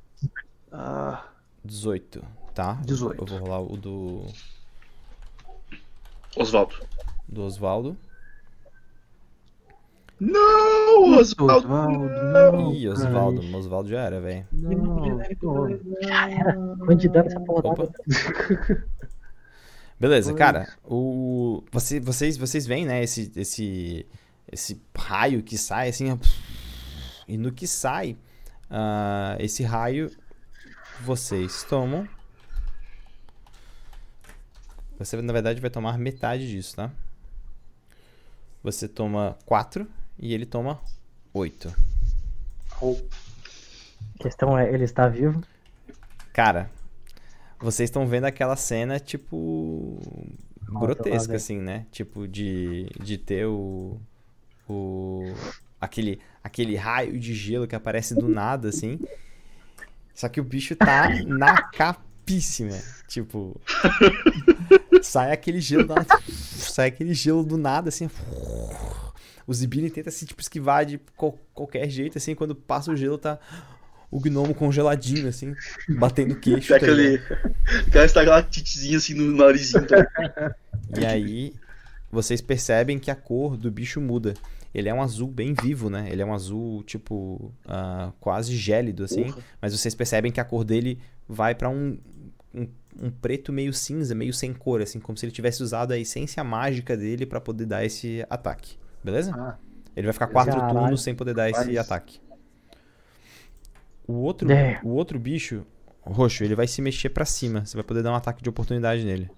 Ah, 0.72 1.24
18, 1.64 2.24
tá? 2.54 2.74
18. 2.84 3.20
Eu 3.22 3.26
vou 3.26 3.38
rolar 3.38 3.60
o 3.62 3.76
do, 3.76 4.26
Oswaldo. 6.36 6.74
do 7.28 7.42
Osvaldo. 7.42 7.96
Não, 10.20 11.16
Oswaldo. 11.16 11.54
Osvaldo, 11.54 12.08
não. 12.08 12.74
Ih. 12.74 12.88
Osvaldo. 12.88 13.56
Osvaldo 13.56 13.88
já 13.88 14.00
era, 14.00 14.20
velho. 14.20 14.46
Quanto 16.84 16.96
de 16.96 17.08
dano 17.08 17.28
essa 17.28 17.40
porra? 17.40 17.88
Beleza, 19.98 20.34
cara. 20.34 20.68
O, 20.84 21.62
você, 21.70 22.00
vocês, 22.00 22.36
vocês 22.36 22.66
veem, 22.66 22.84
né? 22.84 23.02
Esse, 23.02 23.32
esse, 23.36 24.06
esse 24.50 24.82
raio 24.96 25.42
que 25.42 25.56
sai, 25.56 25.88
assim. 25.88 26.18
E 27.28 27.36
no 27.36 27.52
que 27.52 27.66
sai, 27.66 28.16
ah, 28.70 29.36
esse 29.38 29.62
raio, 29.62 30.10
vocês 31.00 31.62
tomam. 31.64 32.08
Você, 34.98 35.20
na 35.22 35.32
verdade, 35.32 35.60
vai 35.60 35.70
tomar 35.70 35.96
metade 35.96 36.48
disso, 36.48 36.74
tá? 36.74 36.90
Você 38.64 38.88
toma 38.88 39.38
4 39.46 39.86
e 40.18 40.34
ele 40.34 40.44
toma 40.44 40.80
8. 41.32 41.74
A 42.80 44.22
questão 44.22 44.58
é, 44.58 44.72
ele 44.72 44.84
está 44.84 45.08
vivo? 45.08 45.42
Cara, 46.32 46.70
vocês 47.60 47.88
estão 47.88 48.06
vendo 48.06 48.24
aquela 48.24 48.56
cena, 48.56 49.00
tipo. 49.00 50.00
grotesca, 50.68 51.36
assim, 51.36 51.58
né? 51.58 51.86
Tipo, 51.90 52.26
de, 52.26 52.88
de 53.00 53.18
ter 53.18 53.46
o. 53.46 54.00
o 54.68 55.34
aquele, 55.80 56.20
aquele 56.42 56.76
raio 56.76 57.18
de 57.18 57.34
gelo 57.34 57.66
que 57.66 57.74
aparece 57.74 58.14
do 58.14 58.28
nada, 58.28 58.68
assim. 58.68 59.00
Só 60.14 60.28
que 60.28 60.40
o 60.40 60.44
bicho 60.44 60.76
tá 60.76 61.08
na 61.26 61.62
capíssima. 61.62 62.78
Tipo. 63.08 63.60
sai 65.02 65.32
aquele 65.32 65.60
gelo 65.60 65.86
do 65.86 65.94
nada. 65.94 66.18
Sai 66.28 66.88
aquele 66.88 67.14
gelo 67.14 67.44
do 67.44 67.56
nada, 67.56 67.88
assim. 67.88 68.08
O 69.48 69.54
Zibini 69.54 69.88
tenta 69.88 70.10
se 70.10 70.26
tipo, 70.26 70.42
esquivar 70.42 70.84
de 70.84 71.00
qual- 71.16 71.38
qualquer 71.54 71.88
jeito, 71.88 72.18
assim, 72.18 72.34
quando 72.34 72.54
passa 72.54 72.92
o 72.92 72.96
gelo, 72.96 73.16
tá 73.16 73.38
o 74.10 74.20
gnomo 74.20 74.54
congeladinho, 74.54 75.26
assim, 75.26 75.54
batendo 75.88 76.36
queixo. 76.36 76.68
Tem 76.68 76.78
tá 76.78 76.84
aquele. 76.84 77.20
Aquela 77.86 78.04
estalactitezinha 78.06 78.98
assim 78.98 79.14
no 79.14 79.34
narizinho. 79.34 79.86
Tá? 79.86 80.54
E 81.00 81.04
aí, 81.06 81.54
vocês 82.12 82.42
percebem 82.42 82.98
que 82.98 83.10
a 83.10 83.14
cor 83.14 83.56
do 83.56 83.70
bicho 83.70 84.02
muda. 84.02 84.34
Ele 84.74 84.90
é 84.90 84.92
um 84.92 85.00
azul 85.00 85.28
bem 85.28 85.54
vivo, 85.54 85.88
né? 85.88 86.08
Ele 86.10 86.20
é 86.20 86.26
um 86.26 86.34
azul, 86.34 86.82
tipo, 86.84 87.50
ah, 87.66 88.12
quase 88.20 88.54
gélido, 88.54 89.04
assim. 89.04 89.24
Porra. 89.24 89.42
Mas 89.62 89.72
vocês 89.72 89.94
percebem 89.94 90.30
que 90.30 90.40
a 90.40 90.44
cor 90.44 90.62
dele 90.62 90.98
vai 91.26 91.54
pra 91.54 91.70
um, 91.70 91.98
um, 92.54 92.68
um 93.00 93.10
preto 93.10 93.50
meio 93.50 93.72
cinza, 93.72 94.14
meio 94.14 94.34
sem 94.34 94.52
cor, 94.52 94.82
assim. 94.82 95.00
Como 95.00 95.16
se 95.16 95.24
ele 95.24 95.32
tivesse 95.32 95.62
usado 95.62 95.92
a 95.92 95.98
essência 95.98 96.44
mágica 96.44 96.94
dele 96.94 97.24
pra 97.24 97.40
poder 97.40 97.64
dar 97.64 97.82
esse 97.82 98.26
ataque. 98.28 98.76
Beleza? 99.02 99.32
Ah, 99.36 99.56
Ele 99.96 100.06
vai 100.06 100.12
ficar 100.12 100.26
quatro 100.28 100.54
Caralho. 100.54 100.78
turnos 100.78 101.02
sem 101.02 101.14
poder 101.14 101.34
dar 101.34 101.50
esse 101.50 101.76
ataque. 101.78 102.20
O 104.06 104.14
outro, 104.14 104.50
É. 104.50 104.80
o 104.82 104.88
outro 104.90 105.18
bicho, 105.18 105.66
roxo, 106.02 106.42
ele 106.44 106.54
vai 106.54 106.66
se 106.66 106.80
mexer 106.80 107.10
pra 107.10 107.24
cima. 107.24 107.66
Você 107.66 107.76
vai 107.76 107.84
poder 107.84 108.02
dar 108.02 108.12
um 108.12 108.14
ataque 108.14 108.42
de 108.42 108.48
oportunidade 108.48 109.04
nele. 109.04 109.30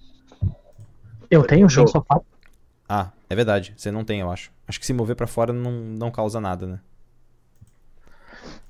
Eu 1.31 1.42
tenho, 1.44 1.68
Show. 1.68 1.85
não 1.85 1.88
só 1.92 2.01
quatro. 2.01 2.27
Ah, 2.88 3.11
É 3.29 3.35
verdade, 3.37 3.73
você 3.77 3.90
não 3.92 4.05
tem, 4.05 4.20
eu 4.20 4.31
acho. 4.31 4.51
Acho 4.66 4.79
que 4.81 4.85
se 4.87 4.92
mover 4.92 5.14
pra 5.16 5.27
fora 5.27 5.53
não, 5.53 5.70
não 5.70 6.11
causa 6.11 6.40
nada, 6.40 6.66
né? 6.66 6.81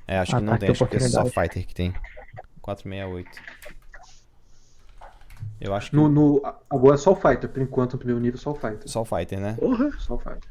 É, 0.06 0.18
acho 0.18 0.36
que 0.36 0.42
não 0.42 0.52
Ataque 0.54 0.60
tem, 0.60 0.70
acho 0.72 0.86
que 0.86 0.96
é 0.96 1.00
só. 1.00 1.24
Fighter 1.26 1.66
que 1.66 1.74
tem. 1.74 1.94
468. 2.60 3.30
Eu 5.60 5.74
acho 5.74 5.90
que 5.90 5.96
No, 5.96 6.08
no, 6.08 6.42
agora 6.68 6.96
só 6.96 7.12
o 7.12 7.16
Fighter, 7.16 7.48
por 7.48 7.62
enquanto, 7.62 7.92
no 7.94 7.98
primeiro 7.98 8.20
nível, 8.20 8.38
só 8.38 8.50
o 8.50 8.54
Fighter. 8.54 8.82
só 8.88 9.02
o 9.02 9.04
Fighter, 9.04 9.40
né? 9.40 9.54
Porra. 9.58 9.90
Só 9.98 10.14
o 10.14 10.18
Fighter. 10.18 10.50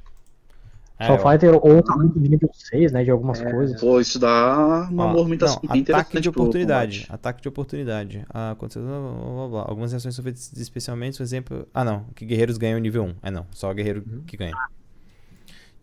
É, 0.99 1.07
Só 1.07 1.13
eu- 1.15 1.19
Fighter 1.19 1.55
ou 1.65 1.81
talento 1.81 2.19
de 2.19 2.27
nível 2.29 2.49
6, 2.53 2.91
né? 2.91 3.05
De 3.05 3.09
algumas 3.11 3.39
É. 3.41 3.49
coisas. 3.49 3.79
Pô, 3.79 4.01
isso 4.01 4.19
dá 4.19 4.87
uma 4.91 5.05
Ó, 5.05 5.13
movimentação 5.13 5.61
não, 5.63 5.71
bem 5.71 5.81
ataque 5.81 6.19
de 6.19 6.27
oportunidade. 6.27 7.05
Ataque 7.09 7.41
de 7.41 7.47
oportunidade. 7.47 8.25
Ah, 8.29 8.51
aconteceu, 8.51 8.81
blá, 8.83 8.99
blá, 8.99 9.11
blá, 9.11 9.47
blá. 9.47 9.61
Algumas 9.69 9.91
reações 9.93 10.13
são 10.13 10.23
feitas 10.23 10.51
especialmente, 10.57 11.15
por 11.17 11.23
exemplo. 11.23 11.65
Ah, 11.73 11.85
não. 11.85 12.03
Que 12.13 12.25
guerreiros 12.25 12.57
ganham 12.57 12.77
nível 12.79 13.05
1. 13.05 13.15
É 13.23 13.31
não. 13.31 13.47
Só 13.51 13.73
guerreiro 13.73 14.03
que 14.27 14.35
ganha. 14.35 14.53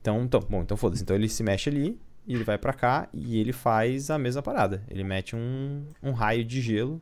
Então, 0.03 0.23
então, 0.23 0.41
bom, 0.41 0.61
então 0.61 0.77
foda-se. 0.77 1.03
Então 1.03 1.17
ele 1.17 1.29
se 1.31 1.43
mexe 1.43 1.71
ali, 1.71 1.99
e 2.27 2.35
ele 2.35 2.45
vai 2.45 2.59
pra 2.59 2.73
cá 2.75 3.09
e 3.15 3.39
ele 3.39 3.53
faz 3.55 4.11
a 4.11 4.19
mesma 4.19 4.43
parada. 4.43 4.83
Ele 4.91 5.03
mete 5.03 5.35
um, 5.35 5.83
um 6.03 6.13
raio 6.13 6.45
de 6.45 6.61
gelo 6.61 7.01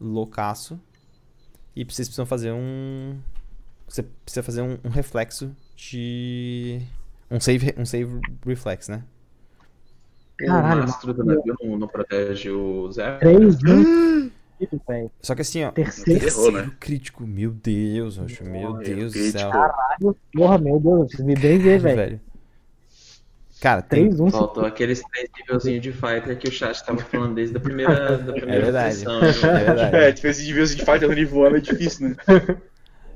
loucaço. 0.00 0.78
E 1.74 1.84
vocês 1.84 2.06
precisam 2.06 2.26
fazer 2.26 2.52
um. 2.52 3.18
Você 3.88 4.02
precisa 4.02 4.42
fazer 4.42 4.62
um, 4.62 4.78
um 4.84 4.88
reflexo 4.88 5.54
de. 5.90 6.80
Um 7.30 7.40
save, 7.40 7.74
um 7.78 7.84
save 7.86 8.20
reflex, 8.46 8.88
né? 8.88 9.02
Caralho, 10.38 10.82
o 10.82 10.86
mastro 10.86 11.14
do 11.14 11.24
navio 11.24 11.56
não, 11.62 11.78
não 11.78 11.88
protege 11.88 12.50
o 12.50 12.90
Zé? 12.92 13.18
3 13.18 13.58
de 13.58 14.32
velho. 14.88 15.10
Só 15.20 15.34
que 15.34 15.42
assim, 15.42 15.64
ó. 15.64 15.72
Terceiro. 15.72 16.26
Errou, 16.26 16.52
né? 16.52 16.70
crítico. 16.78 17.26
Meu 17.26 17.50
Deus, 17.50 18.16
Roxo. 18.16 18.44
Meu 18.44 18.74
Deus 18.74 19.12
do 19.12 19.18
céu. 19.18 19.50
Porra, 20.32 20.58
meu 20.58 20.78
Deus, 20.78 21.00
eu 21.00 21.06
preciso 21.06 21.24
me 21.24 21.34
bem 21.34 21.58
ver, 21.58 21.78
velho. 21.78 21.96
velho. 21.96 22.20
Cara, 23.60 23.80
tem. 23.80 24.08
3, 24.08 24.20
1, 24.20 24.30
Faltou 24.30 24.64
aqueles 24.64 25.02
três 25.02 25.28
nívelzinhos 25.38 25.82
de 25.82 25.92
fighter 25.92 26.36
que 26.36 26.48
o 26.48 26.52
chat 26.52 26.84
tava 26.84 26.98
falando 26.98 27.34
desde 27.34 27.56
a 27.56 27.60
primeira, 27.60 28.18
da 28.18 28.32
primeira 28.34 28.64
verdade. 28.64 28.94
sessão. 28.96 29.18
É 29.18 29.22
né? 29.22 29.64
verdade. 29.64 29.96
É, 29.96 30.12
diferença 30.12 30.42
de 30.42 30.52
views 30.52 30.76
de 30.76 30.84
fighter 30.84 31.08
no 31.08 31.14
nível 31.14 31.42
1 31.42 31.46
é 31.46 31.60
difícil, 31.60 32.08
né? 32.08 32.16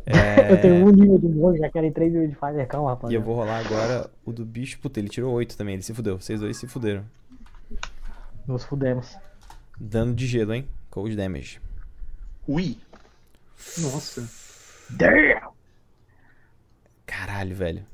Eu 0.49 0.61
tenho 0.61 0.77
É... 0.77 0.85
um 0.85 0.91
nível 0.91 1.19
de 1.19 1.27
monge, 1.29 1.59
já 1.59 1.69
quero 1.71 1.87
em 1.87 1.93
3 1.93 2.13
níveis 2.13 2.31
de 2.31 2.37
Fighter. 2.37 2.67
Calma, 2.69 2.91
rapaz. 2.91 3.13
E 3.13 3.17
eu 3.17 3.23
vou 3.23 3.35
rolar 3.35 3.59
agora 3.67 4.09
o 4.25 4.33
do 4.33 4.45
bicho. 4.45 4.79
Puta, 4.79 5.01
ele 5.01 5.09
tirou 5.09 5.33
8 5.35 5.57
também. 5.57 5.75
Ele 5.75 5.83
se 5.83 5.93
fudeu. 5.93 6.21
Vocês 6.21 6.41
dois 6.41 6.57
se 6.57 6.67
fuderam. 6.69 7.05
Nos 8.47 8.65
fudemos. 8.65 9.17
Dano 9.81 10.15
de 10.15 10.27
gelo, 10.27 10.55
hein? 10.55 10.69
Cold 10.91 11.17
damage. 11.17 11.61
Ui. 12.47 12.79
Nossa. 13.79 14.29
Damn! 14.91 15.51
Caralho, 17.05 17.55
velho. 17.57 17.85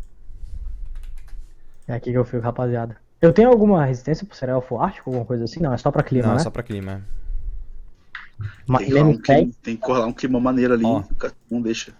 É 1.88 1.94
aqui 1.94 2.10
que 2.12 2.18
eu 2.18 2.24
fico, 2.24 2.42
rapaziada. 2.42 2.96
Eu 3.20 3.32
tenho 3.32 3.48
alguma 3.48 3.84
resistência 3.86 4.26
pro 4.26 4.36
Serelfo 4.36 4.78
Ártico, 4.78 5.08
alguma 5.10 5.24
coisa 5.24 5.44
assim? 5.44 5.60
Não, 5.60 5.72
é 5.72 5.78
só 5.78 5.90
pra 5.90 6.02
clima, 6.02 6.28
Não, 6.28 6.34
né? 6.34 6.40
só 6.40 6.50
pra 6.50 6.62
clima. 6.62 7.02
Ma- 8.66 8.78
Tem 8.78 8.86
que, 8.88 8.92
rolar 8.92 9.02
um 9.04 9.06
menos 9.06 9.22
10. 9.22 9.38
clima, 9.40 9.54
tem 9.62 9.76
que 9.76 9.86
rolar 9.86 10.06
um 10.06 10.12
clima 10.12 10.40
maneiro 10.40 10.74
ali. 10.74 10.84
Ó. 10.84 11.02
Não 11.50 11.62
deixa. 11.62 11.92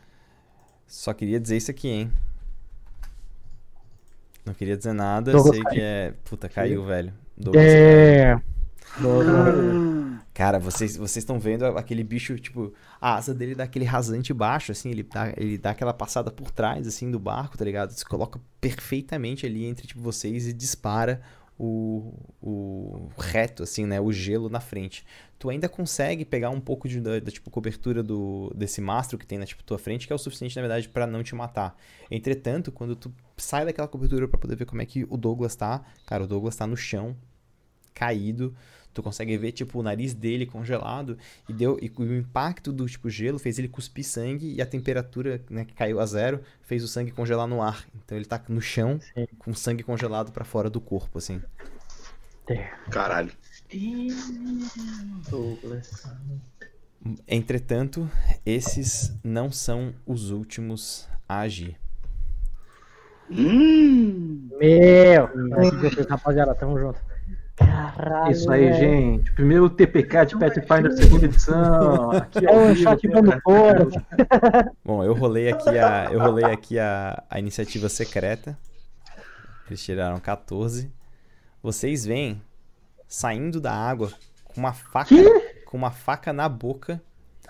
Só 0.92 1.14
queria 1.14 1.40
dizer 1.40 1.56
isso 1.56 1.70
aqui, 1.70 1.88
hein? 1.88 2.12
Não 4.44 4.52
queria 4.52 4.76
dizer 4.76 4.92
nada. 4.92 5.32
Douglas 5.32 5.54
sei 5.54 5.64
caiu. 5.64 5.74
que 5.74 5.80
é. 5.80 6.14
Puta, 6.22 6.48
caiu, 6.50 6.84
velho. 6.84 7.14
Douglas 7.34 7.64
É. 7.64 8.38
Cara, 10.34 10.58
vocês 10.58 10.94
vocês 10.94 11.22
estão 11.22 11.40
vendo 11.40 11.64
aquele 11.64 12.04
bicho, 12.04 12.38
tipo, 12.38 12.74
a 13.00 13.14
asa 13.14 13.32
dele 13.32 13.54
dá 13.54 13.64
aquele 13.64 13.86
rasante 13.86 14.34
baixo, 14.34 14.70
assim, 14.70 14.90
ele 14.90 15.02
dá, 15.02 15.32
ele 15.34 15.56
dá 15.56 15.70
aquela 15.70 15.94
passada 15.94 16.30
por 16.30 16.50
trás, 16.50 16.86
assim, 16.86 17.10
do 17.10 17.18
barco, 17.18 17.56
tá 17.56 17.64
ligado? 17.64 17.92
Se 17.92 18.04
coloca 18.04 18.38
perfeitamente 18.60 19.46
ali 19.46 19.64
entre, 19.64 19.86
tipo, 19.86 20.02
vocês 20.02 20.46
e 20.46 20.52
dispara 20.52 21.22
o, 21.64 22.12
o 22.42 23.08
reto, 23.16 23.62
assim, 23.62 23.86
né? 23.86 24.00
O 24.00 24.10
gelo 24.10 24.48
na 24.48 24.58
frente. 24.58 25.06
Tu 25.38 25.48
ainda 25.48 25.68
consegue 25.68 26.24
pegar 26.24 26.50
um 26.50 26.60
pouco 26.60 26.88
de, 26.88 27.00
da, 27.00 27.20
da, 27.20 27.30
tipo, 27.30 27.50
cobertura 27.50 28.02
do, 28.02 28.52
desse 28.54 28.80
mastro 28.80 29.16
que 29.16 29.24
tem 29.24 29.38
na, 29.38 29.46
tipo, 29.46 29.62
tua 29.62 29.78
frente, 29.78 30.06
que 30.06 30.12
é 30.12 30.16
o 30.16 30.18
suficiente, 30.18 30.56
na 30.56 30.62
verdade, 30.62 30.88
pra 30.88 31.06
não 31.06 31.22
te 31.22 31.36
matar. 31.36 31.78
Entretanto, 32.10 32.72
quando 32.72 32.96
tu 32.96 33.14
sai 33.36 33.64
daquela 33.64 33.86
cobertura 33.86 34.26
pra 34.26 34.38
poder 34.38 34.56
ver 34.56 34.64
como 34.64 34.82
é 34.82 34.86
que 34.86 35.06
o 35.08 35.16
Douglas 35.16 35.54
tá, 35.54 35.84
cara, 36.04 36.24
o 36.24 36.26
Douglas 36.26 36.56
tá 36.56 36.66
no 36.66 36.76
chão, 36.76 37.16
caído, 37.94 38.54
tu 38.92 39.02
consegue 39.02 39.36
ver, 39.36 39.52
tipo, 39.52 39.78
o 39.78 39.82
nariz 39.82 40.14
dele 40.14 40.46
congelado 40.46 41.16
e 41.48 41.52
deu 41.52 41.78
e 41.80 41.90
o 41.96 42.16
impacto 42.16 42.72
do, 42.72 42.86
tipo, 42.86 43.08
gelo 43.08 43.38
fez 43.38 43.58
ele 43.58 43.68
cuspir 43.68 44.04
sangue 44.04 44.54
e 44.54 44.62
a 44.62 44.66
temperatura, 44.66 45.40
né, 45.48 45.64
que 45.64 45.74
caiu 45.74 46.00
a 46.00 46.06
zero, 46.06 46.40
fez 46.62 46.82
o 46.82 46.88
sangue 46.88 47.10
congelar 47.10 47.46
no 47.46 47.62
ar. 47.62 47.86
Então 47.94 48.16
ele 48.16 48.26
tá 48.26 48.40
no 48.48 48.60
chão 48.60 49.00
Sim. 49.14 49.26
com 49.38 49.54
sangue 49.54 49.82
congelado 49.82 50.32
pra 50.32 50.44
fora 50.44 50.68
do 50.68 50.80
corpo, 50.80 51.18
assim. 51.18 51.40
Caralho. 52.90 53.32
Douglas. 55.30 56.06
Entretanto, 57.26 58.08
esses 58.44 59.12
não 59.24 59.50
são 59.50 59.94
os 60.06 60.30
últimos 60.30 61.08
a 61.28 61.40
agir. 61.40 61.76
Hum. 63.30 64.48
Meu! 64.58 64.68
É 64.68 65.86
aqui 65.86 66.02
rapaziada. 66.08 66.54
Tamo 66.54 66.78
junto. 66.78 67.00
Caralho. 67.90 68.32
Isso 68.32 68.50
aí, 68.50 68.70
velho. 68.70 68.76
gente. 68.76 69.32
Primeiro 69.32 69.68
TPK 69.68 70.26
de 70.26 70.38
Pathfinder 70.38 70.92
segunda 70.92 71.24
edição. 71.24 72.10
Aqui 72.12 72.46
É 72.46 72.68
vivo, 72.68 72.82
chat 72.82 73.08
dando 73.08 73.40
fora. 73.40 73.88
Bom, 74.84 75.02
eu 75.02 75.14
rolei 75.14 75.48
aqui 75.50 75.78
a, 75.78 76.08
eu 76.12 76.20
rolei 76.20 76.44
aqui 76.44 76.78
a, 76.78 77.22
a 77.28 77.38
iniciativa 77.38 77.88
secreta. 77.88 78.56
Eles 79.68 79.82
tiraram 79.82 80.18
14. 80.20 80.92
Vocês 81.62 82.04
veem 82.04 82.42
saindo 83.08 83.60
da 83.60 83.72
água 83.72 84.12
com 84.44 84.60
uma 84.60 84.72
faca, 84.72 85.14
com 85.66 85.76
uma 85.76 85.90
faca 85.90 86.32
na 86.32 86.48
boca. 86.48 87.02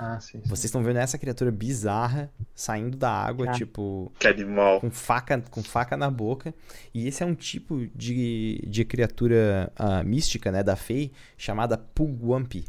Ah, 0.05 0.21
sim. 0.21 0.41
sim. 0.41 0.49
Vocês 0.49 0.65
estão 0.67 0.83
vendo 0.83 0.97
essa 0.99 1.17
criatura 1.19 1.51
bizarra 1.53 2.31
saindo 2.55 2.97
da 2.97 3.11
água, 3.11 3.47
Cara. 3.47 3.59
tipo, 3.59 4.11
Que 4.19 4.27
animal. 4.27 4.81
com 4.81 4.91
faca, 4.91 5.41
com 5.51 5.62
faca 5.62 5.97
na 5.97 6.11
boca. 6.11 6.55
E 6.93 7.07
esse 7.07 7.23
é 7.23 7.27
um 7.27 7.35
tipo 7.35 7.87
de, 7.95 8.65
de 8.67 8.85
criatura 8.85 9.73
ah, 9.77 10.03
mística, 10.03 10.51
né, 10.51 10.62
da 10.62 10.77
Fey, 10.77 11.12
chamada 11.37 11.77
Pugwampi. 11.79 12.65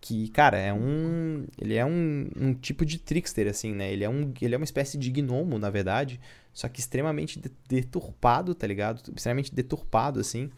Que, 0.00 0.28
cara, 0.28 0.56
é 0.56 0.72
um. 0.72 1.44
Ele 1.60 1.74
é 1.74 1.84
um, 1.84 2.30
um 2.36 2.54
tipo 2.54 2.86
de 2.86 2.98
trickster, 2.98 3.48
assim, 3.48 3.74
né? 3.74 3.92
Ele 3.92 4.04
é, 4.04 4.08
um, 4.08 4.32
ele 4.40 4.54
é 4.54 4.56
uma 4.56 4.64
espécie 4.64 4.96
de 4.96 5.10
gnomo, 5.10 5.58
na 5.58 5.70
verdade. 5.70 6.20
Só 6.52 6.68
que 6.68 6.78
extremamente 6.78 7.40
de- 7.40 7.50
deturpado, 7.68 8.54
tá 8.54 8.64
ligado? 8.66 9.02
Extremamente 9.14 9.52
deturpado, 9.52 10.20
assim. 10.20 10.50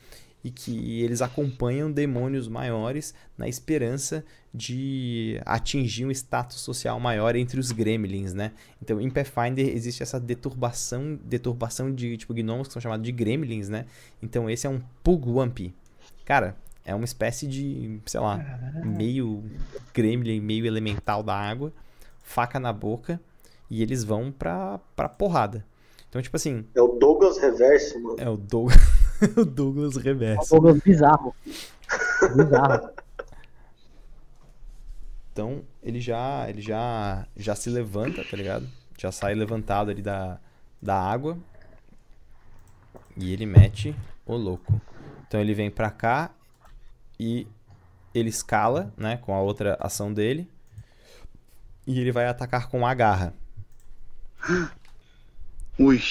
E 0.45 0.51
que 0.51 1.01
eles 1.03 1.23
acompanham 1.23 1.91
demônios 1.91 2.49
maiores 2.49 3.15
na 3.37 3.49
esperança 3.49 4.25
de 4.53 5.41
atingir 5.47 6.05
um 6.07 6.11
status 6.11 6.59
social 6.61 6.99
maior 6.99 7.37
entre 7.37 7.61
os 7.61 7.71
gremlins, 7.71 8.35
né? 8.35 8.53
Então, 8.83 9.01
em 9.01 9.09
Pathfinder 9.09 9.69
existe 9.69 10.03
essa 10.03 10.19
deturbação, 10.19 11.19
deturbação 11.25 11.95
de 11.95 12.17
tipo 12.17 12.35
gnomos 12.35 12.67
que 12.67 12.73
são 12.73 12.83
chamados 12.83 13.05
de 13.05 13.13
gremlins, 13.13 13.69
né? 13.69 13.87
Então, 14.23 14.51
esse 14.51 14.67
é 14.67 14.71
um 14.71 14.81
Pugwampi. 15.05 15.73
Cara, 16.25 16.57
é 16.85 16.95
uma 16.95 17.05
espécie 17.05 17.47
de, 17.47 18.01
sei 18.07 18.21
lá, 18.21 18.39
meio 18.85 19.45
gremlin, 19.95 20.41
meio 20.41 20.67
elemental 20.67 21.23
da 21.23 21.35
água, 21.35 21.73
faca 22.23 22.59
na 22.59 22.73
boca, 22.73 23.21
e 23.71 23.83
eles 23.83 24.03
vão 24.03 24.33
pra, 24.33 24.81
pra 24.97 25.09
porrada. 25.09 25.65
Então, 26.09 26.21
tipo 26.21 26.37
assim, 26.37 26.65
É 26.75 26.81
o 26.83 26.89
Douglas 26.99 27.39
Reverso, 27.39 28.01
mano. 28.03 28.17
é 28.19 28.29
o 28.29 28.37
Douglas, 28.37 28.77
o 29.37 29.45
Douglas 29.45 29.97
Reverso. 29.97 30.51
Douglas 30.51 30.79
bizarro. 30.81 31.33
Bizarro. 32.35 32.89
Então, 35.33 35.65
ele 35.83 36.01
já, 36.01 36.49
ele 36.49 36.61
já, 36.61 37.27
já 37.37 37.55
se 37.55 37.71
levanta, 37.71 38.25
tá 38.25 38.37
ligado? 38.37 38.69
Já 38.99 39.13
sai 39.13 39.35
levantado 39.35 39.91
ali 39.91 40.03
da, 40.03 40.39
da 40.81 41.01
água. 41.01 41.39
E 43.17 43.33
ele 43.33 43.47
mete 43.47 43.95
o 44.27 44.35
louco. 44.35 44.81
Então 45.27 45.41
ele 45.41 45.55
vem 45.55 45.71
pra 45.71 45.91
cá 45.91 46.31
e 47.19 47.47
ele 48.13 48.29
escala, 48.29 48.93
né, 48.97 49.17
com 49.17 49.35
a 49.35 49.41
outra 49.41 49.77
ação 49.81 50.13
dele. 50.13 50.51
E 51.87 52.01
ele 52.01 52.13
vai 52.13 52.27
atacar 52.27 52.69
com 52.69 52.87
a 52.87 52.93
garra. 52.95 53.33
Ui. 55.79 56.03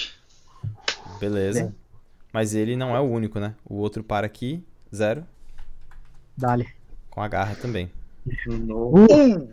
Beleza. 1.20 1.76
Mas 2.32 2.54
ele 2.54 2.76
não 2.76 2.96
é 2.96 3.00
o 3.00 3.10
único, 3.10 3.40
né? 3.40 3.56
O 3.66 3.76
outro 3.76 4.04
para 4.04 4.26
aqui, 4.26 4.64
zero, 4.94 5.26
Dale. 6.38 6.68
com 7.10 7.22
a 7.22 7.28
garra 7.28 7.56
também. 7.56 7.92
Uh, 8.28 9.48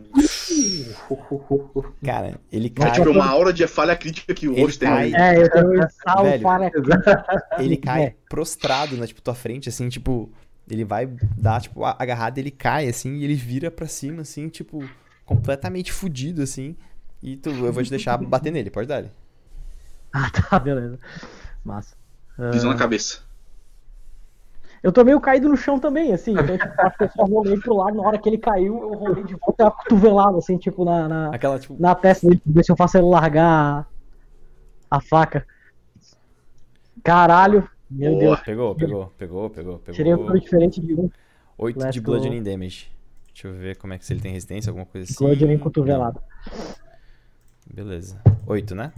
Cara, 2.03 2.39
ele 2.51 2.69
cai, 2.69 2.91
ter 2.91 3.07
uma 3.07 3.25
aura 3.25 3.51
de 3.53 3.65
falha 3.67 3.95
crítica 3.95 4.33
que 4.33 4.47
o 4.47 4.53
Ele 4.53 4.61
rosto 4.61 4.79
tem 4.79 4.89
aí. 4.89 5.13
É, 5.13 5.41
eu 5.41 5.49
tenho 5.49 5.87
salvo 6.03 6.23
Velho. 6.23 6.45
ele 7.59 7.77
cai 7.77 8.03
É. 8.03 8.15
prostrado 8.29 8.97
na 8.97 9.07
tipo, 9.07 9.21
tua 9.21 9.33
frente, 9.35 9.69
assim, 9.69 9.89
tipo, 9.89 10.29
ele 10.69 10.83
vai 10.83 11.07
dar, 11.37 11.61
tipo, 11.61 11.83
a 11.83 11.95
agarrada, 11.97 12.39
ele 12.39 12.51
cai, 12.51 12.87
assim, 12.87 13.15
e 13.17 13.23
ele 13.23 13.35
vira 13.35 13.71
pra 13.71 13.87
cima, 13.87 14.21
assim, 14.21 14.49
tipo, 14.49 14.87
completamente 15.25 15.91
fudido, 15.91 16.41
assim. 16.41 16.75
E 17.21 17.35
tu, 17.35 17.49
eu 17.49 17.73
vou 17.73 17.83
te 17.83 17.89
deixar 17.89 18.17
bater 18.17 18.51
nele, 18.51 18.69
pode 18.69 18.87
dar. 18.87 19.05
Ah, 20.13 20.29
tá, 20.29 20.59
beleza. 20.59 20.99
Massa. 21.63 21.95
Pisou 22.51 22.69
Ah, 22.69 22.73
na 22.73 22.79
cabeça. 22.79 23.19
Eu 24.83 24.91
tô 24.91 25.03
meio 25.03 25.19
caído 25.19 25.49
no 25.49 25.57
chão 25.57 25.79
também, 25.79 26.13
assim. 26.13 26.31
Então, 26.31 26.57
tipo, 26.57 26.81
acho 26.81 26.97
que 26.97 27.03
eu 27.05 27.09
só 27.09 27.23
rolei 27.23 27.57
pro 27.59 27.75
lado. 27.75 27.97
Na 27.97 28.03
hora 28.03 28.17
que 28.17 28.29
ele 28.29 28.37
caiu, 28.37 28.77
eu 28.77 28.97
rolei 28.97 29.23
de 29.23 29.35
volta 29.35 29.63
e 29.63 29.65
uma 29.65 29.71
cotovelada, 29.71 30.37
assim, 30.37 30.57
tipo, 30.57 30.85
na, 30.85 31.07
na, 31.07 31.29
Aquela, 31.35 31.59
tipo. 31.59 31.75
na 31.79 31.95
testa 31.95 32.27
dele, 32.27 32.39
pra 32.43 32.53
ver 32.53 32.63
se 32.63 32.71
eu 32.71 32.75
faço 32.75 32.97
ele 32.97 33.07
largar 33.07 33.87
a, 34.89 34.97
a 34.97 35.01
faca. 35.01 35.45
Caralho, 37.03 37.67
meu 37.89 38.11
Boa. 38.11 38.21
Deus. 38.21 38.39
Pegou, 38.41 38.75
pegou, 38.75 39.13
pegou, 39.17 39.49
pegou, 39.49 39.79
pegou. 39.79 39.95
Tirei 39.95 40.13
um 40.13 40.17
número 40.17 40.39
diferente 40.39 40.81
de 40.81 40.93
um. 40.93 41.09
8 41.57 41.89
de 41.89 42.01
bludgeoning 42.01 42.43
damage. 42.43 42.91
Deixa 43.33 43.47
eu 43.47 43.53
ver 43.53 43.77
como 43.77 43.93
é 43.93 43.97
que 43.97 44.05
se 44.05 44.13
ele 44.13 44.19
tem 44.19 44.31
resistência, 44.31 44.69
alguma 44.69 44.85
coisa 44.85 45.11
assim. 45.11 45.25
Em 45.25 45.57
cotovelada. 45.57 46.21
Beleza. 47.71 48.21
8, 48.45 48.75
né? 48.75 48.91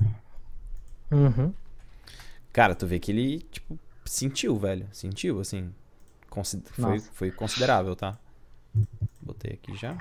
Uhum. 1.11 1.53
Cara, 2.51 2.75
tu 2.75 2.85
vê 2.85 2.99
que 2.99 3.11
ele, 3.11 3.39
tipo, 3.39 3.77
sentiu, 4.11 4.57
velho. 4.57 4.87
Sentiu, 4.91 5.39
assim. 5.39 5.73
Consi- 6.29 6.61
foi, 6.71 6.83
Nossa. 6.95 7.09
foi 7.13 7.31
considerável, 7.31 7.95
tá? 7.95 8.17
Botei 9.21 9.53
aqui 9.53 9.75
já. 9.75 9.97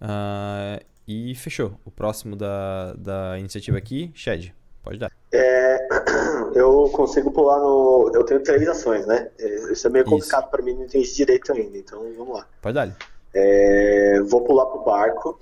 Ah, 0.00 0.80
e 1.06 1.34
fechou. 1.34 1.74
O 1.84 1.90
próximo 1.90 2.36
da, 2.36 2.94
da 2.94 3.38
iniciativa 3.38 3.76
aqui, 3.78 4.10
Shed. 4.14 4.54
Pode 4.82 4.98
dar. 4.98 5.10
Eu 6.54 6.90
consigo 6.92 7.30
pular 7.30 7.58
no. 7.60 8.10
Eu 8.14 8.24
tenho 8.24 8.42
três 8.42 8.66
ações, 8.68 9.06
né? 9.06 9.30
É, 9.38 9.72
Isso 9.72 9.86
é 9.86 9.90
meio 9.90 10.04
complicado 10.04 10.50
pra 10.50 10.62
mim, 10.62 10.74
não 10.74 10.84
entendi 10.84 11.14
direito 11.14 11.52
ainda, 11.52 11.76
então 11.78 12.00
vamos 12.16 12.34
lá. 12.34 12.46
Pode 12.60 12.74
dar. 12.74 12.96
É, 13.34 14.20
Vou 14.22 14.42
pular 14.42 14.66
pro 14.66 14.82
barco, 14.82 15.38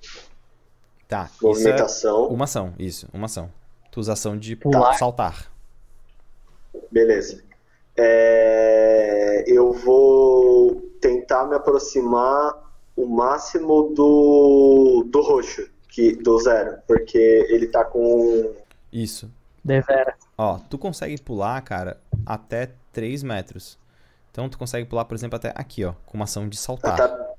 Tá. 1.06 1.24
Isso 1.32 1.44
é 1.44 1.48
movimentação. 1.48 2.26
uma 2.28 2.44
ação. 2.44 2.74
Isso, 2.78 3.08
uma 3.14 3.24
ação. 3.26 3.50
Tu 3.90 4.00
usa 4.00 4.12
ação 4.12 4.36
de 4.36 4.54
Pular. 4.56 4.92
saltar. 4.98 5.50
Beleza. 6.90 7.42
É, 7.96 9.44
Eu 9.46 9.72
vou 9.72 10.76
tentar 11.00 11.46
me 11.46 11.54
aproximar 11.54 12.54
o 12.96 13.06
máximo 13.06 13.92
do, 13.94 15.04
do 15.08 15.20
roxo, 15.22 15.68
que, 15.88 16.16
do 16.16 16.38
zero, 16.38 16.78
porque 16.86 17.18
ele 17.48 17.68
tá 17.68 17.84
com. 17.84 18.54
Isso. 18.92 19.30
Devera. 19.64 20.14
Ó, 20.36 20.58
tu 20.70 20.78
consegue 20.78 21.20
pular, 21.20 21.60
cara, 21.62 22.00
até 22.24 22.70
3 22.92 23.22
metros. 23.22 23.78
Então 24.30 24.48
tu 24.48 24.58
consegue 24.58 24.86
pular, 24.86 25.04
por 25.04 25.14
exemplo, 25.14 25.36
até 25.36 25.52
aqui, 25.54 25.84
ó, 25.84 25.92
com 26.06 26.16
uma 26.16 26.24
ação 26.24 26.48
de 26.48 26.56
saltar. 26.56 26.96
Tá, 26.96 27.34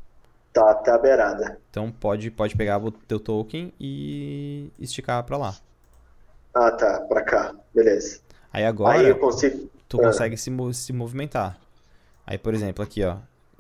tá 0.53 0.71
até 0.71 0.91
a 0.91 0.97
beirada. 0.97 1.59
Então 1.69 1.91
pode, 1.91 2.29
pode 2.31 2.55
pegar 2.55 2.77
o 2.77 2.91
teu 2.91 3.19
token 3.19 3.73
e 3.79 4.71
esticar 4.79 5.23
pra 5.23 5.37
lá. 5.37 5.55
Ah, 6.53 6.71
tá, 6.71 7.01
pra 7.07 7.21
cá. 7.21 7.55
Beleza. 7.73 8.21
Aí 8.51 8.65
agora 8.65 8.97
Aí 8.99 9.07
eu 9.07 9.17
consigo. 9.17 9.69
tu 9.87 9.99
ah. 9.99 10.05
consegue 10.05 10.37
se, 10.37 10.51
se 10.73 10.93
movimentar. 10.93 11.59
Aí, 12.25 12.37
por 12.37 12.53
exemplo, 12.53 12.83
aqui, 12.83 13.03
ó. 13.03 13.17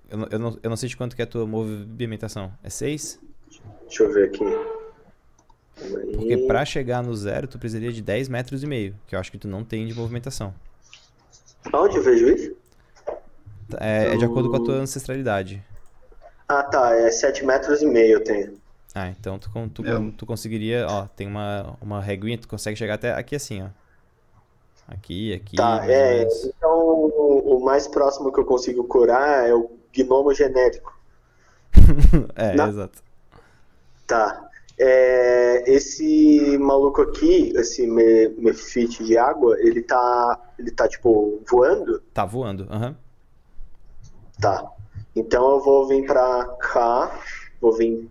Eu, 0.09 0.17
não- 0.17 0.27
eu, 0.31 0.39
não, 0.39 0.59
eu 0.63 0.69
não 0.69 0.77
sei 0.77 0.89
de 0.89 0.97
quanto 0.97 1.15
que 1.15 1.21
é 1.21 1.25
a 1.25 1.27
tua 1.27 1.45
movimentação. 1.45 2.51
É 2.63 2.69
6? 2.69 3.19
Deixa 3.87 4.03
eu 4.03 4.13
ver 4.13 4.25
aqui. 4.29 4.45
Porque 6.13 6.37
pra 6.45 6.65
chegar 6.65 7.01
no 7.01 7.15
zero, 7.15 7.47
tu 7.47 7.57
precisaria 7.57 7.91
de 7.91 8.01
10 8.01 8.27
metros 8.27 8.63
e 8.63 8.67
meio, 8.67 8.95
que 9.07 9.15
eu 9.15 9.19
acho 9.19 9.31
que 9.31 9.37
tu 9.37 9.47
não 9.47 9.63
tem 9.63 9.87
de 9.87 9.93
movimentação. 9.93 10.53
Aonde 11.71 11.97
eu 11.97 12.03
vejo 12.03 12.27
isso? 12.29 12.55
É, 13.79 14.13
é 14.13 14.17
de 14.17 14.25
acordo 14.25 14.49
com 14.49 14.57
a 14.57 14.59
tua 14.63 14.75
ancestralidade. 14.75 15.63
Ah, 16.47 16.63
tá. 16.63 16.95
É 16.95 17.11
7 17.11 17.45
metros 17.45 17.81
e 17.81 17.85
meio 17.85 18.13
eu 18.13 18.23
tenho. 18.23 18.57
Ah, 18.93 19.07
então 19.09 19.37
tu, 19.37 19.49
con- 19.51 19.69
tu, 19.69 19.85
Eu- 19.85 20.11
tu 20.11 20.25
conseguiria, 20.25 20.85
ó, 20.89 21.05
tem 21.07 21.27
uma, 21.27 21.77
uma 21.79 22.01
reguinha, 22.01 22.37
tu 22.37 22.47
consegue 22.47 22.75
chegar 22.75 22.95
até 22.95 23.13
aqui 23.13 23.35
assim, 23.35 23.61
ó. 23.61 23.67
Aqui, 24.89 25.33
aqui, 25.33 25.55
Tá, 25.55 25.85
é. 25.87 26.27
Então 26.45 27.05
o 27.05 27.61
mais 27.63 27.87
próximo 27.87 28.31
que 28.33 28.39
eu 28.39 28.45
consigo 28.45 28.83
curar 28.85 29.47
é 29.47 29.53
o 29.53 29.69
gnomo 29.95 30.33
genérico. 30.33 30.97
É, 32.35 32.55
Na- 32.55 32.67
exato. 32.67 33.03
Tá. 34.07 34.49
É, 34.77 35.69
esse 35.71 36.57
maluco 36.57 37.01
aqui, 37.01 37.51
esse 37.55 37.85
me, 37.85 38.29
mefite 38.29 39.03
de 39.03 39.17
água, 39.17 39.55
ele 39.59 39.83
tá. 39.83 40.39
Ele 40.57 40.71
tá 40.71 40.87
tipo 40.87 41.41
voando? 41.49 41.99
Tá 42.13 42.25
voando, 42.25 42.65
aham. 42.71 42.95
Tá. 44.41 44.71
Então 45.15 45.51
eu 45.51 45.59
vou 45.59 45.87
vir 45.87 46.05
pra 46.05 46.45
cá. 46.59 47.19
Vou 47.61 47.73
vir 47.73 48.09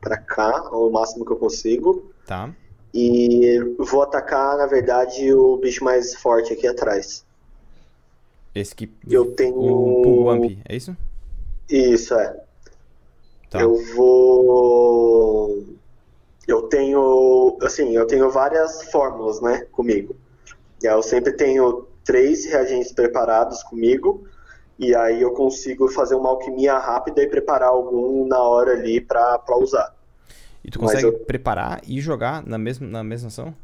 pra 0.00 0.16
cá, 0.16 0.70
o 0.72 0.90
máximo 0.90 1.24
que 1.26 1.32
eu 1.32 1.36
consigo. 1.36 2.10
Tá. 2.24 2.54
E 2.92 3.58
vou 3.78 4.02
atacar, 4.02 4.56
na 4.58 4.66
verdade, 4.66 5.32
o 5.32 5.56
bicho 5.56 5.84
mais 5.84 6.14
forte 6.14 6.52
aqui 6.52 6.66
atrás. 6.66 7.24
Esse 8.54 8.74
que. 8.74 8.90
Eu 9.08 9.32
tenho- 9.32 9.56
O 9.60 10.02
Pugwamp, 10.02 10.58
é 10.68 10.74
isso? 10.76 10.96
Isso, 11.68 12.14
é. 12.14 12.36
Tá. 13.48 13.60
Eu 13.60 13.76
vou. 13.94 15.64
Eu 16.48 16.62
tenho. 16.62 17.56
Assim, 17.62 17.94
eu 17.94 18.06
tenho 18.06 18.28
várias 18.30 18.82
fórmulas, 18.90 19.40
né, 19.40 19.66
comigo. 19.70 20.16
Eu 20.82 21.02
sempre 21.02 21.32
tenho 21.32 21.86
três 22.04 22.44
reagentes 22.44 22.90
preparados 22.92 23.62
comigo. 23.62 24.24
E 24.78 24.94
aí 24.94 25.20
eu 25.20 25.32
consigo 25.32 25.88
fazer 25.88 26.14
uma 26.14 26.30
alquimia 26.30 26.76
rápida 26.78 27.22
e 27.22 27.28
preparar 27.28 27.68
algum 27.68 28.26
na 28.26 28.42
hora 28.42 28.72
ali 28.72 29.00
pra 29.00 29.38
usar. 29.60 29.94
E 30.64 30.70
tu 30.70 30.78
consegue 30.78 31.04
eu- 31.06 31.18
preparar 31.20 31.80
e 31.86 32.00
jogar 32.00 32.44
na 32.46 32.58
mesma, 32.58 32.86
na 32.86 33.02
mesma 33.04 33.28
ação? 33.28 33.54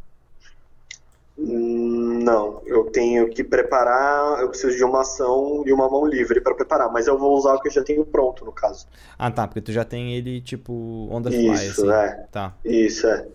Hum, 1.38 2.04
Não, 2.24 2.60
eu 2.66 2.84
tenho 2.90 3.28
que 3.30 3.44
preparar. 3.44 4.40
Eu 4.40 4.48
preciso 4.48 4.76
de 4.76 4.82
uma 4.82 5.02
ação 5.02 5.62
e 5.64 5.72
uma 5.72 5.88
mão 5.88 6.04
livre 6.06 6.40
pra 6.40 6.54
preparar. 6.54 6.90
Mas 6.90 7.06
eu 7.06 7.16
vou 7.16 7.36
usar 7.36 7.54
o 7.54 7.60
que 7.60 7.68
eu 7.68 7.72
já 7.72 7.84
tenho 7.84 8.04
pronto, 8.04 8.44
no 8.44 8.50
caso. 8.50 8.86
Ah, 9.16 9.30
tá, 9.30 9.46
porque 9.46 9.60
tu 9.60 9.70
já 9.70 9.84
tem 9.84 10.14
ele, 10.16 10.40
tipo, 10.40 10.72
on 11.10 11.22
the 11.22 11.30
fly, 11.30 11.52
Isso, 11.54 11.88
assim. 11.88 11.92
é. 11.92 12.26
Tá. 12.32 12.54
Isso, 12.64 13.06
é. 13.06 13.28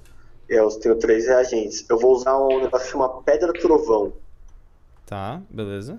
Eu 0.49 0.67
tenho 0.79 0.95
três 0.97 1.25
reagentes. 1.27 1.85
Eu 1.89 1.97
vou 1.97 2.11
usar 2.13 2.37
um 2.37 2.59
negócio 2.63 2.85
que 2.87 2.91
chama 2.91 3.21
Pedra 3.21 3.53
Trovão. 3.53 4.11
Tá, 5.05 5.41
beleza. 5.49 5.97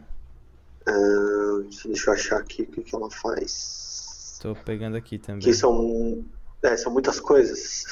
Ah, 0.87 1.63
deixa 1.87 2.11
eu 2.11 2.15
achar 2.15 2.37
aqui 2.39 2.63
o 2.63 2.67
que, 2.67 2.83
que 2.83 2.95
ela 2.95 3.09
faz. 3.11 4.39
Tô 4.43 4.55
pegando 4.55 4.97
aqui 4.97 5.19
também. 5.19 5.41
Que 5.41 5.55
são, 5.55 6.23
é, 6.63 6.77
são 6.77 6.93
muitas 6.93 7.19
coisas. 7.21 7.85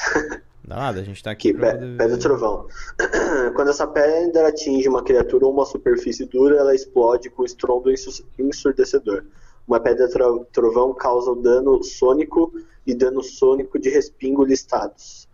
Nada, 0.67 1.01
a 1.01 1.03
gente 1.03 1.23
tá 1.23 1.31
aqui 1.31 1.53
pe- 1.53 1.59
poder 1.59 1.79
Pedra 1.97 2.09
ver. 2.09 2.19
Trovão. 2.19 2.67
Quando 3.57 3.69
essa 3.69 3.87
pedra 3.87 4.49
atinge 4.49 4.89
uma 4.89 5.03
criatura 5.03 5.47
ou 5.47 5.53
uma 5.53 5.65
superfície 5.65 6.27
dura, 6.27 6.57
ela 6.57 6.75
explode 6.75 7.29
com 7.31 7.45
estrondo 7.45 7.91
ensu- 7.91 8.25
ensurdecedor. 8.39 9.25
Uma 9.67 9.81
pedra 9.81 10.09
tro- 10.09 10.47
trovão 10.53 10.95
causa 10.95 11.31
o 11.31 11.37
dano 11.37 11.83
sônico 11.83 12.53
e 12.87 12.95
dano 12.95 13.23
sônico 13.23 13.79
de 13.79 13.89
respingo 13.89 14.45
listados. 14.45 15.29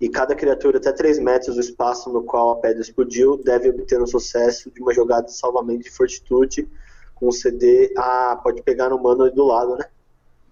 E 0.00 0.08
cada 0.08 0.34
criatura 0.34 0.78
até 0.78 0.92
3 0.92 1.18
metros 1.20 1.54
do 1.54 1.60
espaço 1.60 2.12
no 2.12 2.22
qual 2.24 2.50
a 2.50 2.56
pedra 2.56 2.80
explodiu 2.82 3.36
deve 3.36 3.70
obter 3.70 4.02
um 4.02 4.06
sucesso 4.06 4.70
de 4.70 4.80
uma 4.82 4.92
jogada 4.92 5.26
de 5.26 5.32
salvamento 5.32 5.84
de 5.84 5.90
fortitude 5.90 6.68
com 7.14 7.30
CD. 7.30 7.92
Ah, 7.96 8.38
pode 8.42 8.62
pegar 8.62 8.88
no 8.90 9.00
mano 9.00 9.22
aí 9.24 9.30
do 9.30 9.44
lado, 9.44 9.76
né? 9.76 9.84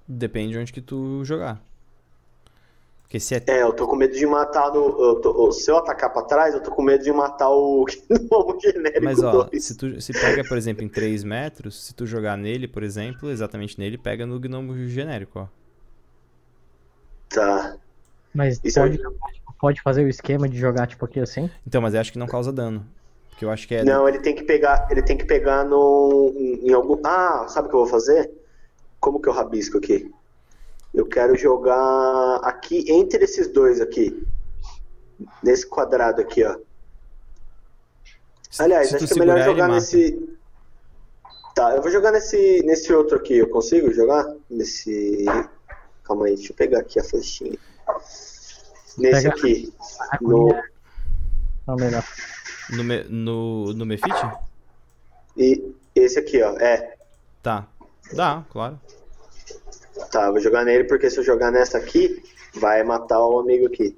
Depende 0.07 0.53
de 0.53 0.59
onde 0.59 0.73
que 0.73 0.81
tu 0.81 1.25
jogar. 1.25 1.61
Porque 3.11 3.19
se 3.19 3.35
é. 3.35 3.43
É, 3.49 3.63
eu 3.65 3.73
tô 3.73 3.89
com 3.89 3.97
medo 3.97 4.15
de 4.15 4.25
matar 4.25 4.73
no. 4.73 4.85
eu 5.03 5.21
tô- 5.21 5.51
se 5.51 5.69
eu 5.69 5.77
atacar 5.79 6.13
pra 6.13 6.23
trás, 6.23 6.55
eu 6.55 6.63
tô 6.63 6.71
com 6.71 6.81
medo 6.81 7.03
de 7.03 7.11
matar 7.13 7.51
o 7.51 7.85
gnomo 8.09 8.57
genérico 8.61 9.03
Mas 9.05 9.21
ó, 9.21 9.49
2. 9.51 9.65
se 9.65 9.77
tu 9.77 10.01
se 10.01 10.13
pega, 10.13 10.45
por 10.45 10.57
exemplo, 10.57 10.85
em 10.85 10.89
3 10.89 11.25
metros, 11.25 11.87
se 11.87 11.93
tu 11.93 12.07
jogar 12.07 12.39
nele, 12.39 12.69
por 12.69 12.85
exemplo, 12.85 13.29
exatamente 13.29 13.77
nele, 13.81 13.99
pega 13.99 14.25
no 14.25 14.39
gnomo 14.39 14.87
genérico, 14.87 15.41
ó. 15.41 15.47
Tá. 17.29 17.77
Mas 18.33 18.61
Isso 18.63 18.79
pode, 18.79 18.97
aí. 18.97 19.41
pode 19.61 19.83
fazer 19.83 20.05
o 20.05 20.09
esquema 20.09 20.49
de 20.49 20.57
jogar 20.57 20.87
tipo 20.87 21.05
aqui 21.05 21.19
assim? 21.19 21.51
Então, 21.67 21.83
mas 21.83 21.95
eu 21.95 22.01
acho 22.01 22.13
que 22.13 22.19
não 22.19 22.29
causa 22.29 22.53
dano. 22.53 22.87
Porque 23.31 23.45
eu 23.45 23.51
acho 23.51 23.67
que 23.67 23.75
é. 23.75 23.85
Não, 23.85 24.09
ele 24.09 24.21
tem 24.21 24.37
que 24.37 24.45
pegar. 24.45 24.87
Ele 24.89 25.03
tem 25.03 25.17
que 25.17 25.25
pegar 25.25 25.65
no. 25.65 26.33
Em 26.37 26.73
algum. 26.73 27.01
Ah, 27.05 27.47
sabe 27.49 27.67
o 27.67 27.71
que 27.71 27.75
eu 27.77 27.81
vou 27.81 27.89
fazer? 27.89 28.31
Como 29.01 29.21
que 29.21 29.29
eu 29.29 29.33
rabisco 29.33 29.79
aqui? 29.79 30.09
Eu 30.93 31.07
quero 31.07 31.37
jogar 31.37 32.37
aqui 32.43 32.91
entre 32.91 33.25
esses 33.25 33.49
dois 33.49 33.81
aqui. 33.81 34.27
Nesse 35.43 35.67
quadrado 35.67 36.21
aqui, 36.21 36.43
ó. 36.45 36.57
Aliás, 38.59 38.89
se 38.89 38.97
acho 38.97 39.07
que 39.07 39.13
é 39.13 39.19
melhor 39.19 39.43
jogar 39.45 39.69
nesse. 39.69 40.29
Tá, 41.55 41.75
eu 41.77 41.83
vou 41.83 41.91
jogar 41.91 42.11
nesse, 42.11 42.63
nesse 42.65 42.93
outro 42.93 43.17
aqui. 43.17 43.37
Eu 43.39 43.49
consigo 43.49 43.93
jogar? 43.93 44.27
Nesse. 44.49 45.25
Calma 46.05 46.27
aí, 46.27 46.35
deixa 46.37 46.53
eu 46.53 46.57
pegar 46.57 46.81
aqui 46.81 46.99
a 46.99 47.05
flechinha. 47.05 47.57
Nesse 48.99 49.23
Pega. 49.23 49.29
aqui. 49.31 49.73
No, 50.21 50.49
Não, 51.67 51.77
melhor. 51.77 52.05
No, 52.71 52.83
me- 52.85 53.05
no, 53.05 53.73
no 53.75 53.87
Mefit? 53.87 54.15
e 55.37 55.73
esse 55.95 56.19
aqui, 56.19 56.43
ó. 56.43 56.57
É. 56.59 56.97
Tá. 57.43 57.69
Dá, 58.13 58.45
claro. 58.51 58.81
Tá, 60.11 60.31
vou 60.31 60.41
jogar 60.41 60.65
nele 60.65 60.85
porque 60.85 61.11
se 61.11 61.19
eu 61.19 61.25
jogar 61.25 61.51
nessa 61.51 61.79
aqui, 61.79 62.23
vai 62.55 62.83
matar 62.83 63.21
o 63.21 63.39
amigo 63.41 63.67
aqui. 63.67 63.97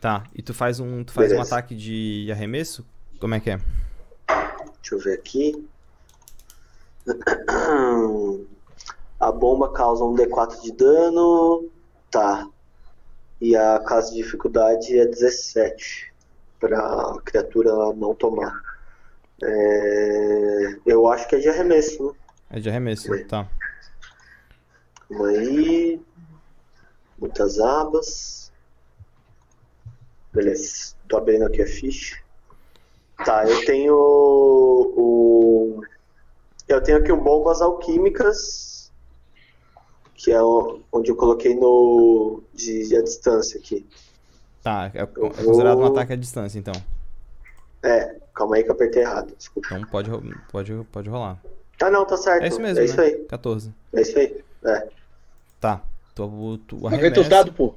Tá, 0.00 0.24
e 0.34 0.42
tu 0.42 0.52
faz 0.52 0.80
um, 0.80 1.02
tu 1.02 1.12
faz 1.12 1.28
um 1.32 1.36
Beleza. 1.36 1.54
ataque 1.54 1.74
de 1.74 2.28
arremesso? 2.30 2.84
Como 3.18 3.34
é 3.34 3.40
que 3.40 3.50
é? 3.50 3.58
Deixa 4.80 4.94
eu 4.94 4.98
ver 4.98 5.14
aqui. 5.14 5.66
A 9.20 9.32
bomba 9.32 9.72
causa 9.72 10.04
um 10.04 10.14
D4 10.14 10.60
de 10.60 10.72
dano. 10.72 11.68
Tá. 12.10 12.46
E 13.40 13.56
a 13.56 13.78
classe 13.80 14.10
de 14.14 14.22
dificuldade 14.22 14.98
é 14.98 15.06
17. 15.06 16.12
Pra 16.60 17.16
criatura 17.24 17.70
não 17.94 18.14
tomar. 18.14 18.60
É, 19.42 20.76
Eu 20.86 21.06
acho 21.10 21.26
que 21.28 21.36
é 21.36 21.38
de 21.38 21.48
arremesso, 21.48 22.06
né? 22.06 22.12
É 22.50 22.60
de 22.60 22.68
arremesso, 22.68 23.08
tá. 23.26 23.48
Calma 25.08 25.28
aí. 25.28 26.00
Muitas 27.18 27.58
abas. 27.60 28.52
Beleza. 30.32 30.94
Tô 31.08 31.16
abrindo 31.16 31.44
aqui 31.46 31.62
a 31.62 31.66
ficha. 31.66 32.18
Tá, 33.24 33.46
eu 33.48 33.64
tenho 33.64 33.94
o. 33.96 35.80
Eu 36.66 36.82
tenho 36.82 36.98
aqui 36.98 37.12
o 37.12 37.16
bombas 37.20 37.60
alquímicas. 37.62 38.90
Que 40.14 40.32
é 40.32 40.42
onde 40.42 41.10
eu 41.10 41.16
coloquei 41.16 41.54
no. 41.54 42.42
De, 42.52 42.88
de 42.88 42.96
a 42.96 43.02
distância 43.02 43.58
aqui. 43.60 43.86
Tá, 44.62 44.90
é, 44.94 45.02
é 45.02 45.06
considerado 45.06 45.76
um 45.78 45.82
vou- 45.82 45.92
ataque 45.92 46.14
à 46.14 46.16
distância, 46.16 46.58
então. 46.58 46.74
É, 47.82 48.16
calma 48.34 48.56
aí 48.56 48.64
que 48.64 48.70
eu 48.70 48.74
apertei 48.74 49.02
errado. 49.02 49.34
Desculpa. 49.36 49.68
Então 49.70 49.86
pode, 49.90 50.10
pode, 50.50 50.72
pode 50.90 51.08
rolar. 51.10 51.38
Tá, 51.78 51.90
não, 51.90 52.06
tá 52.06 52.16
certo. 52.16 52.42
É 52.44 52.48
isso 52.48 52.60
mesmo, 52.60 52.80
É 52.80 52.84
isso 52.84 52.96
né? 52.96 53.02
aí. 53.04 53.18
14. 53.26 53.70
É 53.92 54.00
isso 54.00 54.18
aí. 54.18 54.42
É. 54.64 54.88
Tá. 55.60 55.82
Tu, 56.14 56.58
tu 56.66 56.86
arremessa. 56.86 57.24
dados, 57.24 57.54
pô. 57.54 57.74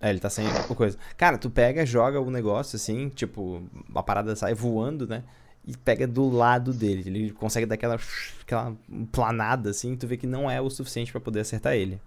É, 0.00 0.10
ele 0.10 0.20
tá 0.20 0.28
sem 0.28 0.44
coisa. 0.76 0.98
Cara, 1.16 1.38
tu 1.38 1.48
pega, 1.48 1.86
joga 1.86 2.20
o 2.20 2.30
negócio 2.30 2.76
assim, 2.76 3.08
tipo, 3.08 3.62
a 3.94 4.02
parada 4.02 4.36
sai 4.36 4.52
voando, 4.52 5.06
né? 5.06 5.22
E 5.66 5.74
pega 5.76 6.06
do 6.06 6.28
lado 6.28 6.74
dele. 6.74 7.04
Ele 7.06 7.30
consegue 7.30 7.64
dar 7.64 7.76
aquela, 7.76 7.98
aquela 8.42 8.74
planada 9.10 9.70
assim, 9.70 9.96
tu 9.96 10.06
vê 10.06 10.16
que 10.18 10.26
não 10.26 10.50
é 10.50 10.60
o 10.60 10.68
suficiente 10.68 11.10
pra 11.10 11.20
poder 11.22 11.40
acertar 11.40 11.72
ele. 11.74 11.98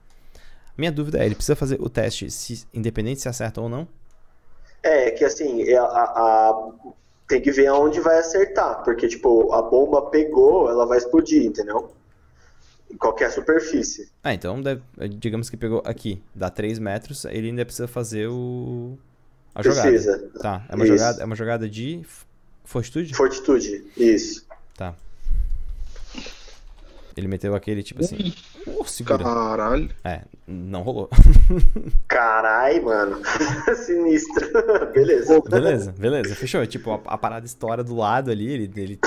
Minha 0.77 0.91
dúvida 0.91 1.17
é, 1.17 1.25
ele 1.25 1.33
precisa 1.33 1.55
fazer 1.55 1.81
o 1.81 1.89
teste, 1.89 2.29
se, 2.29 2.67
independente 2.71 3.19
se 3.19 3.27
acerta 3.27 3.59
ou 3.59 3.67
não? 3.67 3.87
É, 4.83 5.09
que 5.09 5.25
assim, 5.25 5.63
é 5.63 5.75
a- 5.75 5.83
a- 5.85 6.69
tem 7.27 7.41
que 7.41 7.51
ver 7.51 7.65
aonde 7.65 7.99
vai 7.99 8.19
acertar, 8.19 8.83
porque, 8.83 9.07
tipo, 9.07 9.51
a 9.53 9.61
bomba 9.63 10.03
pegou, 10.11 10.69
ela 10.69 10.85
vai 10.85 10.99
explodir, 10.99 11.43
entendeu? 11.45 11.91
Em 12.89 12.95
qualquer 12.97 13.29
superfície. 13.31 14.09
Ah, 14.23 14.33
então, 14.33 14.61
deve- 14.61 14.81
digamos 15.19 15.49
que 15.49 15.57
pegou 15.57 15.81
aqui, 15.85 16.21
dá 16.33 16.49
3 16.49 16.79
metros, 16.79 17.25
ele 17.25 17.47
ainda 17.49 17.65
precisa 17.65 17.87
fazer 17.87 18.27
o. 18.27 18.97
A 19.53 19.61
jogada. 19.61 19.89
Precisa. 19.89 20.29
Tá, 20.41 20.65
é 20.69 20.75
uma 20.75 20.85
Isso. 20.85 20.93
jogada, 20.97 21.21
é 21.21 21.25
uma 21.25 21.35
jogada 21.35 21.69
de 21.69 22.01
fortitude? 22.63 23.13
Fortitude, 23.15 23.83
isso. 23.97 24.45
Tá. 24.75 24.93
Ele 27.15 27.27
meteu 27.27 27.55
aquele 27.55 27.81
tipo 27.81 28.01
assim. 28.01 28.31
Oh, 28.67 28.83
segura. 28.85 29.23
Caralho. 29.23 29.89
É, 30.03 30.21
não 30.45 30.83
rolou. 30.83 31.09
Carai, 32.07 32.79
mano. 32.79 33.19
Sinistro. 33.75 34.47
Beleza. 34.93 35.41
Beleza, 35.41 35.91
beleza, 35.97 36.35
fechou. 36.35 36.63
Tipo, 36.67 36.91
a, 36.91 37.01
a 37.07 37.17
parada 37.17 37.43
estoura 37.47 37.83
do 37.83 37.95
lado 37.95 38.29
ali, 38.29 38.47
ele, 38.47 38.63
ele, 38.65 38.81
ele- 38.83 38.99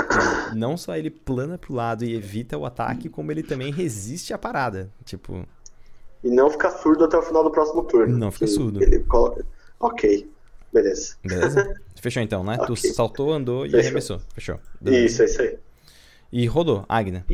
não 0.54 0.76
só 0.76 0.96
ele 0.96 1.10
plana 1.10 1.56
pro 1.58 1.74
lado 1.74 2.04
e 2.04 2.14
evita 2.14 2.56
o 2.58 2.64
ataque, 2.66 3.08
como 3.08 3.30
ele 3.32 3.42
também 3.42 3.72
resiste 3.72 4.32
à 4.32 4.38
parada. 4.38 4.90
Tipo, 5.04 5.46
E 6.22 6.30
não 6.30 6.50
ficar 6.50 6.70
surdo 6.70 7.04
até 7.04 7.16
o 7.16 7.22
final 7.22 7.42
do 7.44 7.50
próximo 7.50 7.84
turno. 7.84 8.16
Não 8.18 8.30
fica 8.30 8.46
surdo. 8.46 8.82
Ele 8.82 9.00
coloca... 9.00 9.44
Ok. 9.78 10.30
Beleza. 10.72 11.16
beleza? 11.24 11.74
Fechou 12.00 12.22
então, 12.22 12.44
né? 12.44 12.56
Tu 12.58 12.72
Ok. 12.72 12.92
saltou, 12.92 13.32
andou 13.32 13.66
e 13.66 13.70
Fechou. 13.70 13.80
arremessou. 13.80 14.20
Fechou. 14.34 14.60
Beleza. 14.80 15.06
Isso, 15.06 15.22
é 15.22 15.24
isso 15.24 15.42
aí. 15.42 15.58
E 16.32 16.46
rodou, 16.46 16.84
Agna. 16.88 17.24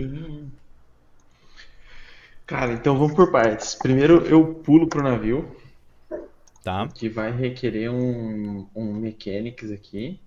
Cara, 2.46 2.72
então 2.72 2.96
vamos 2.96 3.14
por 3.14 3.30
partes. 3.30 3.74
Primeiro 3.74 4.24
eu 4.26 4.54
pulo 4.54 4.86
pro 4.88 5.02
navio, 5.02 5.48
Tá. 6.62 6.88
que 6.88 7.08
vai 7.08 7.30
requerer 7.30 7.90
um, 7.90 8.66
um 8.74 8.94
mechanics 8.94 9.70
aqui. 9.70 10.18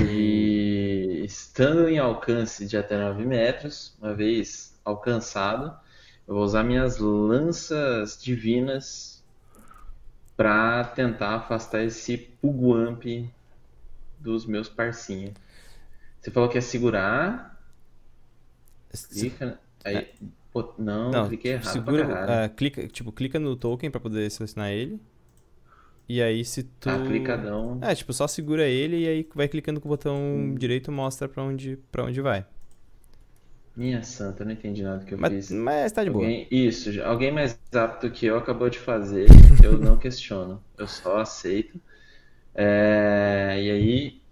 E 0.00 1.24
estando 1.24 1.88
em 1.88 1.98
alcance 1.98 2.66
de 2.66 2.76
até 2.76 2.96
9 2.96 3.24
metros, 3.26 3.94
uma 4.00 4.14
vez 4.14 4.78
alcançado, 4.84 5.76
eu 6.26 6.34
vou 6.34 6.44
usar 6.44 6.62
minhas 6.62 6.98
lanças 6.98 8.18
divinas 8.22 9.22
para 10.36 10.84
tentar 10.84 11.36
afastar 11.36 11.82
esse 11.82 12.16
Pugwamp 12.16 13.04
dos 14.18 14.46
meus 14.46 14.68
parcinhos. 14.68 15.34
Você 16.20 16.30
falou 16.30 16.48
que 16.48 16.56
é 16.56 16.60
segurar, 16.60 17.60
clica, 19.10 19.58
aí, 19.84 20.08
pô, 20.52 20.72
não, 20.78 21.10
Não, 21.10 21.28
cliquei 21.28 21.52
errado 21.52 21.72
segura, 21.72 22.44
ah, 22.44 22.48
clica, 22.48 22.86
tipo, 22.86 23.10
clica 23.10 23.38
no 23.38 23.56
token 23.56 23.90
pra 23.90 24.00
poder 24.00 24.30
selecionar 24.30 24.70
ele. 24.70 25.00
E 26.08 26.22
aí 26.22 26.44
se 26.44 26.64
tu 26.64 26.90
clicadão. 27.06 27.80
É, 27.80 27.94
tipo, 27.94 28.12
só 28.12 28.26
segura 28.28 28.66
ele 28.68 29.04
e 29.04 29.08
aí 29.08 29.28
vai 29.34 29.48
clicando 29.48 29.80
com 29.80 29.88
o 29.88 29.90
botão 29.90 30.16
Hum. 30.34 30.54
direito 30.58 30.92
mostra 30.92 31.28
pra 31.28 31.42
onde 31.42 31.76
para 31.90 32.04
onde 32.04 32.20
vai. 32.20 32.46
Minha 33.74 34.02
santa, 34.02 34.42
eu 34.42 34.46
não 34.46 34.52
entendi 34.52 34.82
nada 34.82 35.04
que 35.04 35.14
eu 35.14 35.18
Mas, 35.18 35.32
fiz. 35.32 35.50
mas 35.50 35.92
tá 35.92 36.04
de 36.04 36.10
boa. 36.10 36.24
Alguém, 36.24 36.46
isso, 36.50 36.90
alguém 37.02 37.32
mais 37.32 37.58
apto 37.74 38.10
que 38.10 38.26
eu 38.26 38.36
acabou 38.36 38.68
de 38.68 38.78
fazer, 38.78 39.26
eu 39.64 39.78
não 39.78 39.98
questiono, 39.98 40.62
eu 40.76 40.86
só 40.86 41.18
aceito. 41.20 41.80
É, 42.54 43.58
e 43.62 43.70
aí, 43.70 44.22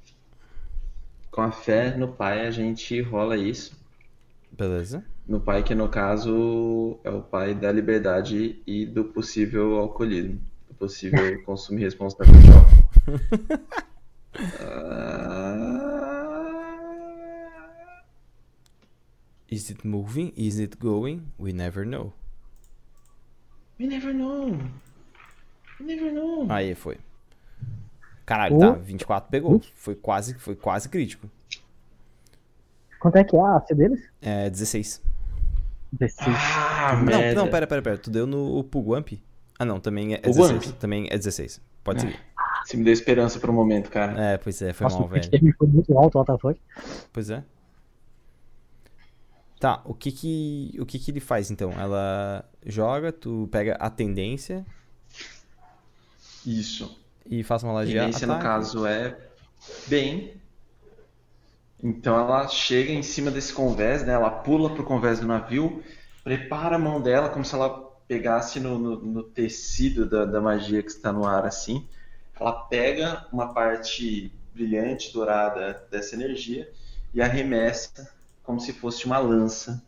com 1.28 1.40
a 1.42 1.50
fé 1.50 1.96
no 1.96 2.06
pai, 2.14 2.46
a 2.46 2.52
gente 2.52 3.00
rola 3.00 3.36
isso. 3.36 3.76
Beleza. 4.52 5.04
No 5.26 5.40
pai, 5.40 5.62
que 5.62 5.74
no 5.74 5.88
caso 5.88 6.98
é 7.04 7.10
o 7.10 7.22
pai 7.22 7.54
da 7.54 7.70
liberdade 7.72 8.60
e 8.66 8.84
do 8.84 9.04
possível 9.04 9.76
alcoolismo, 9.78 10.40
possível 10.80 11.42
consumo 11.44 11.78
irresponsável 11.78 12.32
de 12.40 12.48
álcool. 12.50 13.60
Ah, 17.10 18.02
Is 19.50 19.68
it 19.70 19.86
moving? 19.86 20.32
Is 20.36 20.58
it 20.60 20.76
going? 20.78 21.22
We 21.38 21.52
never 21.52 21.84
know. 21.84 22.12
We 23.78 23.86
never 23.86 24.12
know. 24.14 24.56
We 25.80 25.86
never 25.86 26.12
know. 26.12 26.46
Aí 26.50 26.74
foi. 26.74 26.98
Caralho, 28.24 28.56
Uh. 28.56 28.60
tá, 28.60 28.70
24 28.72 29.28
pegou. 29.30 29.60
Foi 29.74 29.94
quase, 29.96 30.34
foi 30.38 30.54
quase 30.54 30.88
crítico. 30.88 31.28
Quanto 33.00 33.16
é 33.16 33.24
que 33.24 33.34
é 33.36 33.40
a 33.40 33.56
AC 33.56 33.74
deles? 33.74 34.08
É 34.22 34.48
16. 34.50 35.02
16. 35.92 36.28
Ah, 36.36 36.94
Não, 36.96 37.04
merda. 37.04 37.34
não, 37.40 37.50
pera, 37.50 37.66
pera, 37.66 37.82
pera. 37.82 37.98
Tu 37.98 38.10
deu 38.10 38.26
no 38.26 38.62
Pugwamp? 38.62 39.08
Ah, 39.60 39.64
não, 39.66 39.78
também 39.78 40.14
é 40.14 40.16
Pugwamp? 40.16 40.54
16. 40.54 40.72
Também 40.78 41.06
é 41.10 41.18
16. 41.18 41.60
Pode 41.84 42.00
seguir. 42.00 42.18
Você 42.64 42.78
me 42.78 42.82
deu 42.84 42.94
esperança 42.94 43.38
por 43.38 43.50
um 43.50 43.52
momento, 43.52 43.90
cara. 43.90 44.18
É, 44.18 44.38
pois 44.38 44.62
é, 44.62 44.72
foi 44.72 44.84
Nossa, 44.84 44.98
mal, 44.98 45.08
velho. 45.08 45.54
Foi 45.58 45.68
muito 45.68 45.98
alto, 45.98 46.16
what 46.18 46.32
the 46.32 46.38
fuck. 46.38 46.60
Pois 47.12 47.28
é. 47.28 47.44
Tá, 49.58 49.82
o 49.84 49.92
que 49.92 50.10
que, 50.10 50.74
o 50.80 50.86
que 50.86 50.98
que 50.98 51.10
ele 51.10 51.20
faz 51.20 51.50
então? 51.50 51.72
Ela 51.72 52.48
joga, 52.64 53.12
tu 53.12 53.50
pega 53.52 53.74
a 53.74 53.90
tendência 53.90 54.64
Isso. 56.46 56.98
e 57.26 57.42
faz 57.42 57.62
uma 57.62 57.74
laje 57.74 57.92
de 57.92 57.98
Tendência, 57.98 58.26
no 58.26 58.32
ataque. 58.32 58.48
caso, 58.48 58.86
é 58.86 59.14
bem. 59.88 60.40
Então 61.84 62.18
ela 62.18 62.48
chega 62.48 62.90
em 62.90 63.02
cima 63.02 63.30
desse 63.30 63.52
convés, 63.52 64.02
né? 64.06 64.14
Ela 64.14 64.30
pula 64.30 64.70
pro 64.74 64.84
convés 64.84 65.20
do 65.20 65.26
navio, 65.26 65.82
prepara 66.24 66.76
a 66.76 66.78
mão 66.78 66.98
dela 66.98 67.28
como 67.28 67.44
se 67.44 67.54
ela 67.54 67.89
pegasse 68.10 68.58
no, 68.58 68.76
no- 68.76 69.00
no 69.00 69.22
tecido 69.22 70.04
da, 70.04 70.24
da 70.24 70.40
magia 70.40 70.82
que 70.82 70.88
está 70.90 71.12
no 71.12 71.24
ar, 71.24 71.46
assim. 71.46 71.86
Ela 72.38 72.50
pega 72.52 73.24
uma 73.32 73.54
parte 73.54 74.32
brilhante, 74.52 75.12
dourada 75.12 75.80
dessa 75.92 76.16
energia 76.16 76.68
e 77.14 77.22
arremessa 77.22 78.10
como 78.42 78.58
se 78.58 78.72
fosse 78.72 79.06
uma 79.06 79.18
lança 79.18 79.80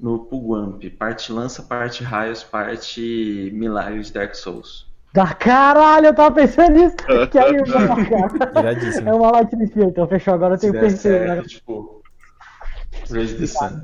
no 0.00 0.20
Pugwamp. 0.20 0.82
Parte 0.98 1.30
lança, 1.30 1.62
parte 1.64 2.02
raios, 2.02 2.42
parte 2.42 3.50
milagre 3.52 4.00
de 4.02 4.10
Dark 4.10 4.34
Souls. 4.34 4.86
Da 5.12 5.34
caralho, 5.34 6.06
eu 6.06 6.14
tava 6.14 6.34
pensando 6.34 6.78
nisso. 6.78 6.96
Que 7.30 7.38
aí, 7.38 7.62
cara. 7.64 7.94
Iradíssimo. 8.58 9.08
É 9.10 9.14
uma 9.14 9.30
Lightning 9.32 9.66
Spear, 9.66 9.88
então 9.88 10.08
fechou. 10.08 10.32
Agora 10.32 10.54
eu 10.54 10.58
Se 10.58 10.70
tenho 10.70 10.80
percebido. 10.80 11.26
certo, 11.26 11.42
Né? 11.42 11.48
tipo, 11.48 12.02
Raise 13.10 13.34
the 13.36 13.46
Sun. 13.46 13.82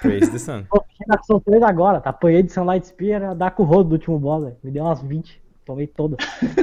Praise 0.00 0.30
the 0.30 0.38
Sun. 0.38 0.64
Pô, 0.96 1.04
fiquei 1.04 1.06
na 1.08 1.14
Ação 1.20 1.40
3 1.40 1.62
agora, 1.62 2.00
tá? 2.00 2.10
Apanhei 2.10 2.42
de 2.42 2.52
Sunlight 2.52 2.86
Spear, 2.86 3.22
a 3.22 3.34
dar 3.34 3.50
com 3.50 3.62
o 3.62 3.66
rodo 3.66 3.90
do 3.90 3.92
último 3.94 4.18
boss, 4.18 4.44
velho. 4.44 4.56
Me 4.62 4.70
deu 4.70 4.84
umas 4.84 5.02
20. 5.02 5.40
Tomei 5.64 5.86
todas. 5.86 6.18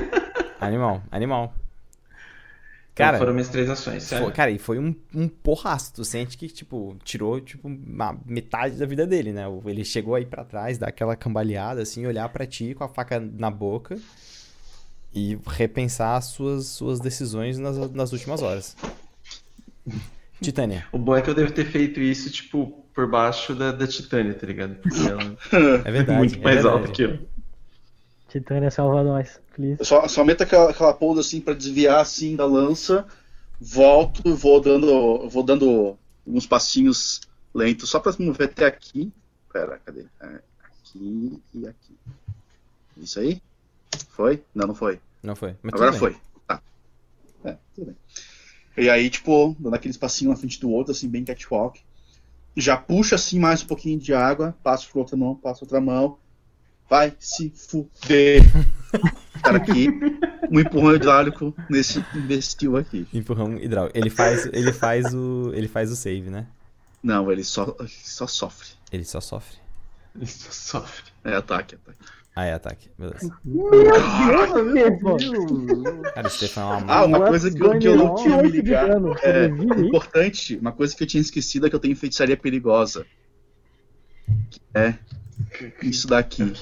Animal, 0.60 1.02
animal. 1.12 1.54
Então 2.94 3.06
Cara, 3.08 3.18
foram 3.18 3.34
minhas 3.34 3.50
três 3.50 3.70
ações, 3.70 4.08
Foi- 4.08 4.18
certo? 4.18 4.34
cara, 4.34 4.50
e 4.52 4.58
foi 4.58 4.80
um, 4.80 4.96
um 5.14 5.28
porraço. 5.28 5.94
Tu 5.96 6.06
sente 6.06 6.38
que, 6.38 6.48
tipo, 6.48 6.96
tirou, 7.04 7.42
tipo, 7.42 7.68
uma 7.68 8.18
metade 8.26 8.78
da 8.78 8.86
vida 8.86 9.06
dele, 9.06 9.34
né? 9.34 9.44
Ele 9.66 9.84
chegou 9.84 10.16
aí 10.16 10.26
pra 10.26 10.46
trás, 10.46 10.78
dar 10.78 10.88
aquela 10.88 11.18
cambaleada, 11.18 11.82
assim, 11.82 12.06
olhar 12.06 12.30
pra 12.30 12.46
ti 12.46 12.74
com 12.76 12.84
a 12.84 12.88
faca 12.88 13.20
na 13.20 13.52
boca 13.52 13.98
e 15.14 15.38
repensar 15.48 16.16
as 16.16 16.26
suas, 16.26 16.68
suas 16.68 17.00
decisões 17.02 17.60
nas, 17.60 17.92
nas 17.92 18.14
últimas 18.14 18.42
horas. 18.42 18.78
Titânia, 20.44 20.86
O 20.92 20.98
bom 20.98 21.16
é 21.16 21.22
que 21.22 21.30
eu 21.30 21.34
devo 21.34 21.52
ter 21.52 21.66
feito 21.66 22.00
isso, 22.00 22.30
tipo, 22.30 22.86
por 22.94 23.10
baixo 23.10 23.56
da, 23.56 23.72
da 23.72 23.88
Titânia, 23.88 24.34
tá 24.34 24.46
ligado? 24.46 24.76
Porque 24.76 25.00
ela 25.08 25.38
é 25.86 25.92
verdade. 25.92 26.18
muito 26.20 26.36
é 26.36 26.42
mais 26.42 26.56
verdade. 26.56 26.68
alta 26.78 26.92
que 26.92 27.02
eu. 27.04 27.20
Titânia 28.30 28.72
salva 28.72 29.04
nós, 29.04 29.40
please. 29.56 29.84
Só, 29.86 30.08
só 30.08 30.24
meto 30.24 30.42
aquela, 30.44 30.72
aquela 30.72 30.94
pousa 30.94 31.22
assim 31.22 31.40
pra 31.40 31.54
desviar 31.54 32.02
assim 32.02 32.36
da 32.36 32.46
lança, 32.46 33.06
volto 33.62 34.22
e 34.26 34.32
vou 34.34 34.60
dando, 34.60 35.30
vou 35.30 35.44
dando 35.44 35.98
uns 36.26 36.46
passinhos 36.48 37.22
lentos 37.54 37.90
só 37.90 38.00
pra 38.00 38.12
mover 38.20 38.48
até 38.50 38.66
aqui. 38.66 39.12
Pera, 39.52 39.80
cadê? 39.86 40.06
É, 40.22 40.40
Aqui 40.64 41.40
e 41.54 41.68
aqui. 41.68 41.96
Isso 42.98 43.20
aí? 43.20 43.42
Foi? 44.10 44.44
Não, 44.54 44.68
não 44.68 44.76
foi. 44.76 45.00
Não 45.22 45.36
foi. 45.36 45.56
Mas 45.62 45.74
Agora 45.76 45.94
foi. 45.94 46.16
Tá. 46.48 46.62
É, 47.46 47.56
tudo 47.76 47.86
bem. 47.88 47.96
E 48.78 48.90
aí, 48.90 49.10
tipo, 49.10 49.56
dando 49.60 49.76
aqueles 49.76 49.98
passinhos 49.98 50.34
na 50.34 50.40
frente 50.40 50.60
do 50.60 50.70
outro, 50.70 50.92
assim, 50.92 51.08
bem 51.08 51.24
catwalk. 51.24 51.80
Já 52.56 52.78
puxa 52.78 53.16
assim 53.16 53.40
mais 53.40 53.64
um 53.64 53.68
pouquinho 53.68 54.00
de 54.00 54.14
água, 54.14 54.56
passo 54.64 54.90
pra 54.92 55.00
outra 55.00 55.18
mão, 55.18 55.36
passo 55.36 55.64
outra 55.64 55.82
mão. 55.82 56.18
Vai 56.90 57.16
se 57.20 57.50
fuder. 57.50 58.42
Cara 59.42 59.58
aqui, 59.58 59.90
um 60.52 60.60
empurrão 60.60 60.96
hidráulico 60.96 61.54
nesse 61.70 62.06
imbecil 62.16 62.78
aqui. 62.78 63.08
Empurrão 63.14 63.58
hidráulico. 63.58 63.98
Ele 63.98 64.10
faz, 64.10 64.46
ele 64.54 64.72
faz 64.72 65.14
o, 65.14 65.52
ele 65.54 65.68
faz 65.68 65.92
o 65.92 65.96
save, 65.96 66.30
né? 66.30 66.46
Não, 67.02 67.32
ele 67.32 67.44
só, 67.44 67.76
ele 67.80 67.90
só 67.90 68.28
sofre. 68.28 68.70
Ele 68.92 69.04
só 69.04 69.20
sofre. 69.20 69.58
Isso 70.22 70.54
sofre. 70.54 71.12
É 71.24 71.36
ataque, 71.36 71.76
ataque. 71.76 72.00
Ah, 72.36 72.46
é 72.46 72.54
ataque. 72.54 72.90
Beleza. 72.98 73.32
Stefan. 74.68 75.18
Cara, 76.16 76.28
o 76.28 76.32
Stefan 76.32 76.62
é 76.62 76.66
uma 76.66 76.94
Ah, 76.94 77.06
uma 77.06 77.28
coisa 77.28 77.52
que 77.52 77.62
eu, 77.62 77.78
que 77.78 77.88
eu 77.88 77.96
não 77.96 78.16
tinha 78.16 78.42
me 78.42 78.50
ligado. 78.50 79.16
É, 79.22 79.46
importante, 79.46 80.58
uma 80.58 80.72
coisa 80.72 80.96
que 80.96 81.04
eu 81.04 81.08
tinha 81.08 81.22
esquecido 81.22 81.68
é 81.68 81.70
que 81.70 81.76
eu 81.76 81.80
tenho 81.80 81.96
feitiçaria 81.96 82.36
perigosa. 82.36 83.06
Que 84.50 84.62
É 84.74 84.98
isso 85.84 86.08
daqui. 86.08 86.54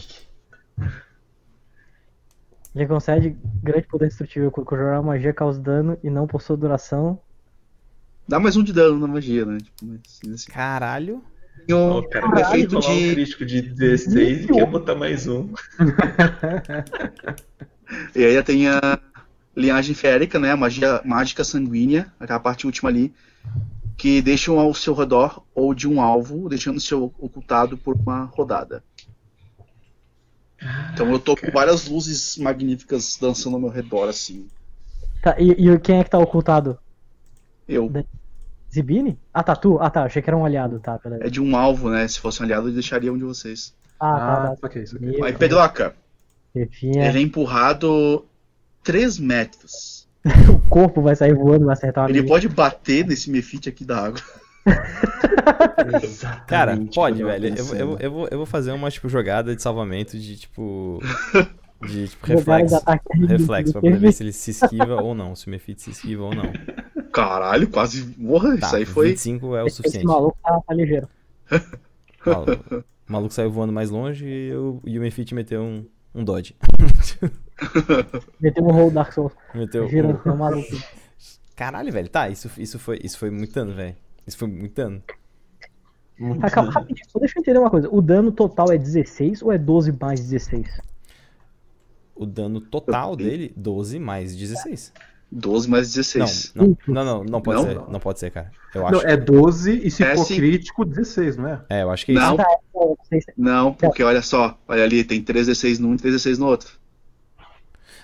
Já 2.75 2.87
concede 2.87 3.37
grande 3.63 3.87
poder 3.87 4.07
destrutivo. 4.07 4.51
Conjurar 4.51 5.01
magia 5.01 5.33
causa 5.33 5.59
dano 5.59 5.97
e 6.03 6.09
não 6.09 6.27
possui 6.27 6.57
duração. 6.57 7.19
Dá 8.27 8.39
mais 8.39 8.57
um 8.57 8.63
de 8.63 8.73
dano 8.73 8.99
na 8.99 9.07
magia, 9.07 9.45
né? 9.45 9.57
Tipo, 9.57 9.99
assim, 10.05 10.33
assim. 10.33 10.51
Caralho. 10.51 11.23
Um 11.69 11.97
O 11.97 12.09
cara 12.09 12.31
quer 12.31 12.41
efeito 12.41 12.79
rolar 12.79 12.91
um 12.91 12.97
de. 12.97 13.11
crítico 13.13 13.45
de 13.45 13.61
16 13.61 14.45
e 14.45 14.47
quer 14.47 14.65
botar 14.65 14.95
mais 14.95 15.27
um. 15.27 15.53
E 18.15 18.23
aí 18.23 18.41
tem 18.43 18.69
a 18.69 18.99
linhagem 19.55 19.93
férica, 19.93 20.39
né? 20.39 20.51
A 20.51 20.57
magia 20.57 21.01
mágica 21.03 21.43
sanguínea, 21.43 22.11
aquela 22.19 22.39
parte 22.39 22.65
última 22.65 22.89
ali, 22.89 23.13
que 23.97 24.21
deixam 24.21 24.59
ao 24.59 24.73
seu 24.73 24.93
redor 24.93 25.43
ou 25.53 25.73
de 25.73 25.87
um 25.87 26.01
alvo, 26.01 26.47
deixando 26.47 26.77
o 26.77 26.81
seu 26.81 27.13
ocultado 27.19 27.77
por 27.77 27.95
uma 27.95 28.25
rodada. 28.25 28.83
Então 30.93 31.11
eu 31.11 31.19
tô 31.19 31.35
com 31.35 31.51
várias 31.51 31.87
luzes 31.87 32.37
magníficas 32.37 33.17
dançando 33.19 33.55
ao 33.55 33.61
meu 33.61 33.69
redor, 33.69 34.07
assim. 34.07 34.47
Tá, 35.21 35.35
e, 35.39 35.51
e 35.51 35.79
quem 35.79 35.99
é 35.99 36.03
que 36.03 36.09
tá 36.09 36.19
ocultado? 36.19 36.77
Eu. 37.67 37.91
Zibini? 38.73 39.17
Ah, 39.33 39.43
tá, 39.43 39.55
tu? 39.55 39.77
Ah, 39.79 39.89
tá, 39.89 40.03
achei 40.03 40.21
que 40.21 40.29
era 40.29 40.37
um 40.37 40.45
aliado, 40.45 40.79
tá, 40.79 40.97
peraí. 40.97 41.19
É 41.21 41.29
de 41.29 41.41
um 41.41 41.55
alvo, 41.57 41.89
né? 41.89 42.07
Se 42.07 42.19
fosse 42.19 42.41
um 42.41 42.45
aliado, 42.45 42.69
eu 42.69 42.73
deixaria 42.73 43.11
um 43.11 43.17
de 43.17 43.23
vocês. 43.23 43.73
Ah, 43.99 44.13
Ah, 44.15 44.47
tá, 44.49 44.55
tá. 44.55 44.67
ok, 44.67 44.81
isso 44.83 44.95
aqui. 44.95 45.23
Aí, 45.23 45.33
Pedroca, 45.33 45.93
chefinha. 46.55 47.07
ele 47.07 47.19
é 47.19 47.21
empurrado 47.21 48.25
3 48.83 49.19
metros. 49.19 50.07
O 50.49 50.59
corpo 50.69 51.01
vai 51.01 51.15
sair 51.15 51.33
voando, 51.33 51.65
vai 51.65 51.73
acertar 51.73 52.03
uma 52.05 52.09
Ele 52.09 52.23
pode 52.23 52.47
bater 52.47 53.05
nesse 53.05 53.29
mefite 53.29 53.67
aqui 53.67 53.83
da 53.83 54.05
água. 54.05 54.21
Exatamente. 56.03 56.45
Cara, 56.47 56.77
pode, 56.93 57.23
velho. 57.23 57.47
Eu, 57.47 57.55
pensei, 57.55 57.81
eu, 57.81 57.97
eu, 57.99 58.11
vou, 58.11 58.27
eu 58.29 58.37
vou 58.37 58.45
fazer 58.45 58.71
uma, 58.71 58.89
tipo, 58.91 59.09
jogada 59.09 59.55
de 59.55 59.61
salvamento 59.61 60.17
de, 60.17 60.37
tipo... 60.37 60.99
De, 61.83 62.09
tipo, 62.09 62.27
reflexo. 62.27 62.75
ataque 62.75 63.25
Reflexo, 63.25 63.71
pra 63.73 63.81
poder 63.81 63.97
ver 63.97 64.11
se 64.11 64.21
ele 64.21 64.31
se 64.31 64.51
esquiva 64.51 65.01
ou 65.01 65.15
não. 65.15 65.35
Se 65.35 65.47
o 65.47 65.49
Mefit 65.49 65.81
se 65.81 65.89
esquiva 65.89 66.25
ou 66.25 66.35
não. 66.35 66.53
Caralho, 67.11 67.69
quase 67.69 68.15
morra. 68.17 68.57
Tá, 68.57 68.67
Isso 68.67 68.75
aí 68.75 68.85
foi. 68.85 69.09
25 69.09 69.55
é 69.55 69.63
o 69.63 69.67
Esse 69.67 69.77
suficiente. 69.77 70.05
maluco 70.05 70.37
tá, 70.43 70.61
tá 70.65 70.73
ligeiro. 70.73 71.07
Maluco, 72.23 72.75
o 72.77 73.11
maluco 73.11 73.33
saiu 73.33 73.51
voando 73.51 73.73
mais 73.73 73.89
longe 73.89 74.25
e, 74.25 74.49
eu, 74.49 74.79
e 74.85 74.97
o 74.99 75.01
Mefit 75.01 75.33
meteu 75.33 75.63
um, 75.63 75.85
um 76.13 76.23
dodge. 76.23 76.55
Meteu 78.39 78.63
um 78.63 78.71
roll 78.71 78.91
Dark 78.91 79.11
Souls. 79.11 79.33
meteu 79.53 79.87
Girando, 79.87 80.19
um... 80.25 80.31
é 80.31 80.35
maluco. 80.35 80.67
Caralho, 81.55 81.91
velho. 81.91 82.09
Tá, 82.09 82.29
isso, 82.29 82.49
isso, 82.57 82.79
foi, 82.79 82.99
isso 83.03 83.17
foi 83.17 83.29
muito 83.29 83.53
dano, 83.53 83.73
velho. 83.73 83.95
Isso 84.25 84.37
foi 84.37 84.47
muito 84.47 84.73
dano. 84.73 85.01
Tá, 86.39 86.49
calma, 86.49 86.71
rapidinho, 86.71 87.07
só 87.09 87.19
deixa 87.19 87.37
eu 87.37 87.41
entender 87.41 87.59
uma 87.59 87.69
coisa. 87.69 87.89
O 87.91 88.01
dano 88.01 88.31
total 88.31 88.71
é 88.71 88.77
16 88.77 89.41
ou 89.41 89.51
é 89.51 89.57
12 89.57 89.91
mais 89.99 90.19
16? 90.19 90.79
O 92.15 92.25
dano 92.25 92.61
total 92.61 93.15
dele, 93.15 93.51
12 93.55 93.99
mais 93.99 94.35
16. 94.35 94.93
12 95.31 95.69
mais 95.69 95.87
Não, 95.87 96.01
16. 96.01 96.51
não, 96.53 96.77
não, 96.87 97.05
não, 97.05 97.23
não 97.23 97.41
pode 97.41 97.61
Não? 97.61 97.67
ser. 97.67 97.91
Não 97.91 97.99
pode 97.99 98.19
ser, 98.19 98.31
cara. 98.31 98.51
Eu 98.75 98.85
acho. 98.85 98.93
Não, 98.95 99.09
é 99.09 99.15
12 99.15 99.81
e 99.85 99.89
se 99.89 100.03
É 100.03 100.15
for 100.15 100.25
sim. 100.25 100.35
crítico, 100.35 100.83
16, 100.83 101.37
não 101.37 101.47
é? 101.47 101.61
É, 101.69 101.83
eu 101.83 101.89
acho 101.91 102.05
que 102.05 102.11
é 102.11 102.15
isso. 102.15 102.23
Não. 102.25 102.37
É, 103.11 103.19
se- 103.21 103.33
Não, 103.37 103.73
porque 103.73 104.03
olha 104.03 104.21
só, 104.21 104.57
olha 104.67 104.83
ali, 104.83 105.03
tem 105.03 105.21
3d6 105.23 105.79
num 105.79 105.93
e 105.93 105.97
3d6 105.97 106.37
no 106.37 106.47
outro. 106.47 106.69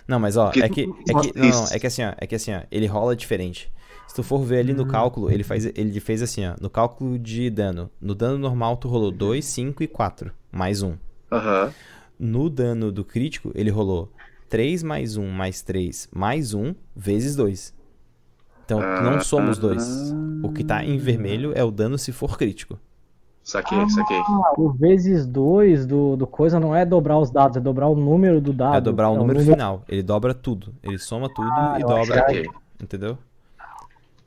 Não, 0.07 0.19
mas 0.19 0.37
ó, 0.37 0.45
Porque- 0.45 0.63
é 0.63 0.69
que, 0.69 0.81
é 0.81 0.85
que, 0.85 1.37
não, 1.37 1.43
não, 1.43 1.49
Isso. 1.49 1.73
é 1.73 1.79
que 1.79 1.87
assim, 1.87 2.03
ó, 2.03 2.13
é 2.17 2.25
que 2.25 2.35
assim, 2.35 2.53
ó, 2.53 2.61
ele 2.71 2.85
rola 2.85 3.13
diferente. 3.15 3.69
Se 4.07 4.15
tu 4.15 4.23
for 4.23 4.39
ver 4.41 4.59
ali 4.59 4.73
no 4.73 4.85
cálculo, 4.87 5.29
ele 5.29 5.43
faz, 5.43 5.65
ele 5.65 5.99
fez 5.99 6.21
assim, 6.21 6.45
ó, 6.47 6.55
no 6.61 6.69
cálculo 6.69 7.19
de 7.19 7.49
dano. 7.49 7.89
No 7.99 8.15
dano 8.15 8.37
normal 8.37 8.77
tu 8.77 8.87
rolou 8.87 9.11
2, 9.11 9.43
5 9.43 9.83
e 9.83 9.87
4, 9.87 10.31
mais 10.49 10.81
1. 10.81 10.95
Aham. 11.29 11.73
No 12.17 12.49
dano 12.49 12.89
do 12.89 13.03
crítico, 13.03 13.51
ele 13.53 13.69
rolou 13.69 14.09
3 14.49 14.83
mais 14.83 15.17
1 15.17 15.27
mais 15.29 15.61
3 15.61 16.09
mais 16.13 16.53
1 16.53 16.73
vezes 16.95 17.35
2. 17.35 17.75
Então, 18.65 18.79
não 19.01 19.21
somos 19.21 19.57
dois. 19.57 20.13
O 20.43 20.51
que 20.51 20.63
tá 20.63 20.83
em 20.83 20.97
vermelho 20.97 21.53
é 21.55 21.63
o 21.63 21.71
dano 21.71 21.97
se 21.97 22.11
for 22.11 22.37
crítico. 22.37 22.77
Saquei, 23.41 23.89
saquei. 23.89 24.17
Ah, 24.17 24.53
o 24.57 24.73
vezes 24.73 25.25
2 25.25 25.85
do, 25.85 26.17
do 26.17 26.27
coisa 26.27 26.59
não 26.59 26.75
é 26.75 26.85
dobrar 26.85 27.17
os 27.17 27.31
dados, 27.31 27.55
é 27.55 27.61
dobrar 27.61 27.87
o 27.87 27.95
número 27.95 28.41
do 28.41 28.51
dado. 28.51 28.75
É 28.75 28.81
dobrar 28.81 29.09
o 29.09 29.15
É 29.15 29.17
número 29.19 29.39
final. 29.39 29.83
Ele 29.87 30.03
dobra 30.03 30.33
tudo. 30.33 30.73
Ele 30.83 30.97
soma 30.97 31.33
tudo 31.33 31.47
Ah, 31.49 31.77
e 31.79 31.81
dobra 31.81 32.15
Saquei. 32.15 32.45
Entendeu? 32.81 33.17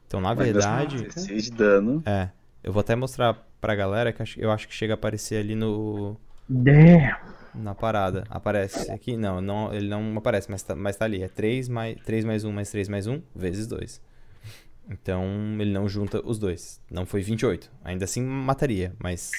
Então, 0.06 0.22
na 0.22 0.34
Mas 0.34 0.38
verdade, 0.38 1.02
16 1.02 1.44
de 1.44 1.50
dano. 1.52 2.02
é. 2.06 2.30
Eu 2.64 2.72
vou 2.72 2.80
até 2.80 2.94
mostrar 2.96 3.46
pra 3.60 3.74
galera 3.74 4.12
que 4.12 4.22
eu 4.38 4.50
acho 4.50 4.66
que 4.68 4.74
chega 4.74 4.92
a 4.92 4.96
aparecer 4.96 5.36
ali 5.36 5.54
no. 5.54 6.16
Damn. 6.48 7.14
Na 7.54 7.74
parada. 7.74 8.24
Aparece 8.30 8.90
aqui? 8.90 9.16
Não, 9.16 9.40
não 9.40 9.72
ele 9.74 9.88
não 9.88 10.16
aparece, 10.16 10.50
mas 10.50 10.62
tá, 10.62 10.74
mas 10.74 10.96
tá 10.96 11.04
ali. 11.04 11.22
É 11.22 11.28
3 11.28 11.68
mais, 11.68 12.00
3 12.02 12.24
mais 12.24 12.44
1 12.44 12.52
mais 12.52 12.70
3 12.70 12.88
mais 12.88 13.06
1 13.06 13.20
vezes 13.34 13.66
2. 13.66 14.00
Então 14.88 15.24
ele 15.58 15.72
não 15.72 15.88
junta 15.88 16.20
os 16.24 16.38
dois. 16.38 16.80
Não 16.90 17.06
foi 17.06 17.22
28. 17.22 17.70
Ainda 17.84 18.04
assim 18.04 18.22
mataria, 18.22 18.94
mas. 18.98 19.30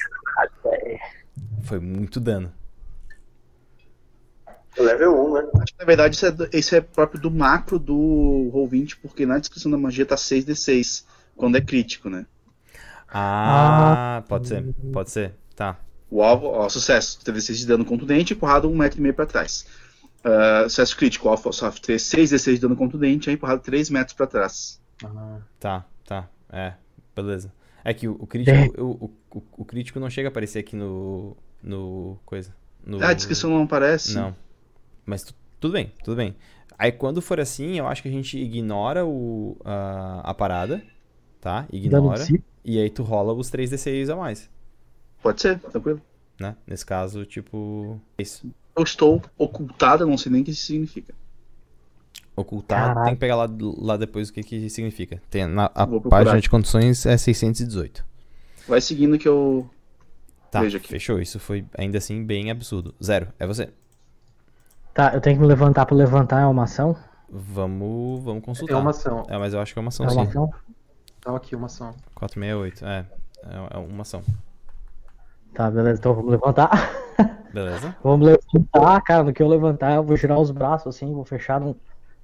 Foi 1.64 1.80
muito 1.80 2.20
dano. 2.20 2.51
Level 4.78 5.14
1, 5.14 5.34
né? 5.34 5.49
Acho 5.62 5.74
que 5.74 5.80
na 5.80 5.86
verdade 5.86 6.16
isso 6.16 6.26
é, 6.26 6.34
esse 6.53 6.76
é 6.78 6.82
próprio 6.82 7.20
do 7.20 7.30
macro 7.30 7.78
do 7.78 8.49
Roll20, 8.53 8.97
porque 9.01 9.26
na 9.26 9.38
descrição 9.38 9.70
da 9.70 9.78
magia 9.78 10.05
tá 10.05 10.16
6d6, 10.16 11.05
quando 11.36 11.57
é 11.57 11.62
crítico, 11.62 12.09
né? 12.09 12.26
Ah, 13.09 14.24
pode 14.30 14.47
ser, 14.47 14.64
pode 14.93 15.12
ser. 15.12 15.34
Tá. 15.53 15.78
O 16.12 16.22
alvo, 16.22 16.47
ó, 16.47 16.68
sucesso, 16.70 17.20
3d6 17.24 17.53
de 17.55 17.66
dano 17.68 17.86
contundente, 17.86 18.34
empurrado 18.34 18.70
um 18.70 18.76
metro 18.76 18.99
e 18.99 19.01
meio 19.01 19.14
pra 19.16 19.26
trás. 19.26 19.66
Ah, 20.24 20.64
sucesso 20.70 20.95
crítico, 20.97 21.28
o 21.28 21.32
alvo 21.32 21.51
sofre 21.53 21.82
3, 21.82 22.01
6d6 22.03 22.53
de 22.55 22.59
dano 22.59 22.76
contundente, 22.76 23.30
é 23.30 23.34
empurrado 23.34 23.62
3 23.62 23.89
metros 23.89 24.14
pra 24.16 24.28
trás. 24.28 24.80
Ah, 25.03 25.38
Tá, 25.59 25.86
tá. 26.05 26.30
É, 26.51 26.74
beleza. 27.16 27.51
É 27.84 27.93
que 27.93 28.07
o, 28.07 28.18
o 28.20 28.28
crítico. 28.28 28.82
O, 28.82 29.05
o, 29.05 29.12
o- 29.38 29.43
o 29.59 29.66
crítico 29.66 29.99
não 29.99 30.09
chega 30.09 30.28
a 30.28 30.32
aparecer 30.32 30.59
aqui 30.59 30.76
no. 30.76 31.36
No. 31.64 32.20
Coisa. 32.26 32.53
No, 32.86 33.01
Ah, 33.01 33.09
a 33.09 33.14
descrição 33.14 33.49
não 33.49 33.64
aparece? 33.64 34.14
Não. 34.14 34.36
Mas 35.05 35.24
tu- 35.24 35.34
tudo 35.59 35.72
bem, 35.72 35.91
tudo 36.03 36.18
bem. 36.18 36.36
Aí 36.78 36.91
quando 36.91 37.22
for 37.22 37.39
assim, 37.39 37.78
eu 37.80 37.88
acho 37.88 38.01
que 38.03 38.09
a 38.09 38.12
gente 38.12 38.38
ignora 38.38 39.05
o, 39.05 39.55
a, 39.64 40.22
a 40.30 40.34
parada. 40.34 40.84
Tá? 41.39 41.66
Ignora. 41.72 42.24
E 42.64 42.78
aí 42.80 42.89
tu 42.89 43.01
rola 43.01 43.34
os 43.34 43.49
3d6 43.49 44.09
a 44.12 44.16
mais. 44.16 44.47
Pode 45.22 45.41
ser, 45.41 45.59
tranquilo. 45.59 46.01
Né? 46.39 46.55
Nesse 46.65 46.86
caso, 46.86 47.26
tipo. 47.26 47.99
Isso. 48.17 48.49
Eu 48.76 48.84
estou 48.84 49.22
ocultado, 49.38 50.03
eu 50.03 50.07
não 50.07 50.17
sei 50.17 50.32
nem 50.32 50.41
o 50.41 50.45
que 50.45 50.51
isso 50.51 50.65
significa. 50.65 51.13
Ocultar, 52.36 52.88
Caralho. 52.88 53.05
tem 53.05 53.13
que 53.13 53.19
pegar 53.19 53.36
lá, 53.36 53.47
lá 53.78 53.97
depois 53.97 54.30
o 54.30 54.34
que, 54.34 54.41
que 54.41 54.69
significa. 54.69 55.22
Tem, 55.30 55.45
na, 55.45 55.65
a 55.76 55.86
página 55.86 56.39
de 56.39 56.49
condições 56.49 57.05
é 57.05 57.17
618. 57.17 58.03
Vai 58.67 58.80
seguindo 58.82 59.17
que 59.17 59.28
eu. 59.28 59.69
Tá, 60.49 60.61
Veja 60.61 60.78
aqui. 60.78 60.88
fechou. 60.88 61.19
Isso 61.19 61.39
foi 61.39 61.65
ainda 61.78 61.97
assim 61.97 62.24
bem 62.26 62.49
absurdo. 62.49 62.95
Zero, 63.03 63.28
é 63.38 63.45
você. 63.45 63.69
Tá, 64.93 65.13
eu 65.13 65.22
tenho 65.22 65.38
que 65.38 65.41
me 65.41 65.47
levantar 65.47 65.86
pra 65.86 65.95
levantar 65.95 66.41
é 66.41 66.45
uma 66.45 66.63
ação? 66.63 66.95
Vamos, 67.30 68.24
vamos 68.24 68.43
consultar. 68.43 68.74
É 68.74 68.78
uma 68.78 68.89
ação. 68.91 69.26
É, 69.30 69.38
mas 69.38 69.53
eu 69.53 69.59
acho 69.59 69.74
que 69.74 69.80
é 69.80 69.82
uma 69.82 69.89
ação 69.89 70.05
É 70.05 70.09
sim. 70.09 70.15
uma 70.15 70.24
ação? 70.24 70.53
Tá 71.22 71.36
aqui, 71.36 71.55
uma 71.55 71.67
ação. 71.67 71.93
468, 72.15 72.86
é. 72.86 73.05
É 73.43 73.76
é 73.76 73.78
uma 73.78 74.01
ação. 74.01 74.24
Tá, 75.54 75.70
beleza, 75.70 75.99
então 75.99 76.14
vamos 76.14 76.32
levantar. 76.32 76.72
Beleza? 77.54 77.93
Vamos 78.02 78.26
levantar, 78.26 79.02
cara, 79.02 79.24
no 79.24 79.34
que 79.34 79.43
eu 79.43 79.47
levantar, 79.47 79.95
eu 79.95 80.04
vou 80.04 80.16
girar 80.16 80.39
os 80.39 80.52
braços 80.52 80.95
assim, 80.95 81.14
vou 81.14 81.26
fechar 81.26 81.60
num- 81.60 81.76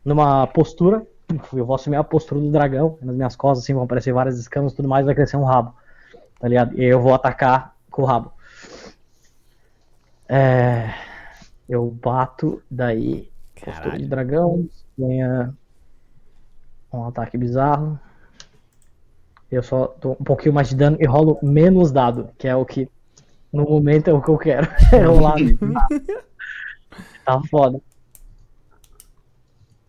numa 0.03 0.47
postura. 0.47 1.05
Eu 1.53 1.65
vou 1.65 1.75
assumir 1.75 1.97
a 1.97 2.03
postura 2.03 2.39
do 2.39 2.49
dragão, 2.49 2.97
nas 3.01 3.13
minhas 3.13 3.35
costas, 3.35 3.65
assim, 3.65 3.73
vão 3.73 3.83
aparecer 3.83 4.13
várias 4.13 4.39
escamas 4.39 4.71
e 4.71 4.75
tudo 4.77 4.87
mais, 4.87 5.05
vai 5.05 5.13
crescer 5.13 5.35
um 5.35 5.43
rabo. 5.43 5.75
Tá 6.39 6.47
ligado? 6.47 6.73
E 6.77 6.81
aí 6.81 6.87
eu 6.89 7.01
vou 7.01 7.13
atacar 7.13 7.75
com 7.91 8.03
o 8.03 8.05
rabo. 8.05 8.31
É. 10.29 10.93
Eu 11.67 11.89
bato, 11.91 12.61
daí. 12.71 13.29
Postura 13.55 13.73
de 13.73 13.81
Caralho. 13.81 14.07
dragão, 14.07 14.69
ganha 14.97 15.53
um 16.93 17.03
ataque 17.05 17.37
bizarro. 17.37 17.99
Eu 19.51 19.61
só 19.63 19.93
dou 19.99 20.13
um 20.19 20.23
pouquinho 20.23 20.53
mais 20.53 20.69
de 20.69 20.75
dano 20.75 20.95
e 20.99 21.05
rolo 21.05 21.37
menos 21.41 21.91
dado, 21.91 22.29
que 22.37 22.47
é 22.47 22.55
o 22.55 22.65
que 22.65 22.89
no 23.51 23.63
momento 23.63 24.09
é 24.09 24.13
o 24.13 24.21
que 24.21 24.29
eu 24.29 24.37
quero. 24.37 24.67
É 24.93 25.03
rolar. 25.03 25.35
tá 27.25 27.41
foda. 27.49 27.79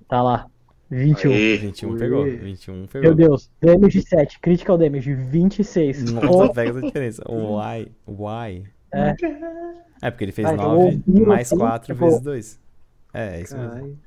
Tá 0.08 0.22
lá. 0.22 0.46
21. 0.90 1.32
Aê. 1.32 1.56
21 1.58 1.90
Ui. 1.90 1.98
pegou. 1.98 2.24
21 2.24 2.74
Meu 2.74 2.88
pegou. 2.88 3.14
Deus, 3.14 3.50
damage 3.60 4.02
7, 4.02 4.40
critical 4.40 4.78
damage 4.78 5.12
26. 5.14 6.12
Nossa, 6.12 6.26
Oh, 6.30 6.52
pega 6.52 6.70
essa 6.70 6.80
diferença. 6.80 7.22
Why? 7.28 7.92
Why? 8.06 8.64
É. 8.94 9.14
É 10.00 10.10
porque 10.10 10.24
ele 10.24 10.32
fez 10.32 10.48
então 10.50 10.76
9 10.76 10.80
eu 10.80 11.02
ouvi 11.08 11.26
mais 11.26 11.48
assim, 11.52 11.58
4 11.58 11.92
tipo- 11.94 12.04
vezes 12.06 12.20
2. 12.22 12.60
É, 13.12 13.36
é 13.36 13.40
isso 13.42 13.56
mesmo. 13.58 13.98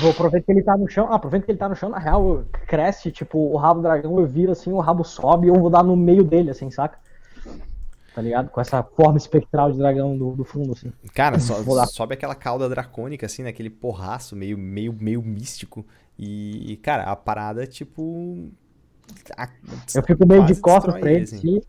Vou 0.00 0.10
aproveito 0.10 0.44
que 0.44 0.52
ele 0.52 0.62
tá 0.62 0.76
no 0.76 0.88
chão. 0.88 1.06
Ah, 1.10 1.14
aproveito 1.14 1.44
que 1.44 1.52
ele 1.52 1.58
tá 1.58 1.68
no 1.68 1.76
chão, 1.76 1.88
na 1.88 1.98
real, 1.98 2.44
cresce, 2.66 3.10
tipo, 3.10 3.38
o 3.38 3.56
rabo 3.56 3.80
do 3.80 3.84
dragão, 3.84 4.18
eu 4.18 4.26
viro 4.26 4.52
assim, 4.52 4.70
o 4.72 4.78
rabo 4.78 5.04
sobe 5.04 5.46
e 5.46 5.50
eu 5.50 5.54
vou 5.54 5.70
dar 5.70 5.82
no 5.82 5.96
meio 5.96 6.22
dele, 6.24 6.50
assim, 6.50 6.70
saca? 6.70 6.98
Tá 8.14 8.20
ligado? 8.22 8.50
Com 8.50 8.60
essa 8.60 8.82
forma 8.82 9.18
espectral 9.18 9.70
de 9.70 9.78
dragão 9.78 10.16
do, 10.16 10.32
do 10.32 10.44
fundo, 10.44 10.72
assim. 10.72 10.92
Cara, 11.14 11.36
lá. 11.66 11.86
sobe 11.86 12.14
aquela 12.14 12.34
cauda 12.34 12.68
dracônica, 12.68 13.26
assim, 13.26 13.42
naquele 13.42 13.70
porraço 13.70 14.34
meio, 14.34 14.58
meio, 14.58 14.92
meio 14.92 15.22
místico. 15.22 15.84
E, 16.18 16.76
cara, 16.82 17.04
a 17.04 17.16
parada, 17.16 17.66
tipo. 17.66 18.48
a- 19.36 19.48
Eu 19.94 20.02
fico 20.02 20.26
meio 20.26 20.44
de 20.44 20.54
costas 20.56 20.92
pra 20.92 21.00
ele, 21.00 21.22
assim. 21.22 21.36
assim. 21.36 21.62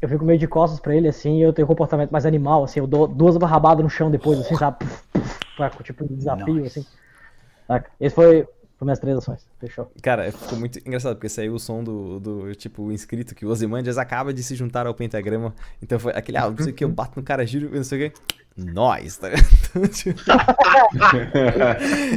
Eu 0.00 0.08
fico 0.08 0.24
meio 0.24 0.38
de 0.38 0.48
costas 0.48 0.80
pra 0.80 0.96
ele, 0.96 1.06
assim, 1.08 1.38
e 1.38 1.42
eu 1.42 1.52
tenho 1.52 1.64
um 1.64 1.68
comportamento 1.68 2.10
mais 2.10 2.26
animal, 2.26 2.64
assim, 2.64 2.80
eu 2.80 2.88
dou 2.88 3.06
duas 3.06 3.36
barrabadas 3.36 3.84
no 3.84 3.88
chão 3.90 4.10
depois, 4.10 4.40
assim, 4.40 4.56
sabe? 4.56 4.78
Pra, 5.56 5.70
tipo, 5.70 6.04
um 6.04 6.16
desafio, 6.16 6.64
assim. 6.64 6.84
Saca? 7.68 7.90
Esse 8.00 8.14
foi, 8.14 8.46
foi 8.82 8.86
minhas 8.86 8.98
três 8.98 9.16
ações. 9.16 9.46
Fechou. 9.60 9.90
Cara, 10.02 10.30
ficou 10.32 10.58
muito 10.58 10.78
engraçado, 10.80 11.14
porque 11.14 11.28
saiu 11.28 11.54
o 11.54 11.58
som 11.58 11.82
do, 11.84 12.18
do 12.18 12.54
tipo, 12.54 12.90
inscrito 12.90 13.34
que 13.34 13.46
o 13.46 13.48
Ozymandias 13.48 13.96
acaba 13.96 14.32
de 14.34 14.42
se 14.42 14.54
juntar 14.56 14.86
ao 14.86 14.94
pentagrama. 14.94 15.54
Então 15.80 15.98
foi 15.98 16.12
aquele, 16.14 16.38
ah, 16.38 16.50
não 16.50 16.56
sei 16.56 16.72
o 16.72 16.74
que, 16.74 16.84
eu 16.84 16.88
bato 16.88 17.18
no 17.18 17.22
cara, 17.24 17.46
giro, 17.46 17.70
não 17.74 17.84
sei 17.84 18.06
o 18.06 18.10
que. 18.10 18.18
Nós, 18.54 19.16
tá 19.16 19.28
ligado? 19.30 19.46
Então, 19.72 19.88
tipo, 19.88 20.20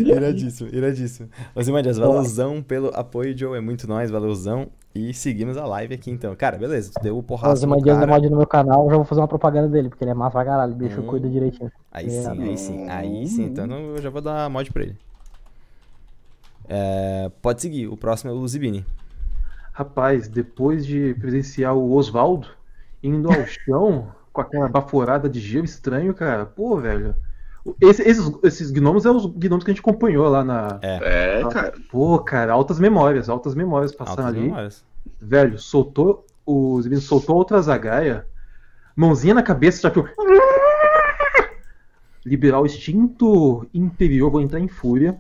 iradíssimo, 0.06 0.70
iradíssimo. 0.74 1.30
Ozymandias, 1.56 1.98
valeuzão 1.98 2.62
pelo 2.62 2.90
apoio, 2.94 3.38
Joe, 3.38 3.58
é 3.58 3.62
muito 3.62 3.88
nóis, 3.88 4.12
valeuzão. 4.12 4.68
E 4.94 5.14
seguimos 5.14 5.58
a 5.58 5.66
live 5.66 5.94
aqui 5.94 6.10
então. 6.10 6.34
Cara, 6.36 6.58
beleza, 6.58 6.92
tu 6.94 7.04
deu 7.04 7.16
o 7.16 7.20
O 7.20 7.24
porraço 7.24 7.52
no 7.52 7.58
Zimandias 7.58 7.98
é 7.98 8.00
cara. 8.02 8.12
mod 8.12 8.30
no 8.30 8.38
meu 8.38 8.48
canal, 8.48 8.86
eu 8.86 8.90
já 8.90 8.96
vou 8.96 9.06
fazer 9.06 9.22
uma 9.22 9.28
propaganda 9.28 9.68
dele, 9.68 9.90
porque 9.90 10.04
ele 10.04 10.12
é 10.12 10.14
massa 10.14 10.32
pra 10.32 10.46
caralho, 10.46 10.74
bicho 10.74 11.02
Hum. 11.02 11.06
cuida 11.08 11.30
direitinho. 11.30 11.72
Aí 11.92 12.10
sim, 12.10 12.28
aí 12.28 12.58
sim, 12.58 12.90
aí 12.90 13.28
sim. 13.28 13.44
Então 13.46 13.66
eu 13.70 14.02
já 14.02 14.10
vou 14.10 14.22
dar 14.22 14.50
mod 14.50 14.72
pra 14.72 14.84
ele. 14.84 14.98
É, 16.68 17.32
pode 17.42 17.62
seguir, 17.62 17.88
o 17.88 17.96
próximo 17.98 18.32
é 18.32 18.34
o 18.34 18.48
Zibini. 18.48 18.86
Rapaz, 19.72 20.28
depois 20.28 20.86
de 20.86 21.14
presenciar 21.16 21.76
o 21.76 21.94
Oswaldo 21.94 22.48
indo 23.04 23.30
ao 23.30 23.46
chão 23.48 24.08
com 24.32 24.42
aquela 24.42 24.68
baforada 24.68 25.30
de 25.30 25.40
gelo 25.40 25.66
estranho, 25.66 26.14
cara, 26.14 26.46
pô, 26.46 26.78
velho. 26.78 27.16
Esse- 27.82 28.04
esses, 28.04 28.32
esses 28.44 28.72
gnomos 28.72 29.06
é 29.06 29.10
os 29.12 29.26
gnomos 29.26 29.64
que 29.64 29.72
a 29.72 29.74
gente 29.74 29.82
acompanhou 29.82 30.28
lá 30.30 30.44
na. 30.44 30.78
É, 30.84 31.42
cara. 31.52 31.74
Pô, 31.90 32.20
cara, 32.20 32.54
altas 32.54 32.80
memórias, 32.80 33.28
altas 33.28 33.56
memórias 33.56 33.92
passando 33.92 34.20
Altas 34.20 34.36
ali. 34.36 34.42
memórias. 34.42 34.84
Velho, 35.20 35.58
soltou. 35.58 36.26
O 36.46 36.80
Zibino 36.82 37.02
soltou 37.02 37.36
outra 37.38 37.60
zagaia. 37.62 38.28
Mãozinha 38.96 39.34
na 39.34 39.42
cabeça, 39.42 39.82
já 39.82 39.90
que 39.92 39.98
eu. 39.98 40.08
Liberar 42.26 42.60
o 42.62 42.66
instinto 42.66 43.68
interior, 43.74 44.30
vou 44.32 44.42
entrar 44.42 44.60
em 44.60 44.68
fúria. 44.68 45.20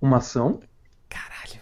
Uma 0.00 0.18
ação. 0.18 0.60
Caralho. 1.08 1.60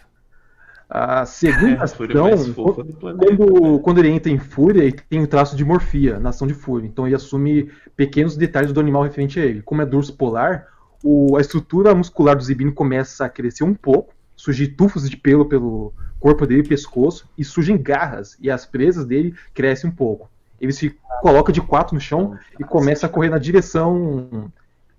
A 0.89 1.25
segunda 1.25 1.71
É, 1.71 1.83
a 1.83 1.87
fúria 1.87 2.21
mais 2.21 2.41
ação, 2.41 2.53
fofa 2.53 2.83
do 2.83 2.93
planeta. 2.93 3.35
quando, 3.35 3.79
quando 3.79 3.97
ele 3.97 4.09
entra 4.09 4.31
em 4.31 4.37
fúria, 4.39 4.83
ele 4.83 4.93
tem 5.09 5.21
o 5.21 5.27
traço 5.27 5.55
de 5.55 5.65
morfia 5.65 6.19
na 6.19 6.29
ação 6.29 6.47
de 6.47 6.53
fúria. 6.53 6.87
Então 6.87 7.05
ele 7.05 7.15
assume 7.15 7.69
pequenos 7.95 8.37
detalhes 8.37 8.71
do 8.71 8.79
animal 8.79 9.03
referente 9.03 9.39
a 9.39 9.45
ele. 9.45 9.61
Como 9.61 9.81
é 9.81 9.85
dorso 9.85 10.13
polar, 10.15 10.67
o- 11.03 11.35
a 11.35 11.41
estrutura 11.41 11.93
muscular 11.93 12.35
do 12.37 12.43
Zibino 12.43 12.71
começa 12.71 13.25
a 13.25 13.29
crescer 13.29 13.63
um 13.65 13.73
pouco, 13.73 14.13
surgir 14.35 14.67
tufos 14.69 15.09
de 15.09 15.17
pelo 15.17 15.45
pelo 15.45 15.93
corpo 16.19 16.47
dele 16.47 16.61
e 16.61 16.67
pescoço, 16.67 17.27
e 17.37 17.43
surgem 17.43 17.77
garras, 17.77 18.37
e 18.39 18.49
as 18.49 18.65
presas 18.65 19.05
dele 19.05 19.35
crescem 19.53 19.89
um 19.89 19.93
pouco. 19.93 20.29
Ele 20.59 20.71
se 20.71 20.95
coloca 21.21 21.51
de 21.51 21.61
quatro 21.61 21.93
no 21.93 22.01
chão 22.01 22.35
e 22.59 22.63
começa 22.63 23.05
a 23.05 23.09
correr 23.09 23.29
na 23.29 23.37
direção. 23.37 24.51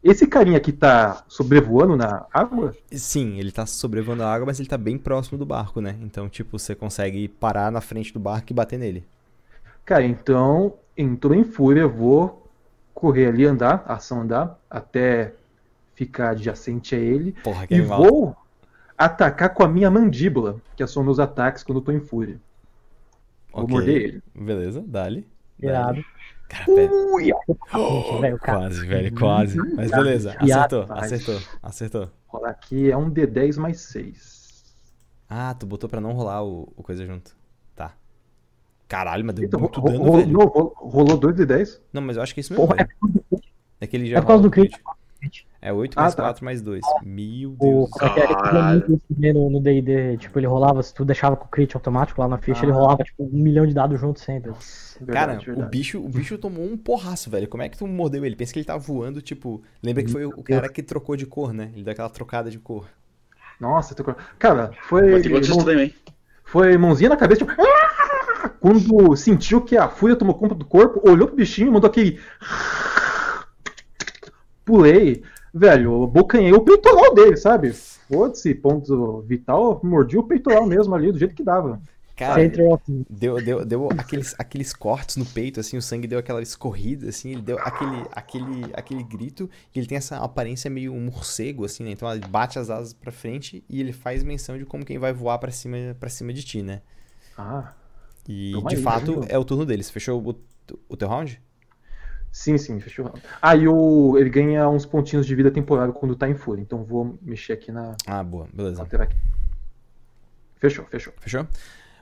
Esse 0.03 0.27
carinha 0.27 0.59
aqui 0.59 0.73
tá 0.73 1.25
sobrevoando 1.29 1.97
na 1.97 2.27
água? 2.33 2.77
Sim, 2.93 3.39
ele 3.39 3.51
tá 3.53 3.65
sobrevoando 3.67 4.23
a 4.23 4.31
água, 4.33 4.45
mas 4.47 4.59
ele 4.61 4.69
tá 4.69 4.77
bem 4.79 4.99
próximo 4.99 5.39
do 5.39 5.45
barco, 5.47 5.81
né? 5.81 5.99
Então, 6.03 6.29
tipo, 6.29 6.59
você 6.59 6.75
consegue 6.75 7.27
parar 7.29 7.71
na 7.73 7.81
frente 7.81 8.13
do 8.13 8.21
barco 8.21 8.53
e 8.53 8.55
bater 8.55 8.79
nele. 8.79 9.07
Cara, 9.85 10.05
então, 10.05 10.75
entrou 10.97 11.35
em 11.35 11.45
fúria, 11.45 11.87
vou 11.87 12.47
correr 12.95 13.27
ali, 13.27 13.45
andar, 13.47 13.85
ação 13.87 14.21
andar, 14.23 14.59
até 14.69 15.35
ficar 15.95 16.31
adjacente 16.31 16.95
a 16.95 16.99
ele. 16.99 17.35
Porra, 17.43 17.67
que 17.67 17.75
E 17.75 17.81
animal. 17.81 18.07
vou 18.07 18.37
atacar 18.99 19.55
com 19.55 19.63
a 19.65 19.69
minha 19.69 19.91
mandíbula, 19.91 20.61
que 20.77 20.87
são 20.87 21.05
meus 21.05 21.19
ataques 21.21 21.63
quando 21.65 21.79
eu 21.81 21.85
tô 21.85 21.93
em 21.93 22.01
fúria. 22.01 22.41
Vou 23.55 23.69
Ok. 23.69 23.75
morder 23.75 23.97
ele. 24.03 24.23
Beleza, 24.35 24.81
dali. 24.83 25.27
Irado. 25.63 26.03
Cara, 26.49 26.65
pera. 26.65 26.93
Ui, 26.93 27.31
ó, 27.33 28.21
velho, 28.21 28.39
cara. 28.39 28.59
Quase, 28.61 28.87
velho, 28.87 29.15
quase. 29.19 29.59
Mas 29.75 29.91
beleza, 29.91 30.35
acertou, 30.39 30.87
acertou, 30.89 31.41
acertou. 31.63 32.11
Rolar 32.27 32.51
aqui 32.51 32.91
é 32.91 32.97
um 32.97 33.11
D10 33.11 33.57
mais 33.59 33.81
6. 33.81 34.65
Ah, 35.29 35.55
tu 35.55 35.67
botou 35.67 35.89
pra 35.91 36.01
não 36.01 36.13
rolar 36.13 36.43
o, 36.43 36.73
o 36.77 36.83
coisa 36.83 37.05
junto. 37.05 37.37
Tá. 37.77 37.93
Caralho, 38.89 39.25
mas 39.25 39.35
deu 39.35 39.45
Então, 39.45 39.61
muito 39.61 39.79
ro- 39.79 39.91
dano, 39.91 40.05
ro- 40.05 40.17
velho. 40.17 40.39
rolou 40.77 41.19
2 41.19 41.37
D10? 41.37 41.81
Não, 41.93 42.01
mas 42.01 42.17
eu 42.17 42.23
acho 42.23 42.33
que 42.33 42.41
é 42.41 42.43
isso 42.43 42.53
mesmo, 42.55 42.67
Porra, 42.67 42.81
é 42.81 42.85
velho. 42.85 42.97
por 42.99 43.09
causa 43.09 43.13
do 43.19 43.25
crit. 43.37 43.53
É 43.81 43.87
que 43.87 43.97
ele 43.97 44.07
já 44.09 44.17
É 44.17 44.21
por 44.23 44.27
causa 44.27 44.43
do 44.43 44.51
crit. 44.51 44.83
É 45.61 45.73
8 45.73 45.99
Ah, 45.99 46.03
mais 46.03 46.15
tá. 46.15 46.23
4 46.23 46.45
mais 46.45 46.63
2. 46.63 46.81
Meu 47.03 47.51
O, 47.51 47.57
Deus. 47.59 47.91
é 48.01 48.05
é? 48.05 48.09
Ele 48.25 48.35
fazia 48.35 48.37
Caralho. 48.37 49.01
no 49.51 49.61
D&D, 49.61 50.17
tipo, 50.19 50.39
ele 50.39 50.47
rolava, 50.47 50.83
se 50.85 50.95
tu 50.95 51.05
deixava 51.05 51.37
com 51.37 51.47
o 51.47 51.49
crit 51.49 51.75
automático 51.77 52.21
lá 52.21 52.29
na 52.29 52.39
ficha, 52.39 52.61
Ah. 52.61 52.65
ele 52.65 52.73
rolava, 52.73 53.03
tipo, 53.03 53.25
um 53.25 53.39
milhão 53.43 53.67
de 53.67 53.75
dados 53.75 54.01
junto 54.01 54.21
sempre. 54.21 54.53
Cara, 54.53 55.33
Verdade, 55.33 55.43
o 55.43 55.55
verdade. 55.55 55.71
bicho, 55.71 55.99
o 56.05 56.09
bicho 56.09 56.39
tomou 56.39 56.65
um 56.65 56.77
porraço, 56.77 57.29
velho. 57.29 57.49
Como 57.49 57.63
é 57.63 57.69
que 57.69 57.77
tu 57.77 57.87
mordeu 57.89 58.25
ele? 58.25 58.37
Pensa 58.37 58.53
que 58.53 58.61
ele 58.61 58.67
tava 58.67 58.79
voando, 58.79 59.21
tipo. 59.21 59.61
Lembra 59.83 60.03
que 60.05 60.11
foi 60.13 60.25
o 60.27 60.43
cara 60.43 60.69
que 60.69 60.83
trocou 60.83 61.17
de 61.17 61.27
cor, 61.27 61.53
né? 61.53 61.71
Ele 61.75 61.83
deu 61.83 61.93
aquela 61.93 62.09
trocada 62.11 62.51
de 62.51 62.59
cor. 62.59 62.87
Nossa, 63.61 63.95
tô... 63.97 64.05
cara, 64.39 64.71
foi, 64.89 65.29
mão- 65.29 65.91
foi 66.45 66.77
mãozinha 66.79 67.11
na 67.11 67.17
cabeça, 67.17 67.45
tipo... 67.45 67.61
"Ah!" 67.61 68.49
Quando 68.61 69.17
sentiu 69.17 69.61
que 69.61 69.77
a 69.77 69.89
fúria 69.89 70.15
tomou 70.17 70.35
conta 70.37 70.55
do 70.55 70.65
corpo, 70.65 71.01
olhou 71.09 71.27
pro 71.27 71.37
bichinho, 71.37 71.73
mandou 71.73 71.89
aquele... 71.91 72.21
Pulei, 74.65 75.23
velho, 75.59 76.07
bocanhei 76.07 76.53
o 76.53 76.65
peitoral 76.65 77.15
dele, 77.15 77.37
sabe? 77.37 77.73
Foda-se, 77.73 78.55
ponto 78.55 79.23
vital, 79.23 79.81
mordi 79.85 80.17
o 80.19 80.23
peitoral 80.25 80.67
mesmo 80.67 80.95
ali, 80.95 81.13
do 81.13 81.19
jeito 81.19 81.35
que 81.35 81.45
dava. 81.45 81.83
Cara, 82.17 82.53
deu, 83.09 83.41
deu, 83.41 83.65
deu 83.65 83.89
aqueles, 83.97 84.35
aqueles 84.39 84.73
cortes 84.73 85.17
no 85.17 85.27
peito, 85.27 85.61
assim, 85.61 85.77
o 85.77 85.83
sangue 85.83 86.09
deu 86.09 86.19
aquela 86.19 86.43
escorrida, 86.43 87.09
assim, 87.09 87.31
ele 87.31 87.43
deu 87.43 87.59
aquele, 87.63 88.09
aquele, 88.11 88.71
aquele 88.75 89.05
grito, 89.05 89.49
e 89.75 89.79
ele 89.79 89.87
tem 89.87 89.99
essa 89.99 90.19
aparência 90.19 90.71
meio 90.71 90.93
um 90.93 91.01
morcego, 91.01 91.65
assim, 91.65 91.85
né? 91.85 91.91
Então 91.93 92.11
ele 92.13 92.23
bate 92.23 92.59
as 92.59 92.71
asas 92.71 92.93
pra 92.93 93.13
frente 93.13 93.65
e 93.69 93.81
ele 93.81 93.93
faz 93.93 94.25
menção 94.25 94.59
de 94.59 94.67
como 94.67 94.85
quem 94.85 94.99
vai 94.99 95.13
voar 95.13 95.39
pra 95.39 95.51
cima, 95.53 95.97
pra 96.01 96.09
cima 96.11 96.33
de 96.33 96.43
ti, 96.45 96.63
né? 96.63 96.83
Ah, 97.37 97.75
E 98.29 98.63
de 98.67 98.77
aí, 98.77 98.83
fato 98.83 99.25
é 99.29 99.39
o 99.39 99.45
turno 99.45 99.65
deles. 99.65 99.91
Fechou 99.91 100.21
o, 100.23 100.37
o 100.89 100.97
teu 100.97 101.09
round? 101.09 101.41
Sim, 102.31 102.57
sim, 102.59 102.81
fechou. 102.81 103.13
Ah, 103.41 103.57
e 103.57 103.67
o, 103.69 104.17
ele 104.19 104.31
ganha 104.31 104.69
uns 104.69 104.87
pontinhos 104.87 105.27
de 105.27 105.35
vida 105.35 105.51
temporário 105.51 105.93
quando 105.93 106.15
tá 106.17 106.29
em 106.29 106.35
fúria, 106.35 106.63
então 106.63 106.85
vou 106.85 107.19
mexer 107.23 107.53
aqui 107.53 107.73
na 107.73 107.97
Ah, 108.07 108.23
boa, 108.23 108.49
beleza. 108.53 108.83
aqui. 108.83 109.17
Fechou, 110.57 110.85
fechou. 110.87 111.13
Fechou? 111.21 111.47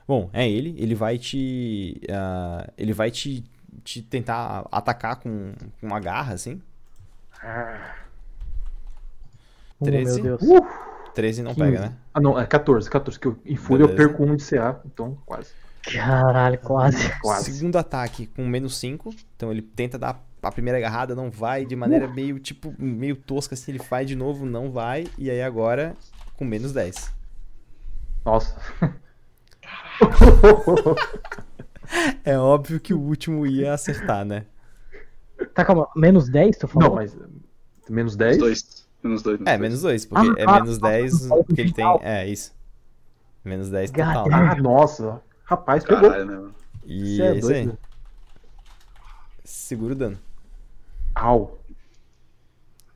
Bom, 0.07 0.29
é 0.33 0.49
ele. 0.49 0.75
Ele 0.77 0.95
vai 0.95 1.17
te. 1.17 1.99
ah, 2.09 2.67
ele 2.77 2.93
vai 2.93 3.11
te, 3.11 3.43
te 3.83 4.01
tentar 4.01 4.65
atacar 4.71 5.17
com, 5.17 5.53
com 5.79 5.87
uma 5.87 5.99
garra, 5.99 6.33
assim. 6.33 6.61
Oh, 9.79 9.85
13? 9.85 10.21
meu 10.21 10.37
Deus. 10.37 10.41
Uh, 10.49 10.65
13 11.13 11.43
não 11.43 11.53
15. 11.53 11.65
pega, 11.71 11.81
né? 11.81 11.93
Ah, 12.13 12.19
não, 12.19 12.39
é 12.39 12.45
14, 12.45 12.89
14, 12.89 13.19
que 13.19 13.27
eu, 13.27 13.37
em 13.45 13.55
fúria 13.55 13.83
eu 13.83 13.95
perco 13.95 14.23
um 14.23 14.35
de 14.35 14.43
CA, 14.43 14.79
então 14.85 15.17
quase. 15.25 15.51
Caralho, 15.91 16.59
quase. 16.59 17.19
Quase. 17.21 17.51
Segundo 17.51 17.77
ataque 17.77 18.27
com 18.27 18.45
menos 18.45 18.77
5. 18.77 19.13
Então 19.35 19.51
ele 19.51 19.61
tenta 19.61 19.97
dar 19.97 20.23
a 20.41 20.51
primeira 20.51 20.77
agarrada, 20.77 21.15
não 21.15 21.29
vai. 21.31 21.65
De 21.65 21.75
maneira 21.75 22.07
meio, 22.07 22.39
tipo, 22.39 22.73
meio 22.77 23.15
tosca 23.15 23.53
assim. 23.55 23.71
Ele 23.71 23.79
faz 23.79 24.07
de 24.07 24.15
novo, 24.15 24.45
não 24.45 24.71
vai. 24.71 25.07
E 25.17 25.29
aí 25.29 25.41
agora 25.41 25.95
com 26.35 26.45
menos 26.45 26.71
10. 26.73 27.13
Nossa. 28.25 28.55
É 32.23 32.37
óbvio 32.37 32.81
que 32.81 32.93
o 32.93 32.99
último 32.99 33.47
ia 33.47 33.73
acertar, 33.73 34.25
né? 34.25 34.45
Tá, 35.53 35.63
calma. 35.63 35.87
Menos 35.95 36.27
10, 36.27 36.57
tu 36.57 36.67
falou? 36.67 36.89
Não, 36.89 36.95
mas. 36.95 37.17
Menos 37.89 38.15
10? 38.15 38.37
Menos 38.37 38.41
dois. 38.41 38.87
Menos 39.03 39.21
dois. 39.23 39.39
É, 39.45 39.57
menos 39.57 39.81
2, 39.81 40.05
porque 40.05 40.27
Ah, 40.27 40.33
é 40.37 40.45
ah, 40.45 40.53
menos 40.55 40.77
10 40.79 41.31
ah, 41.31 41.35
porque 41.35 41.61
ele 41.61 41.71
tem. 41.71 41.85
É, 42.01 42.27
isso. 42.27 42.53
Menos 43.45 43.69
10 43.69 43.91
God 43.91 44.05
total. 44.05 44.29
damn. 44.29 44.49
Ah, 44.49 44.55
nossa. 44.55 45.21
Rapaz, 45.47 45.85
pegou. 45.85 46.09
Caralho, 46.09 46.25
né, 46.25 46.35
mano? 46.35 46.55
E 46.85 47.21
é, 47.21 47.27
é 47.27 47.37
isso 47.37 47.51
aí. 47.51 47.71
Segura 49.45 49.93
o 49.93 49.95
dano. 49.95 50.19
Au. 51.15 51.57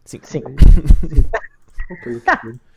Cinco. 0.03 0.27
Cinco. 0.27 0.51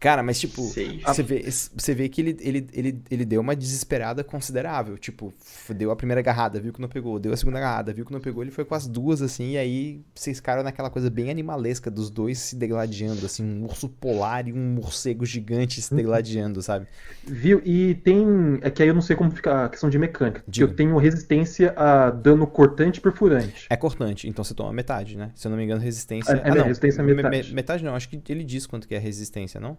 Cara, 0.00 0.22
mas 0.22 0.38
tipo, 0.38 0.62
você 0.62 1.22
vê, 1.22 1.44
você 1.50 1.94
vê 1.94 2.08
que 2.10 2.20
ele, 2.20 2.36
ele, 2.40 2.66
ele, 2.74 3.02
ele 3.10 3.24
deu 3.24 3.40
uma 3.40 3.56
desesperada 3.56 4.22
considerável. 4.22 4.98
Tipo, 4.98 5.32
deu 5.74 5.90
a 5.90 5.96
primeira 5.96 6.20
agarrada, 6.20 6.60
viu 6.60 6.72
que 6.72 6.80
não 6.80 6.88
pegou. 6.88 7.18
Deu 7.18 7.32
a 7.32 7.36
segunda 7.36 7.56
agarrada, 7.56 7.92
viu 7.92 8.04
que 8.04 8.12
não 8.12 8.20
pegou. 8.20 8.42
Ele 8.42 8.50
foi 8.50 8.66
com 8.66 8.74
as 8.74 8.86
duas, 8.86 9.22
assim, 9.22 9.52
e 9.52 9.56
aí 9.56 10.00
vocês 10.14 10.36
ficaram 10.36 10.62
naquela 10.62 10.90
coisa 10.90 11.08
bem 11.08 11.30
animalesca 11.30 11.90
dos 11.90 12.10
dois 12.10 12.38
se 12.38 12.56
degladiando, 12.56 13.24
assim, 13.24 13.42
um 13.42 13.64
urso 13.64 13.88
polar 13.88 14.46
e 14.46 14.52
um 14.52 14.74
morcego 14.74 15.24
gigante 15.24 15.80
se 15.80 15.94
degladiando, 15.94 16.60
sabe? 16.60 16.86
Viu? 17.24 17.62
E 17.64 17.94
tem. 17.94 18.58
É 18.60 18.70
que 18.70 18.82
aí 18.82 18.88
eu 18.88 18.94
não 18.94 19.02
sei 19.02 19.16
como 19.16 19.30
fica 19.30 19.64
a 19.64 19.68
questão 19.70 19.88
de 19.88 19.98
mecânica. 19.98 20.40
Porque 20.40 20.50
Diga. 20.60 20.70
eu 20.70 20.76
tenho 20.76 20.96
resistência 20.98 21.72
a 21.78 22.10
dano 22.10 22.46
cortante 22.46 22.98
e 22.98 23.00
perfurante. 23.00 23.66
É 23.70 23.76
cortante, 23.76 24.28
então 24.28 24.44
você 24.44 24.52
toma 24.52 24.72
metade, 24.72 25.16
né? 25.16 25.30
Se 25.34 25.46
eu 25.46 25.50
não 25.50 25.56
me 25.56 25.64
engano, 25.64 25.80
resistência. 25.80 26.32
É, 26.32 26.48
é 26.48 26.50
ah, 26.50 26.54
não. 26.54 26.64
resistência 26.64 27.00
é 27.00 27.04
Me- 27.04 27.14
metade. 27.14 27.48
me- 27.48 27.54
metade 27.54 27.84
não, 27.84 27.94
acho 27.94 28.08
que 28.08 28.20
ele 28.30 28.44
diz 28.44 28.66
quanto 28.66 28.86
que 28.86 28.94
é 28.94 28.98
resistência, 28.98 29.58
não? 29.58 29.78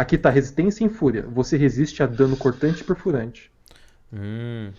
Aqui 0.00 0.16
tá 0.16 0.30
resistência 0.30 0.82
em 0.84 0.88
fúria. 0.88 1.22
Você 1.26 1.56
resiste 1.58 2.02
a 2.02 2.06
dano 2.06 2.36
cortante 2.36 2.80
e 2.80 2.84
perfurante. 2.84 3.50
Hum. 4.12 4.72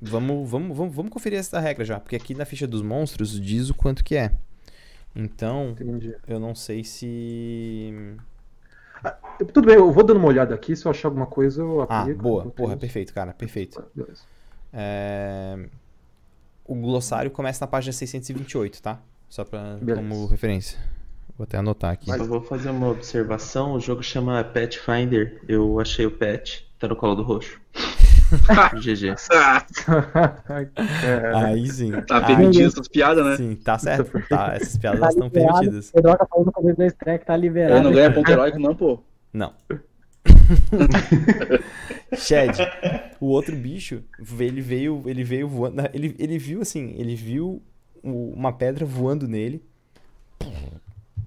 Vamos, 0.00 0.50
vamos, 0.50 0.76
vamos, 0.76 0.94
vamos 0.96 1.12
conferir 1.12 1.38
essa 1.38 1.60
regra 1.60 1.84
já, 1.84 2.00
porque 2.00 2.16
aqui 2.16 2.34
na 2.34 2.44
ficha 2.44 2.66
dos 2.66 2.82
monstros 2.82 3.40
diz 3.40 3.70
o 3.70 3.74
quanto 3.74 4.02
que 4.02 4.16
é. 4.16 4.32
Então, 5.14 5.70
Entendi. 5.80 6.14
eu 6.26 6.40
não 6.40 6.54
sei 6.56 6.82
se. 6.82 7.94
Tudo 9.52 9.66
bem, 9.66 9.76
eu 9.76 9.92
vou 9.92 10.02
dando 10.02 10.16
uma 10.16 10.26
olhada 10.28 10.54
aqui. 10.54 10.74
Se 10.74 10.86
eu 10.86 10.90
achar 10.90 11.06
alguma 11.08 11.26
coisa, 11.26 11.62
eu 11.62 11.82
Ah, 11.82 12.00
aplico. 12.00 12.20
boa, 12.22 12.40
Enquanto 12.40 12.54
porra, 12.54 12.76
perfeito, 12.76 13.12
cara, 13.14 13.32
perfeito. 13.32 13.80
Beleza. 13.94 14.22
É, 14.72 15.68
O 16.64 16.74
glossário 16.74 17.30
começa 17.30 17.64
na 17.64 17.68
página 17.70 17.92
628, 17.92 18.82
tá? 18.82 19.00
Só 19.28 19.44
pra, 19.44 19.76
Beleza. 19.76 19.96
como 20.08 20.26
referência. 20.26 20.78
Vou 21.36 21.44
até 21.44 21.58
anotar 21.58 21.92
aqui. 21.92 22.10
Eu 22.10 22.24
vou 22.24 22.40
fazer 22.40 22.70
uma 22.70 22.88
observação. 22.88 23.72
O 23.74 23.80
jogo 23.80 24.02
chama 24.02 24.42
Pet 24.44 24.78
Finder. 24.78 25.40
Eu 25.48 25.80
achei 25.80 26.06
o 26.06 26.10
pet. 26.10 26.66
Tá 26.78 26.86
no 26.86 26.96
colo 26.96 27.14
do 27.14 27.22
roxo. 27.22 27.60
GG. 28.80 29.14
Aí 31.34 31.68
sim. 31.68 31.92
tá 32.02 32.20
permitido 32.20 32.66
essas 32.66 32.88
piadas, 32.88 33.24
né? 33.24 33.36
sim, 33.36 33.54
tá 33.56 33.78
certo. 33.78 34.10
Tá, 34.28 34.54
essas 34.54 34.76
piadas 34.78 35.00
Tá 35.00 35.08
estão 35.08 35.30
permitidas. 35.30 35.88
O 35.90 35.92
Pedroca 35.92 36.26
falou 36.26 36.46
no 36.46 36.52
começo 36.52 36.78
da 36.78 36.86
estreia 36.86 37.18
que 37.18 37.26
tá 37.26 37.36
liberado. 37.36 37.82
não 37.82 37.92
ganha 37.92 38.12
ponto 38.12 38.30
heróico, 38.30 38.58
não, 38.58 38.74
pô. 38.74 39.02
Não. 39.32 39.52
Shed, 42.16 42.56
o 43.20 43.26
outro 43.26 43.54
bicho, 43.56 44.02
ele 44.38 44.60
veio, 44.60 45.02
ele 45.06 45.22
veio 45.24 45.48
voando, 45.48 45.82
ele, 45.92 46.14
ele 46.18 46.38
viu 46.38 46.62
assim, 46.62 46.94
ele 46.96 47.14
viu 47.14 47.62
uma 48.02 48.52
pedra 48.52 48.86
voando 48.86 49.28
nele. 49.28 49.62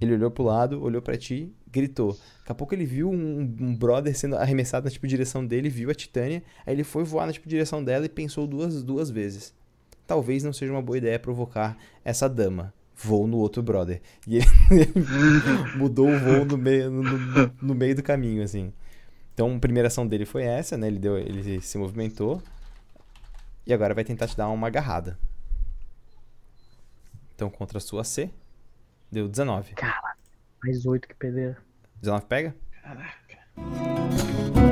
Ele 0.00 0.14
olhou 0.14 0.30
pro 0.30 0.44
lado, 0.44 0.82
olhou 0.82 1.02
pra 1.02 1.16
ti, 1.16 1.52
gritou. 1.70 2.12
Daqui 2.40 2.52
a 2.52 2.54
pouco 2.54 2.74
ele 2.74 2.84
viu 2.84 3.10
um, 3.10 3.40
um 3.60 3.74
brother 3.76 4.16
sendo 4.16 4.36
arremessado 4.36 4.84
na 4.84 4.90
tipo 4.90 5.06
direção 5.06 5.44
dele, 5.44 5.68
viu 5.68 5.90
a 5.90 5.94
Titânia, 5.94 6.42
aí 6.64 6.74
ele 6.74 6.84
foi 6.84 7.02
voar 7.04 7.26
na 7.26 7.32
tipo 7.32 7.48
direção 7.48 7.82
dela 7.82 8.06
e 8.06 8.08
pensou 8.08 8.46
duas, 8.46 8.82
duas 8.82 9.10
vezes. 9.10 9.52
Talvez 10.06 10.42
não 10.44 10.52
seja 10.52 10.72
uma 10.72 10.80
boa 10.82 10.96
ideia 10.98 11.18
provocar 11.18 11.76
essa 12.04 12.28
dama. 12.28 12.72
Vou 12.96 13.26
no 13.26 13.36
outro 13.38 13.62
brother. 13.62 14.00
E 14.26 14.36
ele 14.38 14.46
mudou 15.76 16.08
o 16.08 16.18
voo 16.18 16.44
no 16.44 16.56
meio, 16.58 16.90
no, 16.90 17.02
no- 17.02 17.52
no 17.62 17.74
meio 17.74 17.94
do 17.94 18.02
caminho, 18.02 18.42
assim. 18.42 18.72
Então, 19.34 19.54
a 19.54 19.58
primeira 19.58 19.86
ação 19.88 20.06
dele 20.06 20.24
foi 20.24 20.42
essa, 20.44 20.76
né? 20.76 20.88
Ele, 20.88 20.98
deu, 20.98 21.16
ele 21.16 21.60
se 21.60 21.78
movimentou. 21.78 22.42
E 23.66 23.72
agora 23.72 23.94
vai 23.94 24.02
tentar 24.02 24.26
te 24.26 24.36
dar 24.36 24.48
uma 24.48 24.66
agarrada. 24.66 25.16
Então, 27.34 27.48
contra 27.48 27.78
a 27.78 27.80
sua 27.80 28.02
C, 28.02 28.30
deu 29.10 29.28
19. 29.28 29.74
Mais 30.62 30.86
oito 30.86 31.08
que 31.08 31.14
pedreira. 31.14 31.56
19 32.00 32.26
pega? 32.26 32.54
Caraca. 32.82 34.67